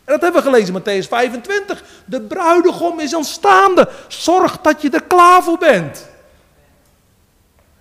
En 0.04 0.12
dat 0.12 0.20
hebben 0.20 0.42
we 0.42 0.48
gelezen 0.48 0.74
in 0.74 0.80
Matthäus 0.80 1.08
25. 1.08 1.84
De 2.04 2.20
bruidegom 2.20 3.00
is 3.00 3.14
aanstaande. 3.14 3.88
Zorg 4.08 4.58
dat 4.60 4.82
je 4.82 4.90
er 4.90 5.02
klaar 5.02 5.42
voor 5.42 5.58
bent. 5.58 6.06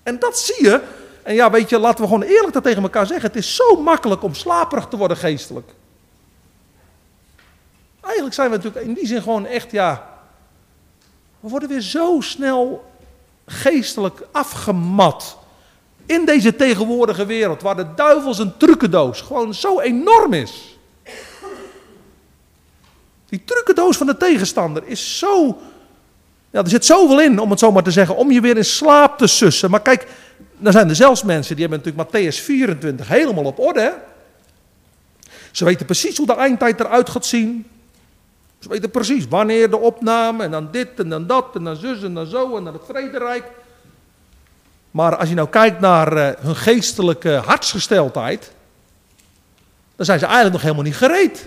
En 0.03 0.19
dat 0.19 0.39
zie 0.39 0.63
je 0.63 0.81
en 1.23 1.33
ja, 1.33 1.51
weet 1.51 1.69
je, 1.69 1.79
laten 1.79 2.01
we 2.03 2.09
gewoon 2.09 2.27
eerlijk 2.27 2.53
dat 2.53 2.63
tegen 2.63 2.83
elkaar 2.83 3.05
zeggen. 3.05 3.27
Het 3.27 3.35
is 3.35 3.55
zo 3.55 3.81
makkelijk 3.81 4.23
om 4.23 4.33
slaperig 4.33 4.87
te 4.87 4.97
worden 4.97 5.17
geestelijk. 5.17 5.71
Eigenlijk 8.01 8.35
zijn 8.35 8.49
we 8.49 8.55
natuurlijk 8.55 8.85
in 8.85 8.93
die 8.93 9.07
zin 9.07 9.21
gewoon 9.21 9.45
echt, 9.45 9.71
ja. 9.71 10.09
We 11.39 11.49
worden 11.49 11.69
weer 11.69 11.81
zo 11.81 12.17
snel 12.19 12.91
geestelijk 13.45 14.25
afgemat. 14.31 15.37
In 16.05 16.25
deze 16.25 16.55
tegenwoordige 16.55 17.25
wereld, 17.25 17.61
waar 17.61 17.75
de 17.75 17.93
duivel 17.95 18.33
zijn 18.33 18.57
trucendoos 18.57 19.21
gewoon 19.21 19.53
zo 19.53 19.79
enorm 19.79 20.33
is. 20.33 20.77
Die 23.25 23.43
trucendoos 23.45 23.97
van 23.97 24.07
de 24.07 24.17
tegenstander 24.17 24.83
is 24.85 25.19
zo. 25.19 25.57
Ja, 26.51 26.59
er 26.59 26.69
zit 26.69 26.85
zoveel 26.85 27.21
in, 27.21 27.39
om 27.39 27.49
het 27.49 27.59
zo 27.59 27.71
maar 27.71 27.83
te 27.83 27.91
zeggen, 27.91 28.15
om 28.15 28.31
je 28.31 28.41
weer 28.41 28.57
in 28.57 28.65
slaap 28.65 29.17
te 29.17 29.27
sussen. 29.27 29.69
Maar 29.69 29.81
kijk, 29.81 30.07
dan 30.57 30.71
zijn 30.71 30.89
er 30.89 30.95
zelfs 30.95 31.23
mensen 31.23 31.55
die 31.55 31.67
hebben 31.67 31.83
natuurlijk 31.85 32.09
Matthäus 32.09 32.43
24 32.43 33.07
helemaal 33.07 33.43
op 33.43 33.59
orde. 33.59 33.93
Ze 35.51 35.65
weten 35.65 35.85
precies 35.85 36.17
hoe 36.17 36.25
de 36.25 36.35
eindtijd 36.35 36.79
eruit 36.79 37.09
gaat 37.09 37.25
zien. 37.25 37.67
Ze 38.59 38.69
weten 38.69 38.91
precies 38.91 39.27
wanneer 39.27 39.69
de 39.69 39.77
opname 39.77 40.43
en 40.43 40.51
dan 40.51 40.67
dit 40.71 40.99
en 40.99 41.09
dan 41.09 41.27
dat 41.27 41.55
en 41.55 41.63
dan 41.63 41.75
zus 41.75 42.03
en 42.03 42.13
dan 42.13 42.25
zo 42.25 42.57
en 42.57 42.63
dan 42.63 42.73
het 42.73 42.83
vrederijk. 42.87 43.43
Maar 44.91 45.15
als 45.15 45.29
je 45.29 45.35
nou 45.35 45.49
kijkt 45.49 45.79
naar 45.79 46.17
uh, 46.17 46.29
hun 46.39 46.55
geestelijke 46.55 47.29
hartsgesteldheid, 47.29 48.51
dan 49.95 50.05
zijn 50.05 50.19
ze 50.19 50.25
eigenlijk 50.25 50.53
nog 50.53 50.61
helemaal 50.61 50.83
niet 50.83 50.95
gereed. 50.95 51.45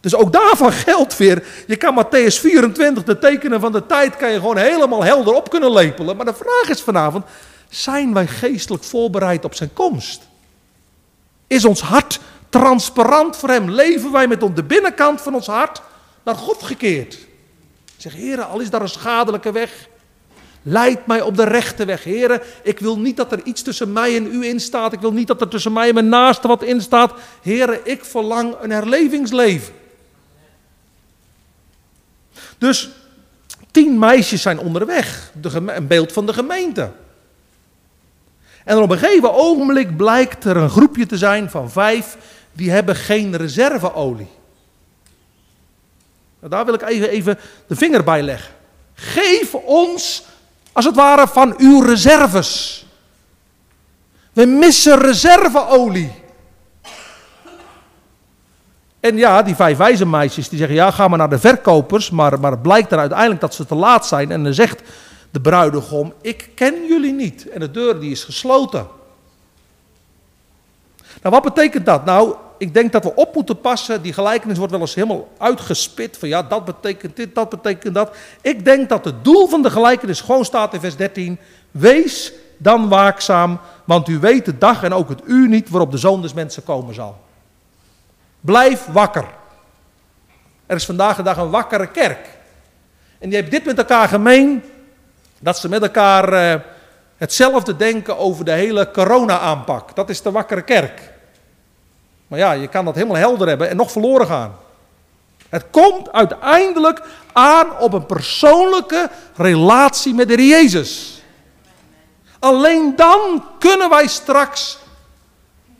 Dus 0.00 0.14
ook 0.14 0.32
daarvan 0.32 0.72
geldt 0.86 1.16
weer, 1.16 1.44
je 1.66 1.76
kan 1.76 2.04
Matthäus 2.04 2.40
24, 2.40 3.04
de 3.04 3.18
tekenen 3.18 3.60
van 3.60 3.72
de 3.72 3.86
tijd, 3.86 4.16
kan 4.16 4.30
je 4.30 4.36
gewoon 4.36 4.56
helemaal 4.56 5.04
helder 5.04 5.34
op 5.34 5.50
kunnen 5.50 5.72
lepelen. 5.72 6.16
Maar 6.16 6.26
de 6.26 6.34
vraag 6.34 6.68
is 6.68 6.82
vanavond, 6.82 7.24
zijn 7.68 8.14
wij 8.14 8.26
geestelijk 8.26 8.84
voorbereid 8.84 9.44
op 9.44 9.54
zijn 9.54 9.72
komst? 9.72 10.28
Is 11.46 11.64
ons 11.64 11.80
hart 11.80 12.20
transparant 12.48 13.36
voor 13.36 13.48
hem? 13.48 13.70
Leven 13.70 14.12
wij 14.12 14.28
met 14.28 14.40
de 14.40 14.62
binnenkant 14.62 15.20
van 15.20 15.34
ons 15.34 15.46
hart 15.46 15.82
naar 16.24 16.34
God 16.34 16.62
gekeerd? 16.62 17.18
Zeg, 17.96 18.12
heren, 18.12 18.48
al 18.48 18.60
is 18.60 18.70
daar 18.70 18.82
een 18.82 18.88
schadelijke 18.88 19.52
weg, 19.52 19.88
leid 20.62 21.06
mij 21.06 21.20
op 21.20 21.36
de 21.36 21.44
rechte 21.44 21.84
weg. 21.84 22.04
Heren, 22.04 22.40
ik 22.62 22.78
wil 22.78 22.98
niet 22.98 23.16
dat 23.16 23.32
er 23.32 23.42
iets 23.42 23.62
tussen 23.62 23.92
mij 23.92 24.16
en 24.16 24.26
u 24.26 24.46
in 24.46 24.60
staat. 24.60 24.92
Ik 24.92 25.00
wil 25.00 25.12
niet 25.12 25.26
dat 25.26 25.40
er 25.40 25.48
tussen 25.48 25.72
mij 25.72 25.88
en 25.88 25.94
mijn 25.94 26.08
naaste 26.08 26.48
wat 26.48 26.62
in 26.62 26.80
staat. 26.80 27.12
Heren, 27.42 27.80
ik 27.82 28.04
verlang 28.04 28.56
een 28.60 28.70
herlevingsleven. 28.70 29.74
Dus 32.58 32.90
tien 33.70 33.98
meisjes 33.98 34.42
zijn 34.42 34.58
onderweg, 34.58 35.32
een 35.42 35.86
beeld 35.86 36.12
van 36.12 36.26
de 36.26 36.32
gemeente. 36.32 36.90
En 38.68 38.78
op 38.78 38.90
een 38.90 38.98
gegeven 38.98 39.34
ogenblik 39.34 39.96
blijkt 39.96 40.44
er 40.44 40.56
een 40.56 40.70
groepje 40.70 41.06
te 41.06 41.16
zijn 41.16 41.50
van 41.50 41.70
vijf, 41.70 42.16
die 42.52 42.70
hebben 42.70 42.96
geen 42.96 43.36
reserveolie. 43.36 44.28
Nou, 46.38 46.52
daar 46.52 46.64
wil 46.64 46.74
ik 46.74 46.82
even, 46.82 47.10
even 47.10 47.38
de 47.66 47.76
vinger 47.76 48.04
bij 48.04 48.22
leggen. 48.22 48.54
Geef 48.94 49.54
ons, 49.54 50.24
als 50.72 50.84
het 50.84 50.94
ware, 50.94 51.28
van 51.28 51.54
uw 51.58 51.80
reserves. 51.80 52.86
We 54.32 54.44
missen 54.44 54.98
reserveolie. 54.98 56.12
En 59.00 59.16
ja, 59.16 59.42
die 59.42 59.54
vijf 59.54 59.76
wijze 59.76 60.06
meisjes 60.06 60.48
die 60.48 60.58
zeggen, 60.58 60.76
ja, 60.76 60.90
ga 60.90 61.08
maar 61.08 61.18
naar 61.18 61.30
de 61.30 61.38
verkopers. 61.38 62.10
Maar, 62.10 62.40
maar 62.40 62.58
blijkt 62.58 62.90
dan 62.90 62.98
uiteindelijk 62.98 63.40
dat 63.40 63.54
ze 63.54 63.66
te 63.66 63.74
laat 63.74 64.06
zijn. 64.06 64.30
En 64.30 64.44
dan 64.44 64.54
zegt 64.54 64.82
de 65.30 65.40
bruidegom, 65.40 66.12
ik 66.20 66.50
ken 66.54 66.86
jullie 66.86 67.12
niet. 67.12 67.48
En 67.48 67.60
de 67.60 67.70
deur 67.70 68.00
die 68.00 68.10
is 68.10 68.24
gesloten. 68.24 68.86
Nou, 71.22 71.34
wat 71.34 71.42
betekent 71.42 71.86
dat? 71.86 72.04
Nou, 72.04 72.34
ik 72.58 72.74
denk 72.74 72.92
dat 72.92 73.04
we 73.04 73.14
op 73.14 73.34
moeten 73.34 73.60
passen. 73.60 74.02
Die 74.02 74.12
gelijkenis 74.12 74.56
wordt 74.56 74.72
wel 74.72 74.80
eens 74.80 74.94
helemaal 74.94 75.28
uitgespit. 75.38 76.16
Van 76.18 76.28
ja, 76.28 76.42
dat 76.42 76.64
betekent 76.64 77.16
dit, 77.16 77.34
dat 77.34 77.48
betekent 77.48 77.94
dat. 77.94 78.16
Ik 78.40 78.64
denk 78.64 78.88
dat 78.88 79.04
het 79.04 79.24
doel 79.24 79.48
van 79.48 79.62
de 79.62 79.70
gelijkenis 79.70 80.20
gewoon 80.20 80.44
staat 80.44 80.74
in 80.74 80.80
vers 80.80 80.96
13. 80.96 81.38
Wees 81.70 82.32
dan 82.56 82.88
waakzaam, 82.88 83.60
want 83.84 84.08
u 84.08 84.18
weet 84.18 84.44
de 84.44 84.58
dag 84.58 84.82
en 84.82 84.92
ook 84.92 85.08
het 85.08 85.20
uur 85.24 85.48
niet 85.48 85.68
waarop 85.68 85.90
de 85.90 85.98
zoon 85.98 86.22
des 86.22 86.32
mensen 86.32 86.64
komen 86.64 86.94
zal. 86.94 87.16
Blijf 88.40 88.86
wakker. 88.86 89.26
Er 90.66 90.76
is 90.76 90.86
vandaag 90.86 91.16
de 91.16 91.22
dag 91.22 91.36
een 91.36 91.50
wakkere 91.50 91.86
kerk. 91.86 92.28
En 93.18 93.28
die 93.28 93.38
heeft 93.38 93.50
dit 93.50 93.64
met 93.64 93.78
elkaar 93.78 94.08
gemeen. 94.08 94.62
Dat 95.40 95.58
ze 95.58 95.68
met 95.68 95.82
elkaar 95.82 96.32
uh, 96.32 96.60
hetzelfde 97.16 97.76
denken 97.76 98.18
over 98.18 98.44
de 98.44 98.50
hele 98.50 98.90
corona-aanpak. 98.90 99.96
Dat 99.96 100.08
is 100.08 100.22
de 100.22 100.30
wakkere 100.30 100.62
kerk. 100.62 101.12
Maar 102.26 102.38
ja, 102.38 102.52
je 102.52 102.68
kan 102.68 102.84
dat 102.84 102.94
helemaal 102.94 103.16
helder 103.16 103.48
hebben 103.48 103.68
en 103.68 103.76
nog 103.76 103.92
verloren 103.92 104.26
gaan. 104.26 104.56
Het 105.48 105.64
komt 105.70 106.12
uiteindelijk 106.12 107.02
aan 107.32 107.78
op 107.78 107.92
een 107.92 108.06
persoonlijke 108.06 109.10
relatie 109.36 110.14
met 110.14 110.28
de 110.28 110.34
Heer 110.34 110.48
Jezus. 110.48 111.22
Alleen 112.38 112.92
dan 112.96 113.44
kunnen 113.58 113.88
wij 113.90 114.06
straks 114.06 114.78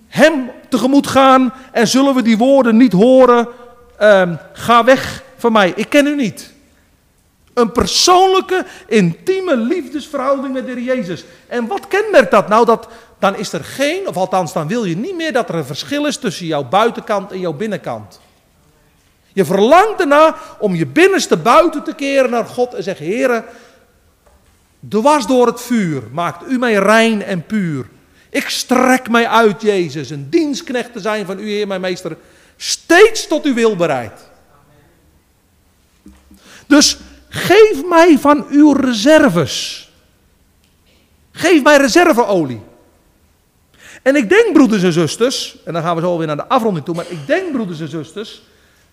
Hem 0.09 0.51
tegemoet 0.69 1.07
gaan 1.07 1.55
en 1.73 1.89
zullen 1.89 2.15
we 2.15 2.23
die 2.23 2.39
woorden 2.39 2.77
niet 2.77 2.93
horen. 2.93 3.49
ehm, 3.99 4.35
ga 4.53 4.85
weg 4.85 5.23
van 5.37 5.53
mij, 5.53 5.73
ik 5.77 5.89
ken 5.89 6.07
u 6.07 6.15
niet. 6.15 6.53
Een 7.59 7.73
persoonlijke, 7.73 8.67
intieme 8.87 9.57
liefdesverhouding 9.57 10.55
met 10.55 10.67
de 10.67 10.73
Heer 10.73 10.83
Jezus. 10.83 11.25
En 11.47 11.67
wat 11.67 11.89
kenmerkt 11.89 12.31
dat 12.31 12.49
nou? 12.49 12.65
Dat, 12.65 12.89
dan 13.19 13.37
is 13.37 13.53
er 13.53 13.65
geen, 13.65 14.09
of 14.09 14.17
althans 14.17 14.53
dan 14.53 14.69
wil 14.69 14.85
je 14.85 14.97
niet 14.97 15.17
meer 15.17 15.33
dat 15.33 15.49
er 15.49 15.55
een 15.55 15.65
verschil 15.65 16.07
is 16.07 16.17
tussen 16.17 16.47
jouw 16.47 16.65
buitenkant 16.65 17.33
en 17.33 17.41
jouw 17.41 17.53
binnenkant. 17.53 18.21
Je 19.33 19.45
verlangt 19.45 20.01
erna 20.01 20.37
om 20.59 20.75
je 20.75 20.87
binnenste 20.87 21.37
buiten 21.37 21.83
te 21.83 21.95
keren 21.95 22.31
naar 22.31 22.45
God 22.47 22.75
en 22.75 22.83
zeggen, 22.83 23.07
Heere, 23.07 23.45
dwars 24.89 25.27
door 25.27 25.47
het 25.47 25.61
vuur 25.61 26.03
maakt 26.13 26.51
u 26.51 26.59
mij 26.59 26.75
rein 26.75 27.23
en 27.23 27.47
puur. 27.47 27.87
Ik 28.31 28.49
strek 28.49 29.09
mij 29.09 29.29
uit, 29.29 29.63
Jezus, 29.63 30.11
een 30.11 30.31
dienstknecht 30.31 30.93
te 30.93 31.01
zijn 31.01 31.27
van 31.27 31.39
u, 31.39 31.51
Heer, 31.51 31.67
mijn 31.67 31.81
meester, 31.81 32.17
steeds 32.57 33.27
tot 33.27 33.45
uw 33.45 33.55
wil 33.55 33.77
bereid. 33.77 34.27
Dus 36.67 36.99
geef 37.29 37.85
mij 37.85 38.19
van 38.19 38.47
uw 38.51 38.73
reserves. 38.73 39.89
Geef 41.33 41.63
mij 41.63 41.77
reserveolie. 41.77 42.61
En 44.03 44.17
ik 44.17 44.29
denk, 44.29 44.53
broeders 44.53 44.83
en 44.83 44.93
zusters, 44.93 45.57
en 45.65 45.73
dan 45.73 45.83
gaan 45.83 45.97
we 45.97 46.03
zo 46.03 46.19
weer 46.19 46.27
naar 46.27 46.37
de 46.37 46.49
afronding 46.49 46.85
toe, 46.85 46.95
maar 46.95 47.05
ik 47.09 47.27
denk, 47.27 47.53
broeders 47.53 47.81
en 47.81 47.89
zusters, 47.89 48.43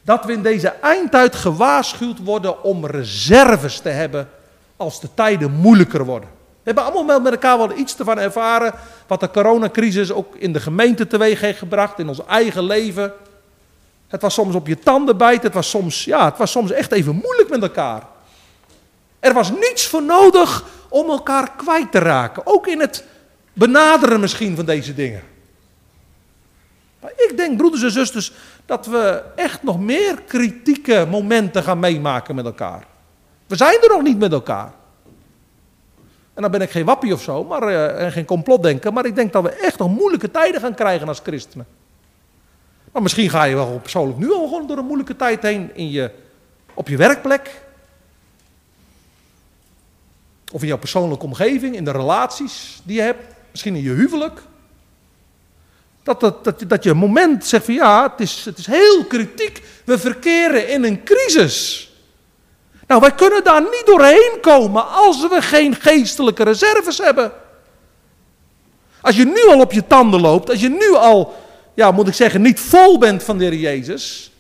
dat 0.02 0.26
we 0.26 0.34
in 0.34 0.42
deze 0.42 0.68
eindtijd 0.68 1.36
gewaarschuwd 1.36 2.24
worden 2.24 2.64
om 2.64 2.86
reserves 2.86 3.80
te 3.80 3.90
hebben 3.90 4.30
als 4.78 5.02
de 5.02 5.08
tijden 5.14 5.52
moeilijker 5.52 6.06
worden. 6.06 6.30
We 6.30 6.72
hebben 6.72 6.84
allemaal 6.84 7.20
met 7.20 7.32
elkaar 7.32 7.58
wel 7.58 7.78
iets 7.78 7.98
ervan 7.98 8.20
ervaren 8.20 8.74
wat 9.08 9.20
de 9.20 9.32
coronacrisis 9.32 10.12
ook 10.12 10.36
in 10.36 10.54
de 10.54 10.60
gemeente 10.60 11.08
teweeg 11.08 11.42
heeft 11.42 11.58
gebracht, 11.58 12.00
in 12.00 12.08
ons 12.08 12.26
eigen 12.26 12.64
leven. 12.64 13.14
Het 14.08 14.22
was 14.22 14.34
soms 14.34 14.56
op 14.56 14.68
je 14.68 14.80
tanden 14.80 15.18
bijten, 15.18 15.44
het 15.44 15.54
was 15.54 15.70
soms, 15.70 16.06
ja, 16.06 16.26
het 16.26 16.38
was 16.38 16.52
soms 16.52 16.72
echt 16.72 16.92
even 16.92 17.16
moeilijk 17.16 17.50
met 17.50 17.62
elkaar. 17.62 18.04
Er 19.26 19.34
was 19.34 19.52
niets 19.52 19.88
voor 19.88 20.04
nodig 20.04 20.64
om 20.90 21.10
elkaar 21.10 21.52
kwijt 21.56 21.92
te 21.92 22.00
raken, 22.00 22.46
ook 22.46 22.68
in 22.68 22.80
het 22.80 23.04
benaderen 23.54 24.20
misschien 24.20 24.56
van 24.56 24.66
deze 24.66 24.94
dingen. 24.94 25.24
Maar 27.00 27.12
ik 27.18 27.34
denk, 27.38 27.58
broeders 27.58 27.84
en 27.84 27.92
zusters, 27.92 28.32
dat 28.66 28.86
we 28.86 29.24
echt 29.36 29.64
nog 29.64 29.80
meer 29.80 30.22
kritieke 30.28 31.08
momenten 31.10 31.64
gaan 31.64 31.80
meemaken 31.80 32.36
met 32.36 32.46
elkaar. 32.46 32.88
We 33.48 33.56
zijn 33.56 33.82
er 33.82 33.90
nog 33.90 34.02
niet 34.02 34.20
met 34.20 34.32
elkaar. 34.32 34.72
En 36.34 36.42
dan 36.42 36.52
ben 36.52 36.62
ik 36.62 36.72
geen 36.72 36.86
wappie 36.86 37.14
of 37.14 37.22
zo, 37.22 37.44
maar, 37.44 37.64
uh, 37.64 38.02
en 38.02 38.12
geen 38.12 38.26
complotdenker, 38.26 38.94
maar 38.94 39.06
ik 39.06 39.16
denk 39.16 39.34
dat 39.34 39.44
we 39.44 39.50
echt 39.50 39.78
nog 39.78 39.90
moeilijke 39.96 40.32
tijden 40.32 40.62
gaan 40.62 40.76
krijgen 40.76 41.08
als 41.08 41.20
christenen. 41.20 41.68
Maar 42.92 43.02
misschien 43.02 43.30
ga 43.30 43.44
je 43.44 43.56
wel 43.56 43.80
persoonlijk 43.80 44.20
nu 44.20 44.34
al 44.34 44.48
gewoon 44.48 44.68
door 44.68 44.78
een 44.78 44.86
moeilijke 44.86 45.16
tijd 45.16 45.42
heen 45.42 45.72
in 45.74 45.90
je, 45.90 46.12
op 46.74 46.88
je 46.88 46.98
werkplek. 46.98 47.64
Of 50.56 50.62
in 50.62 50.68
jouw 50.68 50.78
persoonlijke 50.78 51.26
omgeving, 51.26 51.76
in 51.76 51.84
de 51.84 51.92
relaties 51.92 52.82
die 52.84 52.96
je 52.96 53.02
hebt. 53.02 53.34
Misschien 53.52 53.76
in 53.76 53.84
je 53.84 53.90
huwelijk. 53.90 54.40
Dat, 56.04 56.20
dat, 56.20 56.44
dat, 56.44 56.64
dat 56.68 56.84
je 56.84 56.90
een 56.90 56.98
moment 56.98 57.46
zegt 57.46 57.66
van 57.66 57.74
ja, 57.74 58.04
het 58.12 58.20
is, 58.20 58.46
het 58.46 58.58
is 58.58 58.66
heel 58.66 59.06
kritiek. 59.06 59.64
We 59.86 59.98
verkeren 59.98 60.70
in 60.70 60.84
een 60.84 61.04
crisis. 61.04 61.90
Nou, 62.88 63.02
wij 63.02 63.12
kunnen 63.12 63.44
daar 63.44 63.62
niet 63.62 63.84
doorheen 63.86 64.38
komen 64.42 64.88
als 64.88 65.28
we 65.28 65.42
geen 65.42 65.76
geestelijke 65.76 66.44
reserves 66.44 66.98
hebben. 66.98 67.32
Als 69.02 69.16
je 69.16 69.26
nu 69.26 69.48
al 69.48 69.60
op 69.60 69.72
je 69.72 69.88
tanden 69.88 70.22
loopt, 70.22 70.50
als 70.50 70.62
je 70.62 70.70
nu 70.70 70.94
al, 70.94 71.36
ja, 71.74 71.92
moet 71.92 72.08
ik 72.08 72.14
zeggen, 72.14 72.42
niet 72.42 72.60
vol 72.60 72.98
bent 72.98 73.24
van 73.24 73.38
de 73.38 73.44
Heer 73.44 73.56
Jezus. 73.56 74.32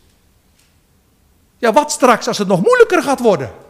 Ja, 1.57 1.73
wat 1.73 1.91
straks 1.91 2.27
als 2.27 2.37
het 2.37 2.47
nog 2.47 2.61
moeilijker 2.61 3.03
gaat 3.03 3.19
worden? 3.19 3.63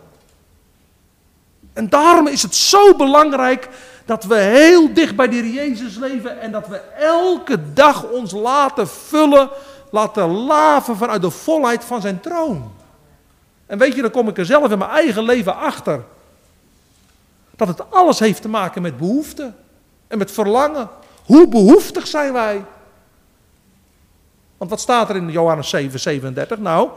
En 1.75 1.89
daarom 1.89 2.27
is 2.27 2.41
het 2.41 2.55
zo 2.55 2.95
belangrijk 2.95 3.69
dat 4.05 4.23
we 4.23 4.35
heel 4.35 4.93
dicht 4.93 5.15
bij 5.15 5.27
Heer 5.27 5.45
Jezus 5.45 5.95
leven 5.95 6.41
en 6.41 6.51
dat 6.51 6.67
we 6.67 6.77
elke 6.99 7.73
dag 7.73 8.09
ons 8.09 8.31
laten 8.31 8.87
vullen, 8.87 9.49
laten 9.91 10.27
laven 10.27 10.97
vanuit 10.97 11.21
de 11.21 11.29
volheid 11.29 11.83
van 11.83 12.01
zijn 12.01 12.19
troon. 12.19 12.71
En 13.65 13.77
weet 13.77 13.95
je, 13.95 14.01
dan 14.01 14.11
kom 14.11 14.27
ik 14.27 14.37
er 14.37 14.45
zelf 14.45 14.71
in 14.71 14.77
mijn 14.77 14.91
eigen 14.91 15.23
leven 15.23 15.55
achter. 15.55 16.03
Dat 17.55 17.67
het 17.67 17.91
alles 17.91 18.19
heeft 18.19 18.41
te 18.41 18.49
maken 18.49 18.81
met 18.81 18.97
behoefte 18.97 19.51
en 20.07 20.17
met 20.17 20.31
verlangen. 20.31 20.89
Hoe 21.25 21.47
behoeftig 21.47 22.07
zijn 22.07 22.33
wij? 22.33 22.63
Want 24.57 24.69
wat 24.69 24.79
staat 24.79 25.09
er 25.09 25.15
in 25.15 25.31
Johannes 25.31 25.69
7, 25.69 25.99
37? 25.99 26.59
Nou, 26.59 26.89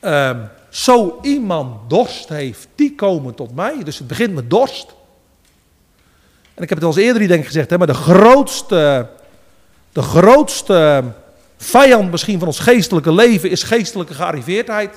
uh, 0.00 0.30
zo 0.68 1.18
iemand 1.22 1.90
dorst 1.90 2.28
heeft, 2.28 2.68
die 2.74 2.94
komen 2.94 3.34
tot 3.34 3.54
mij. 3.54 3.84
Dus 3.84 3.98
het 3.98 4.06
begint 4.06 4.34
met 4.34 4.50
dorst. 4.50 4.94
En 6.54 6.62
ik 6.62 6.68
heb 6.68 6.78
het 6.78 6.86
al 6.86 6.94
eens 6.94 7.04
eerder 7.04 7.28
denk 7.28 7.46
gezegd, 7.46 7.70
hè, 7.70 7.78
maar 7.78 7.86
de 7.86 7.94
grootste, 7.94 9.08
de 9.92 10.02
grootste 10.02 11.04
vijand 11.56 12.10
misschien 12.10 12.38
van 12.38 12.48
ons 12.48 12.58
geestelijke 12.58 13.12
leven 13.12 13.50
is 13.50 13.62
geestelijke 13.62 14.14
gearriveerdheid. 14.14 14.94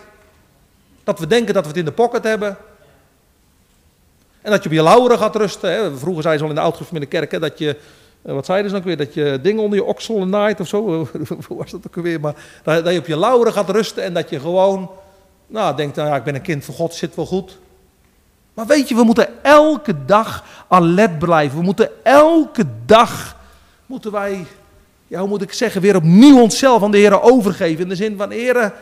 Dat 1.04 1.20
we 1.20 1.28
denken 1.28 1.54
dat 1.54 1.64
we 1.64 1.70
het 1.70 1.78
in 1.78 1.86
de 1.86 1.92
pocket 1.92 2.24
hebben. 2.24 2.58
En 4.42 4.52
dat 4.52 4.64
je 4.64 4.70
op 4.70 4.76
je 4.76 4.84
lauren 4.84 5.18
gaat 5.18 5.36
rusten. 5.36 5.72
Hè. 5.72 5.98
Vroeger 5.98 6.24
zei 6.24 6.38
ze 6.38 6.44
al 6.44 6.50
in 6.50 6.56
de 6.56 6.62
oudgroep 6.62 6.94
in 6.94 7.00
de 7.00 7.06
kerk 7.06 7.32
hè, 7.32 7.40
dat 7.40 7.58
je, 7.58 7.78
wat 8.22 8.46
zeiden 8.46 8.72
ze 8.72 8.78
ook 8.78 8.84
weer, 8.84 8.98
dat 8.98 9.14
je 9.14 9.40
dingen 9.42 9.64
onder 9.64 9.78
je 9.78 9.86
oksel 9.86 10.28
naait 10.28 10.60
of 10.60 10.68
zo. 10.68 10.84
Hoe 11.48 11.58
was 11.58 11.72
dat 11.72 11.88
ook 11.88 11.96
weer? 11.96 12.20
Maar 12.20 12.36
dat 12.64 12.94
je 12.94 13.00
op 13.00 13.08
je 13.08 13.18
lauren 13.18 13.54
gaat 13.54 13.70
rusten 13.70 14.04
en 14.04 14.14
dat 14.14 14.30
je 14.30 14.40
gewoon, 14.40 14.90
nou, 15.52 15.76
denkt, 15.76 15.96
nou 15.96 16.10
ja, 16.10 16.16
ik 16.16 16.24
ben 16.24 16.36
een 16.36 16.42
kind 16.42 16.66
van 16.66 16.74
God, 16.74 16.94
zit 16.94 17.16
wel 17.16 17.26
goed. 17.26 17.58
Maar 18.54 18.66
weet 18.66 18.90
je, 18.90 18.96
we 18.96 19.04
moeten 19.04 19.44
elke 19.44 20.06
dag 20.06 20.44
alert 20.68 21.20
blijven. 21.20 21.58
We 21.58 21.64
moeten 21.64 21.90
elke 22.04 22.66
dag, 22.86 23.36
moeten 23.86 24.12
wij, 24.12 24.46
ja, 25.08 25.20
hoe 25.20 25.28
moet 25.28 25.42
ik 25.42 25.54
zeggen, 25.54 25.82
weer 25.82 25.96
opnieuw 25.96 26.40
onszelf 26.40 26.84
aan 26.84 26.92
de 26.92 26.98
Heer 26.98 27.22
overgeven. 27.22 27.84
In 27.84 27.90
de 27.90 27.96
zin 27.96 28.18
van, 28.18 28.30
Heer, 28.30 28.74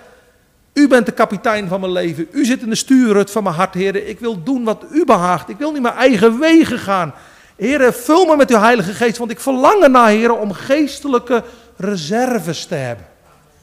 u 0.74 0.88
bent 0.88 1.06
de 1.06 1.12
kapitein 1.12 1.68
van 1.68 1.80
mijn 1.80 1.92
leven. 1.92 2.28
U 2.32 2.46
zit 2.46 2.62
in 2.62 2.70
de 2.70 2.76
stuurrut 2.76 3.32
van 3.32 3.44
mijn 3.44 3.56
hart, 3.56 3.74
Heer. 3.74 4.08
Ik 4.08 4.20
wil 4.20 4.44
doen 4.44 4.64
wat 4.64 4.86
u 4.92 5.06
behaagt. 5.06 5.50
Ik 5.50 5.58
wil 5.58 5.72
niet 5.72 5.82
mijn 5.82 5.96
eigen 5.96 6.40
wegen 6.40 6.80
gaan. 6.80 7.14
Heer, 7.56 7.94
vul 7.94 8.26
me 8.26 8.36
met 8.36 8.52
uw 8.52 8.60
Heilige 8.60 8.94
Geest, 8.94 9.18
want 9.18 9.32
ik 9.32 9.40
verlang 9.40 9.84
ernaar, 9.84 10.10
Heer, 10.10 10.38
om 10.38 10.52
geestelijke 10.52 11.44
reserves 11.78 12.66
te 12.66 12.76
hebben. 12.76 13.06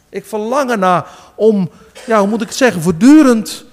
Ik 0.08 0.24
verlang 0.24 0.70
ernaar 0.70 1.06
om, 1.36 1.70
ja, 2.06 2.18
hoe 2.18 2.28
moet 2.28 2.42
ik 2.42 2.48
het 2.48 2.56
zeggen, 2.56 2.82
voortdurend 2.82 3.64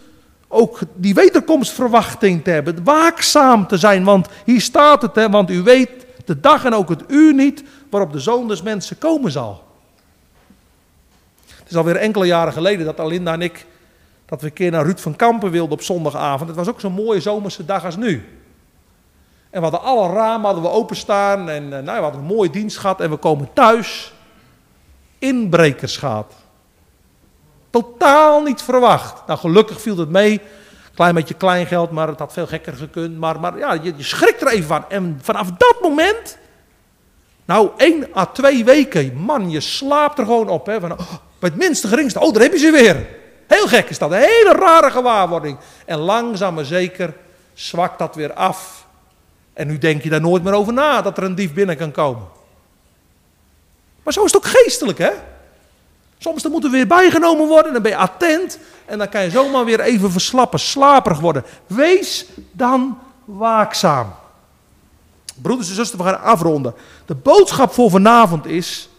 ook 0.47 0.79
die 0.95 1.13
wederkomstverwachting 1.13 2.43
te 2.43 2.49
hebben, 2.49 2.83
waakzaam 2.83 3.67
te 3.67 3.77
zijn, 3.77 4.03
want 4.03 4.27
hier 4.45 4.61
staat 4.61 5.01
het, 5.01 5.15
hè, 5.15 5.29
want 5.29 5.49
u 5.49 5.61
weet 5.61 5.89
de 6.25 6.39
dag 6.39 6.65
en 6.65 6.73
ook 6.73 6.89
het 6.89 7.03
uur 7.07 7.33
niet 7.33 7.63
waarop 7.89 8.11
de 8.11 8.19
zoon 8.19 8.57
mensen 8.63 8.97
komen 8.97 9.31
zal. 9.31 9.63
Het 11.45 11.69
is 11.69 11.75
alweer 11.75 11.95
enkele 11.95 12.25
jaren 12.25 12.53
geleden 12.53 12.85
dat 12.85 12.99
Alinda 12.99 13.33
en 13.33 13.41
ik, 13.41 13.65
dat 14.25 14.41
we 14.41 14.47
een 14.47 14.53
keer 14.53 14.71
naar 14.71 14.85
Ruud 14.85 14.99
van 14.99 15.15
Kampen 15.15 15.51
wilden 15.51 15.73
op 15.73 15.81
zondagavond. 15.81 16.47
Het 16.47 16.57
was 16.57 16.67
ook 16.67 16.79
zo'n 16.79 16.93
mooie 16.93 17.21
zomerse 17.21 17.65
dag 17.65 17.85
als 17.85 17.95
nu. 17.95 18.25
En 19.49 19.61
we 19.61 19.67
hadden 19.67 19.81
alle 19.81 20.13
ramen 20.13 20.45
hadden 20.45 20.63
we 20.63 20.69
openstaan 20.69 21.49
en 21.49 21.69
nou, 21.69 21.83
we 21.83 21.91
hadden 21.91 22.21
een 22.21 22.35
mooie 22.35 22.49
dienst 22.49 22.77
gehad 22.77 23.01
en 23.01 23.09
we 23.09 23.15
komen 23.15 23.49
thuis. 23.53 24.13
Inbrekers 25.19 25.97
gehad. 25.97 26.33
Totaal 27.73 28.41
niet 28.41 28.61
verwacht. 28.61 29.27
Nou, 29.27 29.39
gelukkig 29.39 29.81
viel 29.81 29.97
het 29.97 30.09
mee. 30.09 30.41
Klein 30.95 31.15
beetje 31.15 31.33
kleingeld, 31.33 31.91
maar 31.91 32.07
het 32.07 32.19
had 32.19 32.33
veel 32.33 32.47
gekker 32.47 32.73
gekund. 32.73 33.17
Maar, 33.17 33.39
maar 33.39 33.57
ja, 33.57 33.73
je, 33.73 33.93
je 33.97 34.03
schrikt 34.03 34.41
er 34.41 34.47
even 34.47 34.67
van. 34.67 34.89
En 34.89 35.19
vanaf 35.21 35.51
dat 35.57 35.77
moment, 35.81 36.37
nou, 37.45 37.69
één 37.77 38.07
à 38.15 38.25
twee 38.25 38.65
weken, 38.65 39.15
man, 39.15 39.49
je 39.49 39.59
slaapt 39.59 40.19
er 40.19 40.25
gewoon 40.25 40.49
op. 40.49 40.65
Hè, 40.65 40.79
van, 40.79 40.91
oh, 40.91 41.11
bij 41.39 41.49
het 41.49 41.55
minste 41.55 41.87
geringste, 41.87 42.19
oh, 42.19 42.33
daar 42.33 42.41
heb 42.41 42.51
je 42.51 42.57
ze 42.57 42.71
weer. 42.71 43.07
Heel 43.47 43.67
gek 43.67 43.89
is 43.89 43.97
dat, 43.97 44.11
een 44.11 44.17
hele 44.17 44.55
rare 44.59 44.91
gewaarwording. 44.91 45.57
En 45.85 45.97
langzaam 45.97 46.53
maar 46.53 46.65
zeker 46.65 47.13
zwakt 47.53 47.99
dat 47.99 48.15
weer 48.15 48.33
af. 48.33 48.85
En 49.53 49.67
nu 49.67 49.77
denk 49.77 50.03
je 50.03 50.09
daar 50.09 50.21
nooit 50.21 50.43
meer 50.43 50.53
over 50.53 50.73
na 50.73 51.01
dat 51.01 51.17
er 51.17 51.23
een 51.23 51.35
dief 51.35 51.53
binnen 51.53 51.77
kan 51.77 51.91
komen. 51.91 52.27
Maar 54.03 54.13
zo 54.13 54.23
is 54.23 54.31
het 54.31 54.45
ook 54.45 54.51
geestelijk, 54.51 54.97
hè? 54.97 55.11
Soms 56.23 56.41
dan 56.41 56.51
moet 56.51 56.63
er 56.63 56.69
weer 56.69 56.87
bijgenomen 56.87 57.47
worden, 57.47 57.73
dan 57.73 57.81
ben 57.81 57.91
je 57.91 57.97
attent 57.97 58.59
en 58.85 58.97
dan 58.97 59.09
kan 59.09 59.23
je 59.23 59.29
zomaar 59.29 59.65
weer 59.65 59.79
even 59.79 60.11
verslappen, 60.11 60.59
slaperig 60.59 61.19
worden. 61.19 61.43
Wees 61.67 62.25
dan 62.51 62.97
waakzaam. 63.25 64.13
Broeders 65.41 65.69
en 65.69 65.75
zusters, 65.75 66.01
we 66.01 66.07
gaan 66.07 66.21
afronden. 66.21 66.73
De 67.05 67.15
boodschap 67.15 67.73
voor 67.73 67.89
vanavond 67.89 68.45
is 68.45 68.89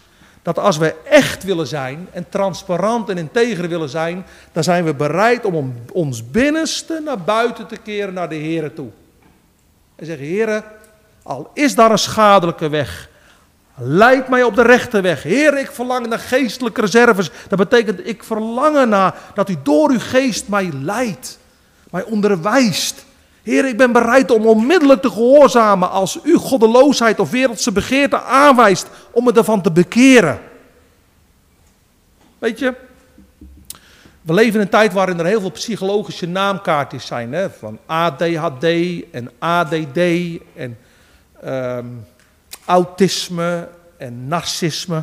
dat 0.43 0.59
als 0.59 0.77
we 0.77 0.95
echt 1.05 1.45
willen 1.45 1.66
zijn 1.66 2.09
en 2.12 2.29
transparant 2.29 3.09
en 3.09 3.18
integer 3.18 3.68
willen 3.68 3.89
zijn, 3.89 4.27
dan 4.53 4.64
zijn 4.64 4.85
we 4.85 4.95
bereid 4.95 5.45
om 5.45 5.75
ons 5.93 6.31
binnenste 6.31 7.01
naar 7.05 7.18
buiten 7.18 7.66
te 7.66 7.77
keren 7.77 8.14
naar 8.14 8.29
de 8.29 8.35
Heer 8.35 8.75
toe. 8.75 8.89
En 9.97 10.07
zeggen, 10.07 10.27
Heer, 10.27 10.64
al 11.22 11.51
is 11.55 11.75
daar 11.75 11.91
een 11.91 11.99
schadelijke 11.99 12.68
weg, 12.68 13.09
leid 13.77 14.29
mij 14.29 14.43
op 14.43 14.55
de 14.55 14.62
rechte 14.62 15.01
weg. 15.01 15.22
Heer, 15.22 15.59
ik 15.59 15.70
verlang 15.70 16.07
naar 16.07 16.18
geestelijke 16.18 16.81
reserves. 16.81 17.31
Dat 17.49 17.59
betekent, 17.59 18.09
ik 18.09 18.25
verlang 18.25 18.89
naar 18.89 19.14
dat 19.35 19.49
u 19.49 19.57
door 19.62 19.91
uw 19.91 19.99
geest 19.99 20.49
mij 20.49 20.70
leidt, 20.72 21.39
mij 21.91 22.03
onderwijst. 22.03 23.05
Heer, 23.43 23.68
ik 23.68 23.77
ben 23.77 23.93
bereid 23.93 24.31
om 24.31 24.47
onmiddellijk 24.47 25.03
te 25.03 25.11
gehoorzamen 25.11 25.91
als 25.91 26.18
u 26.22 26.37
goddeloosheid 26.37 27.20
of 27.20 27.31
wereldse 27.31 27.72
begeerte 27.72 28.20
aanwijst 28.20 28.87
om 29.11 29.25
me 29.25 29.33
ervan 29.33 29.62
te 29.62 29.70
bekeren. 29.70 30.41
Weet 32.39 32.59
je, 32.59 32.75
we 34.22 34.35
leven 34.35 34.55
in 34.55 34.61
een 34.61 34.68
tijd 34.68 34.93
waarin 34.93 35.18
er 35.18 35.25
heel 35.25 35.41
veel 35.41 35.51
psychologische 35.51 36.27
naamkaartjes 36.27 37.07
zijn. 37.07 37.33
Hè? 37.33 37.51
Van 37.51 37.79
ADHD 37.87 38.64
en 39.11 39.31
ADD 39.39 39.99
en 40.57 40.79
ehm, 41.43 41.87
autisme 42.64 43.68
en 43.96 44.28
narcisme. 44.28 45.02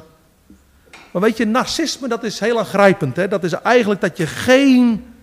Maar 1.12 1.22
weet 1.22 1.38
je, 1.38 1.46
narcisme 1.46 2.08
dat 2.08 2.24
is 2.24 2.40
heel 2.40 2.60
aangrijpend. 2.60 3.16
Hè? 3.16 3.28
Dat 3.28 3.44
is 3.44 3.54
eigenlijk 3.54 4.02
dat 4.02 4.18
je 4.18 4.28
geen 4.28 5.14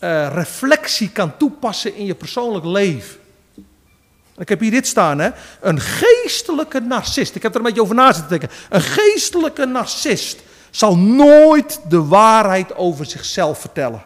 uh, 0.00 0.28
reflectie 0.34 1.10
kan 1.10 1.36
toepassen 1.36 1.96
in 1.96 2.06
je 2.06 2.14
persoonlijk 2.14 2.64
leven. 2.64 3.18
Ik 4.36 4.48
heb 4.48 4.60
hier 4.60 4.70
dit 4.70 4.86
staan, 4.86 5.18
hè? 5.18 5.30
Een 5.60 5.80
geestelijke 5.80 6.80
narcist. 6.80 7.34
Ik 7.34 7.42
heb 7.42 7.52
er 7.52 7.58
een 7.58 7.66
beetje 7.66 7.82
over 7.82 7.94
na 7.94 8.12
zitten 8.12 8.38
denken. 8.38 8.58
Een 8.68 8.80
geestelijke 8.80 9.64
narcist 9.64 10.42
zal 10.70 10.96
nooit 10.96 11.80
de 11.88 12.04
waarheid 12.04 12.74
over 12.74 13.06
zichzelf 13.06 13.58
vertellen. 13.58 14.04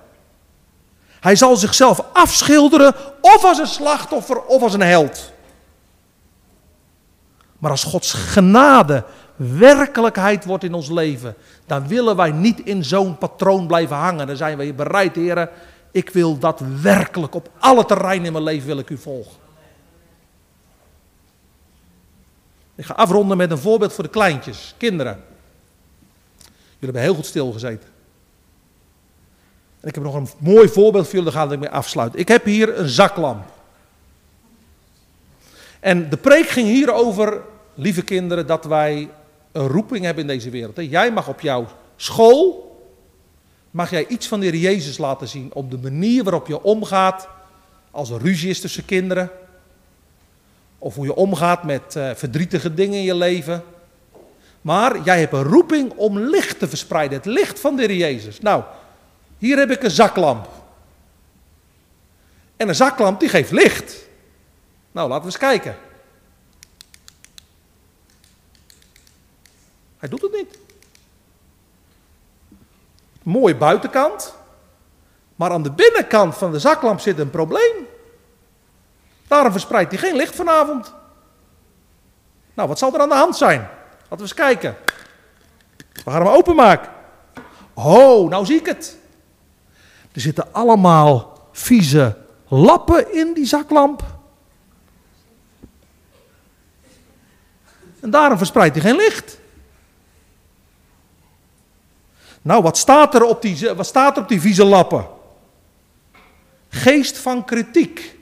Hij 1.20 1.36
zal 1.36 1.56
zichzelf 1.56 2.04
afschilderen, 2.12 2.94
of 3.20 3.44
als 3.44 3.58
een 3.58 3.66
slachtoffer 3.66 4.42
of 4.42 4.62
als 4.62 4.74
een 4.74 4.80
held. 4.80 5.32
Maar 7.60 7.70
als 7.70 7.84
Gods 7.84 8.12
genade 8.12 9.04
werkelijkheid 9.36 10.44
wordt 10.44 10.64
in 10.64 10.74
ons 10.74 10.88
leven, 10.88 11.34
dan 11.66 11.88
willen 11.88 12.16
wij 12.16 12.30
niet 12.30 12.60
in 12.60 12.84
zo'n 12.84 13.18
patroon 13.18 13.66
blijven 13.66 13.96
hangen. 13.96 14.26
Dan 14.26 14.36
zijn 14.36 14.56
wij 14.56 14.74
bereid, 14.74 15.16
heren, 15.16 15.48
ik 15.90 16.10
wil 16.10 16.38
dat 16.38 16.62
werkelijk 16.82 17.34
op 17.34 17.50
alle 17.58 17.84
terreinen 17.84 18.26
in 18.26 18.32
mijn 18.32 18.44
leven 18.44 18.66
wil 18.66 18.78
ik 18.78 18.90
u 18.90 18.98
volgen. 18.98 19.38
Ik 22.74 22.84
ga 22.84 22.94
afronden 22.94 23.36
met 23.36 23.50
een 23.50 23.58
voorbeeld 23.58 23.92
voor 23.92 24.04
de 24.04 24.10
kleintjes, 24.10 24.74
kinderen. 24.76 25.22
Jullie 26.38 26.74
hebben 26.80 27.02
heel 27.02 27.14
goed 27.14 27.26
stilgezeten. 27.26 27.88
En 29.80 29.88
ik 29.88 29.94
heb 29.94 30.04
nog 30.04 30.14
een 30.14 30.28
mooi 30.38 30.68
voorbeeld 30.68 31.04
voor 31.04 31.14
jullie, 31.14 31.32
daar 31.32 31.46
ga 31.46 31.52
ik 31.52 31.58
mee 31.58 31.70
afsluiten. 31.70 32.18
Ik 32.20 32.28
heb 32.28 32.44
hier 32.44 32.78
een 32.78 32.88
zaklamp. 32.88 33.44
En 35.80 36.08
de 36.08 36.16
preek 36.16 36.48
ging 36.48 36.68
hier 36.68 36.92
over, 36.92 37.42
lieve 37.80 38.02
kinderen, 38.02 38.46
dat 38.46 38.64
wij 38.64 39.08
een 39.52 39.66
roeping 39.66 40.04
hebben 40.04 40.22
in 40.22 40.30
deze 40.30 40.50
wereld. 40.50 40.76
Jij 40.76 41.12
mag 41.12 41.28
op 41.28 41.40
jouw 41.40 41.66
school, 41.96 42.68
mag 43.70 43.90
jij 43.90 44.06
iets 44.06 44.28
van 44.28 44.40
de 44.40 44.46
Heer 44.46 44.56
Jezus 44.56 44.98
laten 44.98 45.28
zien 45.28 45.50
op 45.54 45.70
de 45.70 45.78
manier 45.78 46.22
waarop 46.22 46.46
je 46.46 46.62
omgaat 46.62 47.28
als 47.90 48.10
er 48.10 48.20
ruzie 48.20 48.50
is 48.50 48.60
tussen 48.60 48.84
kinderen. 48.84 49.30
Of 50.78 50.94
hoe 50.94 51.04
je 51.04 51.14
omgaat 51.14 51.64
met 51.64 51.94
uh, 51.96 52.10
verdrietige 52.14 52.74
dingen 52.74 52.98
in 52.98 53.04
je 53.04 53.14
leven. 53.14 53.62
Maar 54.60 55.02
jij 55.02 55.20
hebt 55.20 55.32
een 55.32 55.42
roeping 55.42 55.92
om 55.96 56.18
licht 56.18 56.58
te 56.58 56.68
verspreiden. 56.68 57.16
Het 57.16 57.26
licht 57.26 57.60
van 57.60 57.76
de 57.76 57.82
Heer 57.82 57.96
Jezus. 57.96 58.40
Nou, 58.40 58.62
hier 59.38 59.58
heb 59.58 59.70
ik 59.70 59.82
een 59.82 59.90
zaklamp. 59.90 60.48
En 62.56 62.68
een 62.68 62.74
zaklamp 62.74 63.20
die 63.20 63.28
geeft 63.28 63.50
licht. 63.50 64.08
Nou, 64.92 65.08
laten 65.08 65.24
we 65.24 65.30
eens 65.30 65.38
kijken. 65.38 65.76
Hij 70.00 70.08
doet 70.08 70.22
het 70.22 70.32
niet. 70.32 70.58
Mooie 73.22 73.56
buitenkant. 73.56 74.34
Maar 75.36 75.50
aan 75.50 75.62
de 75.62 75.70
binnenkant 75.70 76.34
van 76.36 76.52
de 76.52 76.58
zaklamp 76.58 77.00
zit 77.00 77.18
een 77.18 77.30
probleem. 77.30 77.86
Daarom 79.28 79.52
verspreidt 79.52 79.90
hij 79.90 80.00
geen 80.00 80.16
licht 80.16 80.34
vanavond. 80.34 80.94
Nou, 82.54 82.68
wat 82.68 82.78
zal 82.78 82.94
er 82.94 83.00
aan 83.00 83.08
de 83.08 83.14
hand 83.14 83.36
zijn? 83.36 83.60
Laten 83.60 84.16
we 84.16 84.22
eens 84.22 84.34
kijken. 84.34 84.76
We 86.04 86.10
gaan 86.10 86.26
hem 86.26 86.34
openmaken. 86.34 86.92
Oh, 87.74 88.30
nou 88.30 88.44
zie 88.44 88.58
ik 88.58 88.66
het. 88.66 88.96
Er 90.12 90.20
zitten 90.20 90.52
allemaal 90.52 91.48
vieze 91.52 92.16
lappen 92.48 93.14
in 93.14 93.32
die 93.32 93.46
zaklamp. 93.46 94.02
En 98.00 98.10
daarom 98.10 98.38
verspreidt 98.38 98.74
hij 98.74 98.84
geen 98.84 98.96
licht. 98.96 99.39
Nou, 102.42 102.62
wat 102.62 102.78
staat 102.78 103.14
er 103.14 103.22
op 103.22 103.42
die, 103.42 103.70
wat 103.76 103.86
staat 103.86 104.16
er 104.16 104.22
op 104.22 104.28
die 104.28 104.40
vieze 104.40 104.64
lappen? 104.64 105.06
Geest 106.68 107.18
van 107.18 107.44
kritiek. 107.44 108.18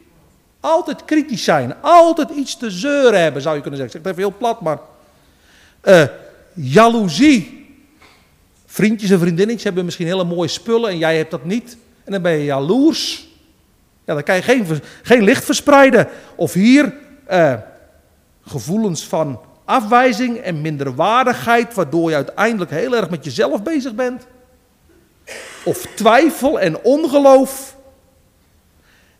Altijd 0.60 1.04
kritisch 1.04 1.44
zijn. 1.44 1.74
Altijd 1.80 2.30
iets 2.30 2.56
te 2.56 2.70
zeuren 2.70 3.22
hebben, 3.22 3.42
zou 3.42 3.54
je 3.54 3.60
kunnen 3.60 3.80
zeggen. 3.80 3.98
Ik 3.98 4.06
zeg 4.06 4.14
het 4.14 4.22
even 4.22 4.30
heel 4.30 4.38
plat, 4.38 4.60
maar. 4.60 4.78
Uh, 5.84 6.04
jaloezie. 6.54 7.66
Vriendjes 8.66 9.10
en 9.10 9.18
vriendinnetjes 9.18 9.64
hebben 9.64 9.84
misschien 9.84 10.06
hele 10.06 10.24
mooie 10.24 10.48
spullen 10.48 10.90
en 10.90 10.98
jij 10.98 11.16
hebt 11.16 11.30
dat 11.30 11.44
niet. 11.44 11.76
En 12.04 12.12
dan 12.12 12.22
ben 12.22 12.32
je 12.32 12.44
jaloers. 12.44 13.28
Ja, 14.04 14.14
dan 14.14 14.22
kan 14.22 14.36
je 14.36 14.42
geen, 14.42 14.66
geen 15.02 15.22
licht 15.22 15.44
verspreiden. 15.44 16.08
Of 16.34 16.52
hier 16.52 16.94
uh, 17.30 17.54
gevoelens 18.46 19.06
van 19.06 19.40
afwijzing 19.68 20.36
en 20.36 20.60
minderwaardigheid, 20.60 21.74
waardoor 21.74 22.10
je 22.10 22.16
uiteindelijk 22.16 22.70
heel 22.70 22.96
erg 22.96 23.10
met 23.10 23.24
jezelf 23.24 23.62
bezig 23.62 23.94
bent. 23.94 24.26
Of 25.64 25.86
twijfel 25.94 26.60
en 26.60 26.82
ongeloof. 26.82 27.76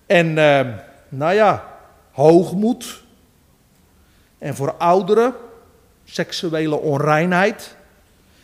En 0.07 0.27
uh, 0.27 0.61
nou 1.09 1.35
ja, 1.35 1.79
hoogmoed. 2.11 3.03
En 4.39 4.55
voor 4.55 4.75
ouderen, 4.79 5.35
seksuele 6.05 6.77
onreinheid. 6.77 7.77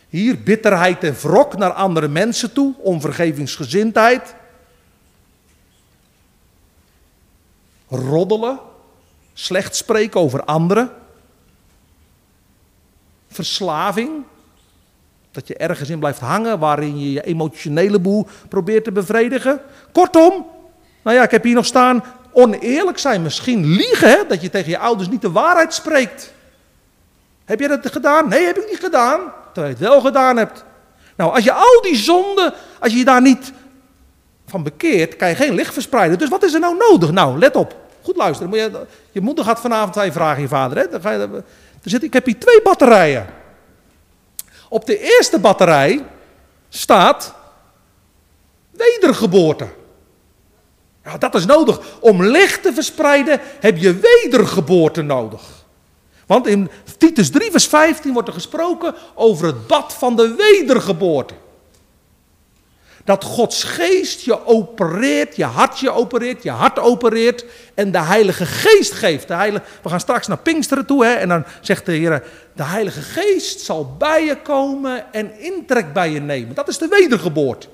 Hier 0.09 0.43
bitterheid 0.43 1.03
en 1.03 1.13
wrok 1.13 1.57
naar 1.57 1.71
andere 1.71 2.07
mensen 2.07 2.53
toe, 2.53 2.73
onvergevingsgezindheid. 2.77 4.35
Roddelen, 7.87 8.59
slecht 9.33 9.75
spreken 9.75 10.19
over 10.19 10.43
anderen 10.43 11.03
verslaving. 13.29 14.23
Dat 15.31 15.47
je 15.47 15.57
ergens 15.57 15.89
in 15.89 15.99
blijft 15.99 16.19
hangen 16.19 16.59
waarin 16.59 16.99
je 16.99 17.11
je 17.11 17.23
emotionele 17.23 17.99
boel 17.99 18.27
probeert 18.49 18.83
te 18.83 18.91
bevredigen. 18.91 19.61
Kortom, 19.91 20.45
nou 21.03 21.15
ja, 21.17 21.23
ik 21.23 21.31
heb 21.31 21.43
hier 21.43 21.55
nog 21.55 21.65
staan, 21.65 22.03
oneerlijk 22.31 22.97
zijn, 22.97 23.21
misschien 23.21 23.65
liegen, 23.65 24.09
hè? 24.09 24.17
dat 24.27 24.41
je 24.41 24.49
tegen 24.49 24.69
je 24.69 24.77
ouders 24.77 25.09
niet 25.09 25.21
de 25.21 25.31
waarheid 25.31 25.73
spreekt. 25.73 26.33
Heb 27.45 27.59
je 27.59 27.67
dat 27.67 27.91
gedaan? 27.91 28.29
Nee, 28.29 28.45
heb 28.45 28.57
ik 28.57 28.69
niet 28.69 28.79
gedaan. 28.79 29.19
Terwijl 29.53 29.75
je 29.75 29.79
het 29.79 29.91
wel 29.91 30.01
gedaan 30.01 30.37
hebt. 30.37 30.63
Nou, 31.15 31.33
als 31.33 31.43
je 31.43 31.53
al 31.53 31.81
die 31.81 31.95
zonden, 31.95 32.53
als 32.79 32.91
je 32.91 32.97
je 32.97 33.05
daar 33.05 33.21
niet 33.21 33.51
van 34.45 34.63
bekeert, 34.63 35.15
kan 35.15 35.29
je 35.29 35.35
geen 35.35 35.53
licht 35.53 35.73
verspreiden. 35.73 36.17
Dus 36.17 36.29
wat 36.29 36.43
is 36.43 36.53
er 36.53 36.59
nou 36.59 36.77
nodig? 36.89 37.11
Nou, 37.11 37.39
let 37.39 37.55
op. 37.55 37.75
Goed 38.01 38.15
luisteren. 38.15 38.53
Je, 38.53 38.85
je 39.11 39.21
moeder 39.21 39.45
gaat 39.45 39.59
vanavond 39.59 39.93
twee 39.93 40.11
vragen 40.11 40.41
je 40.41 40.47
vader. 40.47 40.77
Hè? 40.77 40.87
Dan 40.87 41.01
ga 41.01 41.11
je, 41.11 41.43
zit, 41.89 42.03
ik 42.03 42.13
heb 42.13 42.25
hier 42.25 42.39
twee 42.39 42.61
batterijen. 42.61 43.25
Op 44.69 44.85
de 44.85 44.99
eerste 44.99 45.39
batterij 45.39 46.05
staat 46.69 47.33
wedergeboorte. 48.71 49.67
Ja, 51.03 51.17
dat 51.17 51.35
is 51.35 51.45
nodig. 51.45 51.79
Om 51.99 52.23
licht 52.23 52.63
te 52.63 52.73
verspreiden 52.73 53.39
heb 53.59 53.77
je 53.77 53.99
wedergeboorte 53.99 55.01
nodig. 55.01 55.41
Want 56.25 56.47
in 56.47 56.69
Titus 56.97 57.29
3, 57.29 57.51
vers 57.51 57.67
15 57.67 58.13
wordt 58.13 58.27
er 58.27 58.33
gesproken 58.33 58.95
over 59.13 59.45
het 59.45 59.67
bad 59.67 59.93
van 59.93 60.15
de 60.15 60.35
wedergeboorte. 60.35 61.33
Dat 63.05 63.23
Gods 63.23 63.63
geest 63.63 64.21
je 64.21 64.45
opereert, 64.45 65.35
je 65.35 65.43
hart 65.43 65.79
je 65.79 65.91
opereert, 65.91 66.43
je 66.43 66.49
hart 66.49 66.79
opereert 66.79 67.45
en 67.73 67.91
de 67.91 67.99
Heilige 67.99 68.45
Geest 68.45 68.91
geeft. 68.91 69.27
De 69.27 69.33
heilige, 69.33 69.65
we 69.83 69.89
gaan 69.89 69.99
straks 69.99 70.27
naar 70.27 70.37
Pinksteren 70.37 70.85
toe 70.85 71.05
hè, 71.05 71.13
en 71.13 71.29
dan 71.29 71.45
zegt 71.61 71.85
de 71.85 71.91
Heer, 71.91 72.23
de 72.53 72.63
Heilige 72.63 73.01
Geest 73.01 73.59
zal 73.59 73.95
bij 73.97 74.25
je 74.25 74.41
komen 74.41 75.13
en 75.13 75.39
intrek 75.39 75.93
bij 75.93 76.09
je 76.09 76.19
nemen. 76.19 76.55
Dat 76.55 76.67
is 76.67 76.77
de 76.77 76.87
wedergeboorte. 76.87 77.67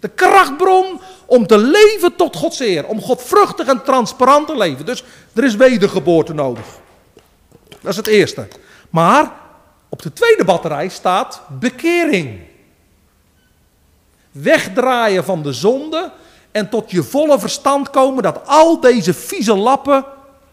De 0.00 0.08
krachtbron 0.08 1.00
om 1.26 1.46
te 1.46 1.58
leven 1.58 2.16
tot 2.16 2.36
Gods 2.36 2.60
eer, 2.60 2.86
om 2.86 3.00
godvruchtig 3.00 3.66
en 3.66 3.82
transparant 3.82 4.46
te 4.46 4.56
leven. 4.56 4.84
Dus 4.84 5.04
er 5.34 5.44
is 5.44 5.56
wedergeboorte 5.56 6.34
nodig. 6.34 6.66
Dat 7.68 7.90
is 7.90 7.96
het 7.96 8.06
eerste. 8.06 8.48
Maar 8.90 9.32
Op 9.92 10.02
de 10.02 10.12
tweede 10.12 10.44
batterij 10.44 10.88
staat 10.88 11.42
bekering. 11.48 12.40
Wegdraaien 14.32 15.24
van 15.24 15.42
de 15.42 15.52
zonde 15.52 16.10
en 16.50 16.68
tot 16.68 16.90
je 16.90 17.02
volle 17.02 17.38
verstand 17.38 17.90
komen 17.90 18.22
dat 18.22 18.40
al 18.46 18.80
deze 18.80 19.14
vieze 19.14 19.54
lappen 19.54 20.04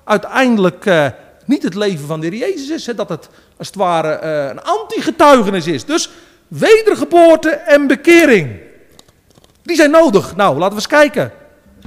uiteindelijk 0.04 0.86
uh, 0.86 1.08
niet 1.46 1.64
het 1.64 1.76
leven 1.76 2.08
van 2.08 2.20
de 2.20 2.28
Heer 2.28 2.38
Jezus 2.38 2.70
is. 2.70 2.86
Hè, 2.86 2.96
dat 2.96 3.10
het 3.10 3.30
als 3.58 3.68
het 3.68 3.76
ware 3.76 4.20
uh, 4.24 4.50
een 4.50 4.64
anti-getuigenis 4.64 5.68
is. 5.68 5.86
Dus 5.86 6.10
wedergeboorte 6.48 7.50
en 7.50 7.88
bekering. 7.88 8.60
Die 9.64 9.76
zijn 9.76 9.92
nodig. 9.92 10.36
Nou, 10.36 10.54
laten 10.54 10.70
we 10.70 10.76
eens 10.76 10.88
kijken. 10.88 11.32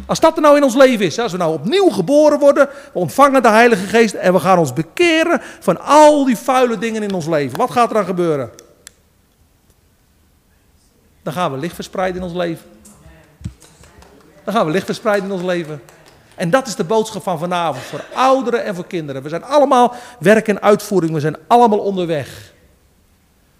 Als 0.06 0.20
dat 0.20 0.36
er 0.36 0.42
nou 0.42 0.56
in 0.56 0.62
ons 0.62 0.74
leven 0.74 1.06
is, 1.06 1.18
als 1.18 1.32
we 1.32 1.38
nou 1.38 1.52
opnieuw 1.52 1.88
geboren 1.88 2.38
worden, 2.38 2.68
we 2.92 2.98
ontvangen 2.98 3.42
de 3.42 3.48
Heilige 3.48 3.86
Geest 3.86 4.14
en 4.14 4.32
we 4.32 4.38
gaan 4.38 4.58
ons 4.58 4.72
bekeren 4.72 5.40
van 5.60 5.80
al 5.80 6.24
die 6.24 6.36
vuile 6.36 6.78
dingen 6.78 7.02
in 7.02 7.14
ons 7.14 7.26
leven. 7.26 7.58
Wat 7.58 7.70
gaat 7.70 7.88
er 7.88 7.94
dan 7.94 8.04
gebeuren? 8.04 8.50
Dan 11.22 11.32
gaan 11.32 11.52
we 11.52 11.58
licht 11.58 11.74
verspreiden 11.74 12.22
in 12.22 12.28
ons 12.28 12.36
leven. 12.36 12.64
Dan 14.44 14.54
gaan 14.54 14.66
we 14.66 14.72
licht 14.72 14.84
verspreiden 14.84 15.28
in 15.28 15.32
ons 15.34 15.42
leven. 15.44 15.82
En 16.34 16.50
dat 16.50 16.66
is 16.66 16.74
de 16.74 16.84
boodschap 16.84 17.22
van 17.22 17.38
vanavond 17.38 17.84
voor 17.84 18.04
ouderen 18.14 18.64
en 18.64 18.74
voor 18.74 18.86
kinderen. 18.86 19.22
We 19.22 19.28
zijn 19.28 19.44
allemaal 19.44 19.94
werk 20.18 20.48
en 20.48 20.62
uitvoering, 20.62 21.12
we 21.12 21.20
zijn 21.20 21.36
allemaal 21.46 21.78
onderweg. 21.78 22.52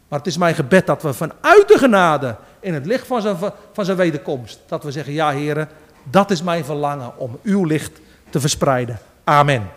Maar 0.08 0.18
het 0.18 0.28
is 0.28 0.36
mijn 0.36 0.54
gebed 0.54 0.86
dat 0.86 1.02
we 1.02 1.12
vanuit 1.12 1.68
de 1.68 1.78
genade 1.78 2.36
in 2.60 2.74
het 2.74 2.86
licht 2.86 3.06
van 3.06 3.22
zijn, 3.22 3.36
van 3.72 3.84
zijn 3.84 3.96
wederkomst, 3.96 4.60
dat 4.66 4.84
we 4.84 4.90
zeggen, 4.90 5.12
ja 5.12 5.30
heren, 5.30 5.68
dat 6.02 6.30
is 6.30 6.42
mijn 6.42 6.64
verlangen 6.64 7.18
om 7.18 7.38
uw 7.42 7.64
licht 7.64 8.00
te 8.30 8.40
verspreiden. 8.40 8.98
Amen. 9.24 9.70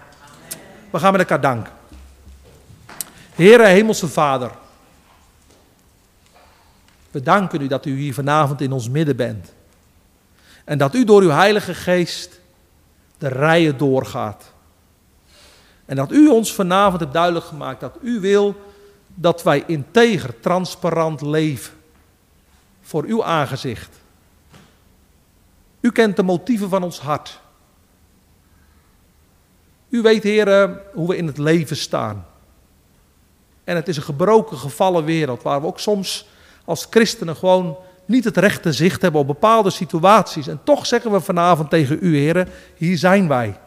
We 0.90 1.00
gaan 1.00 1.12
met 1.12 1.22
elkaar 1.22 1.42
danken. 1.42 1.74
Heere, 3.36 3.66
Hemelse 3.66 4.08
Vader, 4.08 4.52
we 7.14 7.22
danken 7.22 7.62
u 7.62 7.68
dat 7.68 7.86
u 7.86 7.98
hier 7.98 8.14
vanavond 8.14 8.62
in 8.62 8.72
ons 8.72 8.90
midden 8.90 9.16
bent. 9.16 9.54
En 10.64 10.78
dat 10.78 10.96
u 10.96 11.04
door 11.04 11.22
uw 11.22 11.30
Heilige 11.30 11.74
Geest 11.74 12.40
de 13.18 13.28
rijen 13.28 13.78
doorgaat. 13.78 14.52
En 15.86 15.96
dat 15.96 16.12
u 16.12 16.28
ons 16.28 16.54
vanavond 16.54 17.00
hebt 17.00 17.14
duidelijk 17.14 17.46
gemaakt 17.46 17.80
dat 17.80 17.98
u 18.02 18.20
wil 18.20 18.56
dat 19.14 19.44
wij 19.44 19.64
integer, 19.68 20.40
transparant 20.40 21.22
leven 21.22 21.74
voor 22.82 23.04
uw 23.04 23.24
aangezicht. 23.24 23.96
U 25.80 25.92
kent 25.92 26.16
de 26.16 26.24
motieven 26.24 26.70
van 26.70 26.84
ons 26.84 27.00
hart. 27.00 27.40
U 29.90 30.02
weet, 30.02 30.24
heren, 30.24 30.82
hoe 30.94 31.08
we 31.08 31.18
in 31.18 31.28
het 31.28 31.38
leven 31.38 31.78
staan. 31.78 32.26
En 33.64 33.76
het 33.76 33.88
is 33.88 33.98
een 33.98 34.04
gebroken, 34.04 34.58
gevallen 34.58 35.06
wereld 35.06 35.42
waar 35.42 35.62
we 35.62 35.68
ook 35.68 35.80
soms 35.80 36.32
als 36.66 36.88
christenen 36.90 37.36
gewoon 37.36 37.78
niet 38.06 38.24
het 38.24 38.38
rechte 38.38 38.72
zicht 38.72 39.02
hebben 39.02 39.22
op 39.22 39.28
bepaalde 39.28 39.70
situaties. 39.70 40.48
En 40.48 40.60
toch 40.64 40.86
zeggen 40.86 41.12
we 41.12 41.20
vanavond 41.20 41.70
tegen 41.70 41.98
u, 42.02 42.18
heren, 42.18 42.50
hier 42.76 42.98
zijn 42.98 43.28
wij. 43.28 43.60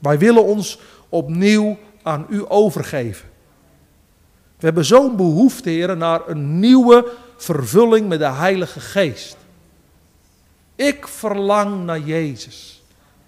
Wij 0.00 0.18
willen 0.18 0.44
ons 0.44 0.80
opnieuw 1.08 1.78
aan 2.02 2.26
u 2.28 2.44
overgeven. 2.48 3.28
We 4.58 4.66
hebben 4.66 4.84
zo'n 4.84 5.16
behoefte, 5.16 5.70
heren, 5.70 5.98
naar 5.98 6.28
een 6.28 6.60
nieuwe 6.60 7.12
vervulling 7.36 8.08
met 8.08 8.18
de 8.18 8.30
Heilige 8.30 8.80
Geest. 8.80 9.36
Ik 10.74 11.08
verlang 11.08 11.84
naar 11.84 12.00
Jezus. 12.00 12.82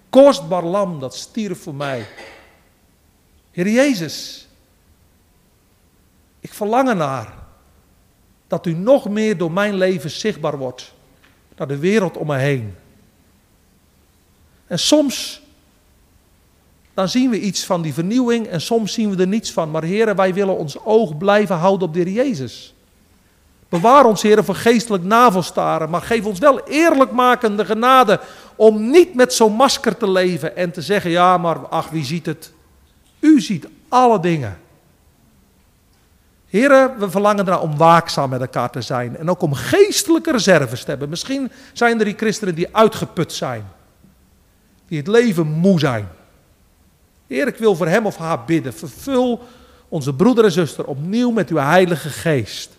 Kostbaar 0.09 0.63
lam 0.63 0.99
dat 0.99 1.15
stierf 1.15 1.61
voor 1.61 1.75
mij. 1.75 2.05
Heer 3.51 3.67
Jezus, 3.67 4.47
ik 6.39 6.53
verlang 6.53 6.89
ernaar 6.89 7.42
dat 8.53 8.65
u 8.65 8.73
nog 8.73 9.09
meer 9.09 9.37
door 9.37 9.51
mijn 9.51 9.75
leven 9.75 10.09
zichtbaar 10.09 10.57
wordt 10.57 10.93
naar 11.57 11.67
de 11.67 11.77
wereld 11.77 12.17
om 12.17 12.27
me 12.27 12.37
heen. 12.37 12.75
En 14.67 14.79
soms 14.79 15.41
dan 16.93 17.09
zien 17.09 17.29
we 17.29 17.39
iets 17.39 17.65
van 17.65 17.81
die 17.81 17.93
vernieuwing 17.93 18.47
en 18.47 18.61
soms 18.61 18.93
zien 18.93 19.15
we 19.15 19.21
er 19.21 19.27
niets 19.27 19.51
van. 19.51 19.71
Maar 19.71 19.83
heren, 19.83 20.15
wij 20.15 20.33
willen 20.33 20.57
ons 20.57 20.77
oog 20.83 21.17
blijven 21.17 21.55
houden 21.55 21.87
op 21.87 21.93
de 21.93 21.99
Heer 21.99 22.11
Jezus. 22.11 22.73
Bewaar 23.69 24.05
ons, 24.05 24.21
heren, 24.21 24.45
voor 24.45 24.55
geestelijk 24.55 25.03
navelstaren, 25.03 25.89
maar 25.89 26.01
geef 26.01 26.25
ons 26.25 26.39
wel 26.39 26.67
eerlijkmakende 26.67 27.65
genade 27.65 28.19
om 28.55 28.89
niet 28.89 29.15
met 29.15 29.33
zo'n 29.33 29.53
masker 29.53 29.97
te 29.97 30.11
leven 30.11 30.55
en 30.55 30.71
te 30.71 30.81
zeggen, 30.81 31.11
ja, 31.11 31.37
maar 31.37 31.57
ach, 31.57 31.89
wie 31.89 32.05
ziet 32.05 32.25
het? 32.25 32.51
U 33.19 33.41
ziet 33.41 33.67
alle 33.89 34.19
dingen. 34.19 34.62
Heren, 36.53 36.99
we 36.99 37.09
verlangen 37.09 37.45
ernaar 37.45 37.61
om 37.61 37.77
waakzaam 37.77 38.29
met 38.29 38.41
elkaar 38.41 38.69
te 38.69 38.81
zijn 38.81 39.17
en 39.17 39.29
ook 39.29 39.41
om 39.41 39.53
geestelijke 39.53 40.31
reserves 40.31 40.83
te 40.83 40.89
hebben. 40.89 41.09
Misschien 41.09 41.51
zijn 41.73 41.99
er 41.99 42.05
die 42.05 42.17
christenen 42.17 42.55
die 42.55 42.75
uitgeput 42.75 43.33
zijn, 43.33 43.67
die 44.87 44.97
het 44.97 45.07
leven 45.07 45.47
moe 45.47 45.79
zijn. 45.79 46.07
Heer, 47.27 47.47
ik 47.47 47.57
wil 47.57 47.75
voor 47.75 47.87
hem 47.87 48.05
of 48.05 48.17
haar 48.17 48.45
bidden. 48.45 48.73
Vervul 48.73 49.41
onze 49.87 50.13
broeder 50.13 50.43
en 50.43 50.51
zuster 50.51 50.85
opnieuw 50.85 51.31
met 51.31 51.49
uw 51.49 51.57
Heilige 51.57 52.09
Geest. 52.09 52.71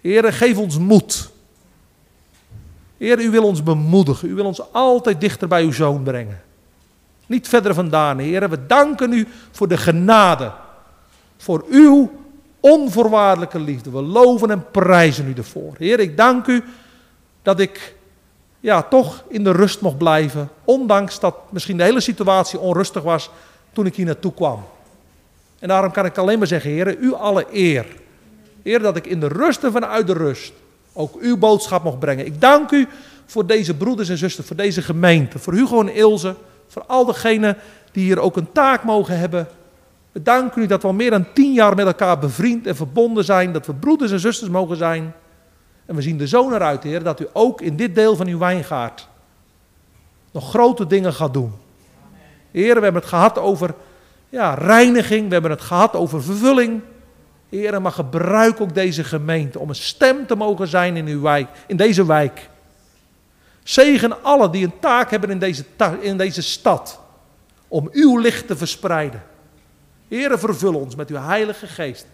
Heer, 0.00 0.32
geef 0.32 0.56
ons 0.56 0.78
moed. 0.78 1.30
Heer, 2.98 3.20
u 3.20 3.30
wil 3.30 3.44
ons 3.44 3.62
bemoedigen. 3.62 4.28
U 4.28 4.34
wil 4.34 4.46
ons 4.46 4.72
altijd 4.72 5.20
dichter 5.20 5.48
bij 5.48 5.62
uw 5.62 5.72
zoon 5.72 6.02
brengen. 6.02 6.42
Niet 7.26 7.48
verder 7.48 7.74
vandaan, 7.74 8.18
Heer. 8.18 8.50
We 8.50 8.66
danken 8.66 9.12
u 9.12 9.28
voor 9.50 9.68
de 9.68 9.76
genade. 9.76 10.52
Voor 11.36 11.64
uw 11.70 12.20
onvoorwaardelijke 12.62 13.60
liefde. 13.60 13.90
We 13.90 14.02
loven 14.02 14.50
en 14.50 14.70
prijzen 14.70 15.28
u 15.28 15.32
ervoor. 15.36 15.74
Heer, 15.78 16.00
ik 16.00 16.16
dank 16.16 16.46
u 16.46 16.64
dat 17.42 17.60
ik 17.60 17.94
ja, 18.60 18.82
toch 18.82 19.24
in 19.28 19.44
de 19.44 19.52
rust 19.52 19.80
mocht 19.80 19.98
blijven. 19.98 20.48
Ondanks 20.64 21.20
dat 21.20 21.36
misschien 21.50 21.76
de 21.76 21.82
hele 21.82 22.00
situatie 22.00 22.58
onrustig 22.58 23.02
was 23.02 23.30
toen 23.72 23.86
ik 23.86 23.96
hier 23.96 24.06
naartoe 24.06 24.34
kwam. 24.34 24.64
En 25.58 25.68
daarom 25.68 25.92
kan 25.92 26.04
ik 26.04 26.18
alleen 26.18 26.38
maar 26.38 26.46
zeggen, 26.46 26.70
Heer, 26.70 26.98
u 26.98 27.14
alle 27.14 27.46
eer. 27.52 27.86
Heer, 28.62 28.78
dat 28.78 28.96
ik 28.96 29.06
in 29.06 29.20
de 29.20 29.28
rust 29.28 29.64
en 29.64 29.72
vanuit 29.72 30.06
de 30.06 30.12
rust 30.12 30.52
ook 30.92 31.16
uw 31.20 31.36
boodschap 31.36 31.82
mocht 31.84 31.98
brengen. 31.98 32.26
Ik 32.26 32.40
dank 32.40 32.70
u 32.70 32.88
voor 33.26 33.46
deze 33.46 33.74
broeders 33.74 34.08
en 34.08 34.18
zusters, 34.18 34.46
voor 34.46 34.56
deze 34.56 34.82
gemeente, 34.82 35.38
voor 35.38 35.52
Hugo 35.52 35.80
en 35.80 35.94
Ilse, 35.94 36.34
voor 36.68 36.84
al 36.86 37.04
degenen 37.04 37.56
die 37.92 38.04
hier 38.04 38.18
ook 38.18 38.36
een 38.36 38.52
taak 38.52 38.84
mogen 38.84 39.18
hebben. 39.18 39.48
We 40.12 40.22
danken 40.22 40.62
u 40.62 40.66
dat 40.66 40.82
we 40.82 40.88
al 40.88 40.94
meer 40.94 41.10
dan 41.10 41.32
tien 41.32 41.52
jaar 41.52 41.74
met 41.74 41.86
elkaar 41.86 42.18
bevriend 42.18 42.66
en 42.66 42.76
verbonden 42.76 43.24
zijn, 43.24 43.52
dat 43.52 43.66
we 43.66 43.74
broeders 43.74 44.10
en 44.10 44.20
zusters 44.20 44.50
mogen 44.50 44.76
zijn. 44.76 45.14
En 45.86 45.94
we 45.94 46.02
zien 46.02 46.18
de 46.18 46.26
zoon 46.26 46.54
eruit, 46.54 46.82
Heer, 46.82 47.02
dat 47.02 47.20
u 47.20 47.28
ook 47.32 47.60
in 47.60 47.76
dit 47.76 47.94
deel 47.94 48.16
van 48.16 48.26
uw 48.26 48.38
wijngaard 48.38 49.08
nog 50.32 50.48
grote 50.48 50.86
dingen 50.86 51.12
gaat 51.12 51.32
doen. 51.32 51.52
Heer, 52.50 52.74
we 52.74 52.82
hebben 52.82 53.00
het 53.00 53.10
gehad 53.10 53.38
over 53.38 53.74
ja, 54.28 54.54
reiniging, 54.54 55.26
we 55.26 55.32
hebben 55.32 55.50
het 55.50 55.60
gehad 55.60 55.94
over 55.94 56.22
vervulling. 56.22 56.80
Heer, 57.48 57.82
maar 57.82 57.92
gebruik 57.92 58.60
ook 58.60 58.74
deze 58.74 59.04
gemeente 59.04 59.58
om 59.58 59.68
een 59.68 59.74
stem 59.74 60.26
te 60.26 60.34
mogen 60.34 60.68
zijn 60.68 60.96
in, 60.96 61.06
uw 61.06 61.20
wijk, 61.20 61.48
in 61.66 61.76
deze 61.76 62.06
wijk. 62.06 62.48
Zegen 63.62 64.22
alle 64.22 64.50
die 64.50 64.64
een 64.64 64.78
taak 64.80 65.10
hebben 65.10 65.30
in 65.30 65.38
deze, 65.38 65.64
in 66.00 66.16
deze 66.16 66.42
stad 66.42 67.00
om 67.68 67.88
uw 67.92 68.18
licht 68.18 68.46
te 68.46 68.56
verspreiden. 68.56 69.22
Heer, 70.12 70.38
vervul 70.38 70.74
ons 70.74 70.94
met 70.94 71.10
uw 71.10 71.16
heilige 71.16 71.66
geest. 71.66 72.06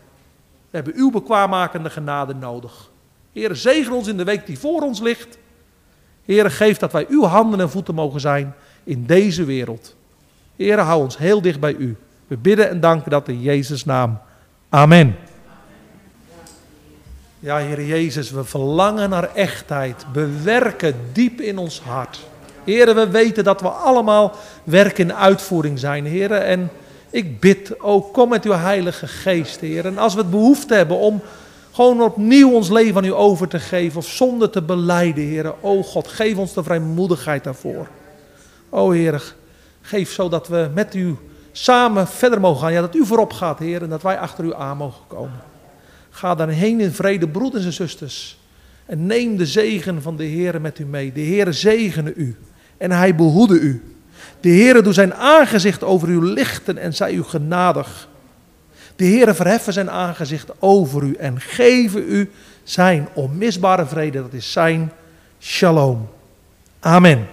We 0.71 0.77
hebben 0.77 0.95
uw 0.97 1.11
bekwaammakende 1.11 1.91
genade 1.91 2.35
nodig. 2.35 2.91
Heer, 3.33 3.57
zegen 3.57 3.93
ons 3.93 4.09
in 4.09 4.17
de 4.17 4.25
week 4.25 4.47
die 4.47 4.59
voor 4.59 4.83
ons 4.83 5.01
ligt. 5.01 5.39
Heer, 6.25 6.51
geef 6.51 6.79
dat 6.79 6.93
wij 6.93 7.07
uw 7.09 7.25
handen 7.25 7.61
en 7.61 7.71
voeten 7.71 7.95
mogen 7.95 8.21
zijn 8.21 8.55
in 8.85 9.07
deze 9.07 9.45
wereld. 9.45 9.97
Heer, 10.57 10.79
hou 10.79 11.03
ons 11.03 11.19
heel 11.19 11.41
dicht 11.41 11.61
bij 11.61 11.75
u. 11.75 11.97
We 12.27 12.37
bidden 12.37 12.69
en 12.69 12.81
danken 12.81 13.11
dat 13.11 13.29
in 13.29 13.41
Jezus' 13.41 13.85
naam. 13.85 14.19
Amen. 14.69 15.17
Ja, 17.39 17.57
Heer 17.57 17.85
Jezus, 17.85 18.31
we 18.31 18.45
verlangen 18.45 19.11
naar 19.11 19.35
echtheid. 19.35 20.07
Bewerken 20.13 20.95
diep 21.13 21.41
in 21.41 21.59
ons 21.59 21.81
hart. 21.81 22.27
Heer, 22.65 22.95
we 22.95 23.09
weten 23.09 23.45
dat 23.45 23.61
we 23.61 23.69
allemaal 23.69 24.35
werk 24.65 24.99
in 24.99 25.15
uitvoering 25.15 25.79
zijn, 25.79 26.05
Heer. 26.05 26.33
En 26.33 26.71
ik 27.11 27.41
bid 27.41 27.81
ook, 27.81 28.13
kom 28.13 28.29
met 28.29 28.45
uw 28.45 28.53
Heilige 28.53 29.07
Geest, 29.07 29.61
Heer. 29.61 29.87
En 29.87 29.99
als 29.99 30.15
we 30.15 30.21
het 30.21 30.31
behoefte 30.31 30.75
hebben 30.75 30.97
om 30.97 31.21
gewoon 31.73 32.03
opnieuw 32.03 32.53
ons 32.53 32.71
leven 32.71 32.97
aan 32.97 33.05
u 33.05 33.13
over 33.13 33.49
te 33.49 33.59
geven 33.59 33.99
of 33.99 34.09
zonde 34.09 34.51
te 34.51 34.63
beleiden, 34.63 35.25
Heer. 35.25 35.55
O 35.61 35.83
God, 35.83 36.09
geef 36.09 36.37
ons 36.37 36.55
de 36.55 36.63
vrijmoedigheid 36.63 37.45
daarvoor. 37.45 37.87
O 38.71 38.91
Heer, 38.91 39.35
geef 39.81 40.13
zodat 40.13 40.49
we 40.49 40.71
met 40.75 40.95
u 40.95 41.17
samen 41.53 42.09
verder 42.09 42.41
mogen 42.41 42.61
gaan. 42.61 42.73
Ja, 42.73 42.81
dat 42.81 42.95
u 42.95 43.07
voorop 43.07 43.33
gaat, 43.33 43.59
Heer, 43.59 43.83
en 43.83 43.89
dat 43.89 44.03
wij 44.03 44.19
achter 44.19 44.45
u 44.45 44.55
aan 44.55 44.77
mogen 44.77 45.03
komen. 45.07 45.41
Ga 46.11 46.35
daarheen 46.35 46.81
in 46.81 46.93
vrede, 46.93 47.29
broeders 47.29 47.65
en 47.65 47.73
zusters. 47.73 48.39
En 48.87 49.07
neem 49.07 49.37
de 49.37 49.47
zegen 49.47 50.03
van 50.03 50.17
de 50.17 50.25
Heer 50.25 50.61
met 50.61 50.79
u 50.79 50.85
mee. 50.85 51.13
De 51.13 51.21
Heer 51.21 51.53
zegene 51.53 52.15
u 52.15 52.37
en 52.77 52.91
hij 52.91 53.15
behoede 53.15 53.59
u. 53.61 53.83
De 54.41 54.49
Heer 54.49 54.83
doet 54.83 54.95
zijn 54.95 55.15
aangezicht 55.15 55.85
over 55.85 56.09
u 56.09 56.23
lichten 56.23 56.79
en 56.79 56.95
zij 56.95 57.13
u 57.13 57.23
genadig. 57.23 58.09
De 58.97 59.05
Heere 59.05 59.35
verheffen 59.35 59.73
zijn 59.73 59.91
aangezicht 59.91 60.51
over 60.59 61.03
u 61.03 61.15
en 61.15 61.41
geven 61.41 62.05
u 62.09 62.31
zijn 62.63 63.09
onmisbare 63.13 63.87
vrede. 63.87 64.23
Dat 64.23 64.33
is 64.33 64.53
zijn 64.53 64.93
shalom. 65.41 66.09
Amen. 66.81 67.27